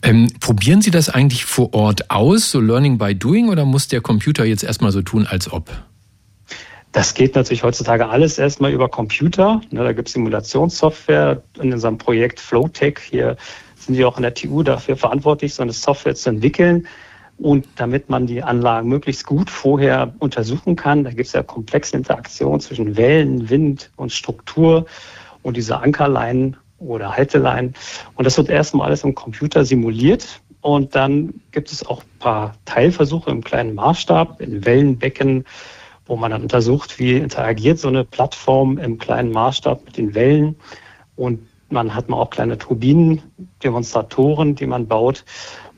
Ähm, 0.02 0.28
probieren 0.40 0.82
Sie 0.82 0.90
das 0.90 1.08
eigentlich 1.08 1.44
vor 1.44 1.72
Ort 1.72 2.10
aus, 2.10 2.50
so 2.50 2.60
Learning 2.60 2.98
by 2.98 3.14
Doing, 3.14 3.48
oder 3.48 3.64
muss 3.64 3.86
der 3.86 4.00
Computer 4.00 4.44
jetzt 4.44 4.64
erstmal 4.64 4.90
so 4.90 5.02
tun, 5.02 5.26
als 5.28 5.52
ob? 5.52 5.70
Das 6.96 7.12
geht 7.12 7.34
natürlich 7.34 7.62
heutzutage 7.62 8.08
alles 8.08 8.38
erstmal 8.38 8.72
über 8.72 8.88
Computer. 8.88 9.60
Ne, 9.70 9.84
da 9.84 9.92
gibt 9.92 10.08
es 10.08 10.14
Simulationssoftware 10.14 11.42
in 11.60 11.72
unserem 11.72 11.98
Projekt 11.98 12.40
Flowtech. 12.40 12.98
Hier 13.10 13.36
sind 13.76 13.98
wir 13.98 14.08
auch 14.08 14.16
in 14.16 14.22
der 14.22 14.32
TU 14.32 14.62
dafür 14.62 14.96
verantwortlich, 14.96 15.54
so 15.54 15.62
eine 15.62 15.72
Software 15.72 16.14
zu 16.14 16.30
entwickeln. 16.30 16.86
Und 17.38 17.66
damit 17.76 18.08
man 18.08 18.26
die 18.26 18.42
Anlagen 18.42 18.88
möglichst 18.88 19.26
gut 19.26 19.50
vorher 19.50 20.14
untersuchen 20.20 20.74
kann, 20.74 21.04
da 21.04 21.10
gibt 21.10 21.26
es 21.26 21.32
ja 21.32 21.42
komplexe 21.42 21.96
Interaktionen 21.96 22.60
zwischen 22.60 22.96
Wellen, 22.96 23.50
Wind 23.50 23.90
und 23.96 24.10
Struktur 24.10 24.86
und 25.42 25.56
diese 25.56 25.78
Ankerleinen 25.78 26.56
oder 26.78 27.16
Halteleinen. 27.16 27.74
Und 28.14 28.24
das 28.24 28.38
wird 28.38 28.48
erstmal 28.48 28.86
alles 28.86 29.04
im 29.04 29.14
Computer 29.14 29.64
simuliert. 29.64 30.40
Und 30.60 30.94
dann 30.94 31.34
gibt 31.52 31.70
es 31.70 31.86
auch 31.86 32.02
ein 32.02 32.18
paar 32.18 32.54
Teilversuche 32.64 33.30
im 33.30 33.44
kleinen 33.44 33.74
Maßstab 33.74 34.40
in 34.40 34.64
Wellenbecken, 34.64 35.44
wo 36.06 36.16
man 36.16 36.30
dann 36.30 36.42
untersucht, 36.42 36.98
wie 36.98 37.18
interagiert 37.18 37.78
so 37.78 37.88
eine 37.88 38.04
Plattform 38.04 38.78
im 38.78 38.98
kleinen 38.98 39.30
Maßstab 39.30 39.84
mit 39.84 39.96
den 39.96 40.14
Wellen. 40.14 40.56
Und 41.16 41.40
man 41.68 41.94
hat 41.94 42.08
mal 42.08 42.16
auch 42.16 42.30
kleine 42.30 42.58
Turbinen, 42.58 43.22
Demonstratoren, 43.62 44.54
die 44.54 44.66
man 44.66 44.86
baut. 44.86 45.24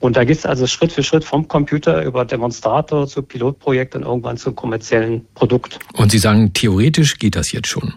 Und 0.01 0.17
da 0.17 0.25
geht 0.25 0.39
es 0.39 0.47
also 0.47 0.67
Schritt 0.67 0.93
für 0.93 1.03
Schritt 1.03 1.25
vom 1.25 1.49
Computer 1.49 2.05
über 2.05 2.25
Demonstrator 2.25 3.07
zu 3.07 3.23
Pilotprojekt 3.23 3.97
und 3.97 4.03
irgendwann 4.03 4.37
zum 4.37 4.55
kommerziellen 4.55 5.27
Produkt. 5.35 5.79
Und 5.95 6.13
Sie 6.13 6.19
sagen, 6.19 6.53
theoretisch 6.53 7.19
geht 7.19 7.35
das 7.35 7.53
jetzt 7.53 7.69
schon? 7.69 7.95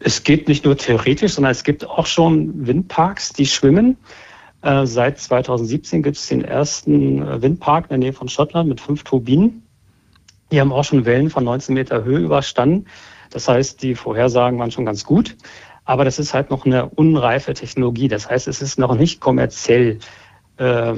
Es 0.00 0.24
geht 0.24 0.48
nicht 0.48 0.64
nur 0.64 0.76
theoretisch, 0.76 1.34
sondern 1.34 1.52
es 1.52 1.62
gibt 1.62 1.88
auch 1.88 2.06
schon 2.06 2.66
Windparks, 2.66 3.32
die 3.32 3.46
schwimmen. 3.46 3.96
Äh, 4.62 4.86
seit 4.86 5.20
2017 5.20 6.02
gibt 6.02 6.16
es 6.16 6.26
den 6.26 6.42
ersten 6.42 7.22
äh, 7.22 7.42
Windpark 7.42 7.84
in 7.84 7.88
der 7.90 7.98
Nähe 7.98 8.12
von 8.12 8.28
Schottland 8.28 8.68
mit 8.68 8.80
fünf 8.80 9.04
Turbinen. 9.04 9.62
Die 10.50 10.60
haben 10.60 10.72
auch 10.72 10.84
schon 10.84 11.04
Wellen 11.04 11.30
von 11.30 11.44
19 11.44 11.74
Meter 11.74 12.02
Höhe 12.02 12.18
überstanden. 12.18 12.86
Das 13.30 13.48
heißt, 13.48 13.82
die 13.82 13.94
Vorhersagen 13.94 14.58
waren 14.58 14.70
schon 14.70 14.84
ganz 14.84 15.04
gut. 15.04 15.36
Aber 15.84 16.04
das 16.04 16.18
ist 16.18 16.34
halt 16.34 16.50
noch 16.50 16.64
eine 16.64 16.86
unreife 16.86 17.54
Technologie. 17.54 18.08
Das 18.08 18.30
heißt, 18.30 18.46
es 18.48 18.62
ist 18.62 18.78
noch 18.78 18.94
nicht 18.94 19.20
kommerziell, 19.20 19.98
äh, 20.58 20.94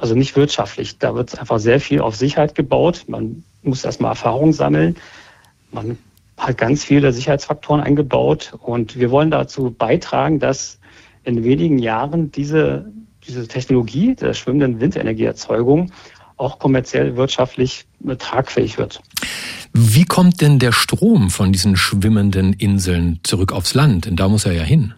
also 0.00 0.14
nicht 0.14 0.36
wirtschaftlich. 0.36 0.98
Da 0.98 1.14
wird 1.14 1.38
einfach 1.38 1.58
sehr 1.58 1.80
viel 1.80 2.00
auf 2.00 2.16
Sicherheit 2.16 2.54
gebaut. 2.54 3.04
Man 3.08 3.44
muss 3.62 3.84
erstmal 3.84 4.12
Erfahrung 4.12 4.52
sammeln. 4.52 4.96
Man 5.70 5.98
hat 6.38 6.56
ganz 6.56 6.84
viele 6.84 7.12
Sicherheitsfaktoren 7.12 7.82
eingebaut. 7.82 8.54
Und 8.60 8.98
wir 8.98 9.10
wollen 9.10 9.30
dazu 9.30 9.70
beitragen, 9.70 10.38
dass 10.38 10.78
in 11.24 11.44
wenigen 11.44 11.78
Jahren 11.78 12.32
diese, 12.32 12.90
diese 13.26 13.46
Technologie 13.46 14.14
der 14.14 14.34
schwimmenden 14.34 14.80
Windenergieerzeugung 14.80 15.92
auch 16.36 16.58
kommerziell 16.58 17.16
wirtschaftlich 17.16 17.86
tragfähig 18.18 18.78
wird. 18.78 19.00
Wie 19.72 20.04
kommt 20.04 20.40
denn 20.40 20.58
der 20.58 20.72
Strom 20.72 21.30
von 21.30 21.52
diesen 21.52 21.76
schwimmenden 21.76 22.52
Inseln 22.52 23.20
zurück 23.22 23.52
aufs 23.52 23.74
Land? 23.74 24.06
Denn 24.06 24.16
da 24.16 24.28
muss 24.28 24.44
er 24.44 24.52
ja 24.52 24.62
hin. 24.62 24.94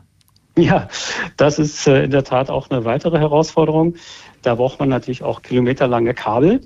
Ja, 0.56 0.88
das 1.36 1.58
ist 1.58 1.86
äh, 1.86 2.04
in 2.04 2.10
der 2.10 2.24
Tat 2.24 2.48
auch 2.48 2.70
eine 2.70 2.84
weitere 2.84 3.18
Herausforderung. 3.18 3.94
Da 4.42 4.54
braucht 4.54 4.78
man 4.78 4.88
natürlich 4.88 5.22
auch 5.22 5.42
kilometerlange 5.42 6.14
Kabel. 6.14 6.60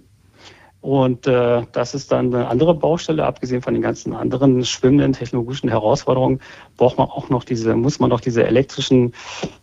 Und 0.80 1.26
äh, 1.26 1.62
das 1.72 1.94
ist 1.94 2.12
dann 2.12 2.32
eine 2.32 2.48
andere 2.48 2.74
Baustelle, 2.74 3.24
abgesehen 3.24 3.62
von 3.62 3.74
den 3.74 3.82
ganzen 3.82 4.14
anderen 4.14 4.64
schwimmenden 4.64 5.12
technologischen 5.12 5.68
Herausforderungen, 5.68 6.40
braucht 6.76 6.98
man 6.98 7.08
auch 7.08 7.30
noch 7.30 7.44
diese, 7.44 7.74
muss 7.74 7.98
man 7.98 8.10
noch 8.10 8.20
diese 8.20 8.46
elektrischen 8.46 9.12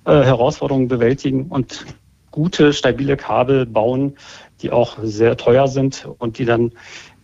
äh, 0.05 0.11
Herausforderungen 0.11 0.87
bewältigen 0.87 1.47
und 1.47 1.85
gute, 2.31 2.73
stabile 2.73 3.15
Kabel 3.15 3.65
bauen, 3.65 4.17
die 4.65 4.71
auch 4.71 4.97
sehr 5.03 5.37
teuer 5.37 5.67
sind 5.67 6.07
und 6.17 6.39
die 6.39 6.45
dann 6.45 6.71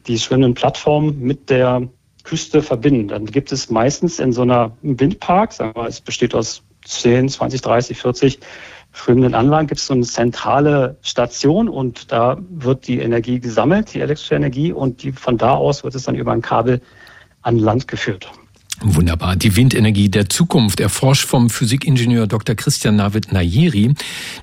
die 0.06 0.20
schwimmenden 0.20 0.54
Plattformen 0.54 1.20
mit 1.20 1.50
der 1.50 1.88
Küste 2.24 2.62
verbinden. 2.62 3.08
Dann 3.08 3.26
gibt 3.26 3.52
es 3.52 3.72
meistens 3.72 4.20
in 4.20 4.32
so 4.32 4.44
einer 4.44 4.78
Windpark, 4.84 5.54
sagen 5.54 5.74
wir, 5.76 5.88
es 5.88 6.02
besteht 6.02 6.36
aus 6.36 6.64
10, 6.86 7.30
20, 7.30 7.62
30, 7.62 7.98
40 7.98 8.40
schwimmenden 8.94 9.34
Anlagen, 9.34 9.68
gibt 9.68 9.80
es 9.80 9.88
so 9.88 9.94
eine 9.94 10.04
zentrale 10.04 10.98
Station 11.02 11.68
und 11.68 12.12
da 12.12 12.38
wird 12.50 12.88
die 12.88 13.00
Energie 13.00 13.40
gesammelt, 13.40 13.94
die 13.94 14.02
elektrische 14.02 14.36
Energie, 14.36 14.72
und 14.72 15.02
die, 15.02 15.12
von 15.12 15.38
da 15.38 15.56
aus 15.56 15.84
wird 15.84 15.96
es 15.96 16.04
dann 16.04 16.16
über 16.16 16.34
ein 16.34 16.42
Kabel 16.42 16.82
an 17.42 17.58
Land 17.58 17.88
geführt. 17.88 18.30
Wunderbar. 18.84 19.36
Die 19.36 19.56
Windenergie 19.56 20.10
der 20.10 20.28
Zukunft 20.28 20.80
erforscht 20.80 21.28
vom 21.28 21.52
Physikingenieur 21.52 22.26
Dr. 22.26 22.56
Christian 22.56 22.96
Navid 22.96 23.32
Nayeri, 23.32 23.94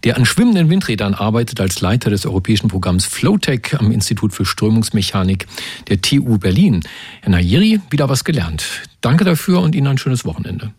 der 0.05 0.16
an 0.16 0.24
schwimmenden 0.24 0.70
Windrädern 0.70 1.14
arbeitet 1.14 1.61
als 1.61 1.80
Leiter 1.80 2.11
des 2.11 2.24
europäischen 2.24 2.68
Programms 2.68 3.05
Flowtech 3.05 3.74
am 3.78 3.91
Institut 3.91 4.32
für 4.32 4.45
Strömungsmechanik 4.45 5.47
der 5.89 6.01
TU 6.01 6.39
Berlin. 6.39 6.82
Herr 7.22 7.30
Nayeri, 7.30 7.80
wieder 7.91 8.09
was 8.09 8.22
gelernt. 8.22 8.64
Danke 9.01 9.24
dafür 9.24 9.61
und 9.61 9.74
Ihnen 9.74 9.89
ein 9.89 9.99
schönes 9.99 10.24
Wochenende. 10.24 10.72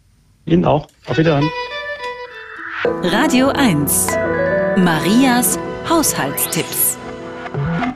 Ihnen 0.45 0.63
auch. 0.63 0.87
Auf 1.05 1.17
Wiedersehen. 1.17 1.49
Radio 3.03 3.49
1. 3.49 4.07
Marias 4.77 5.59
Haushaltstipps. 5.89 6.97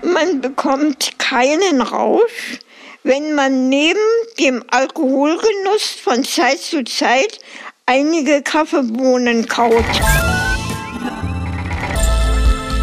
Man 0.04 0.42
bekommt 0.42 1.18
keinen 1.20 1.82
Rausch 1.82 2.60
wenn 3.04 3.36
man 3.36 3.70
neben 3.70 4.00
dem 4.40 4.64
Alkoholgenuss 4.70 5.92
von 6.02 6.24
Zeit 6.24 6.60
zu 6.60 6.84
Zeit 6.84 7.40
einige 7.86 8.42
Kaffeebohnen 8.42 9.46
kaut. 9.48 9.84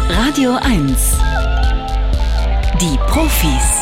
Radio 0.09 0.55
1. 0.61 1.17
Die 2.79 2.97
Profis. 3.07 3.81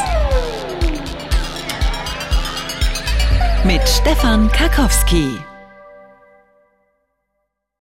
Mit 3.65 3.87
Stefan 3.87 4.49
Karkowski. 4.51 5.39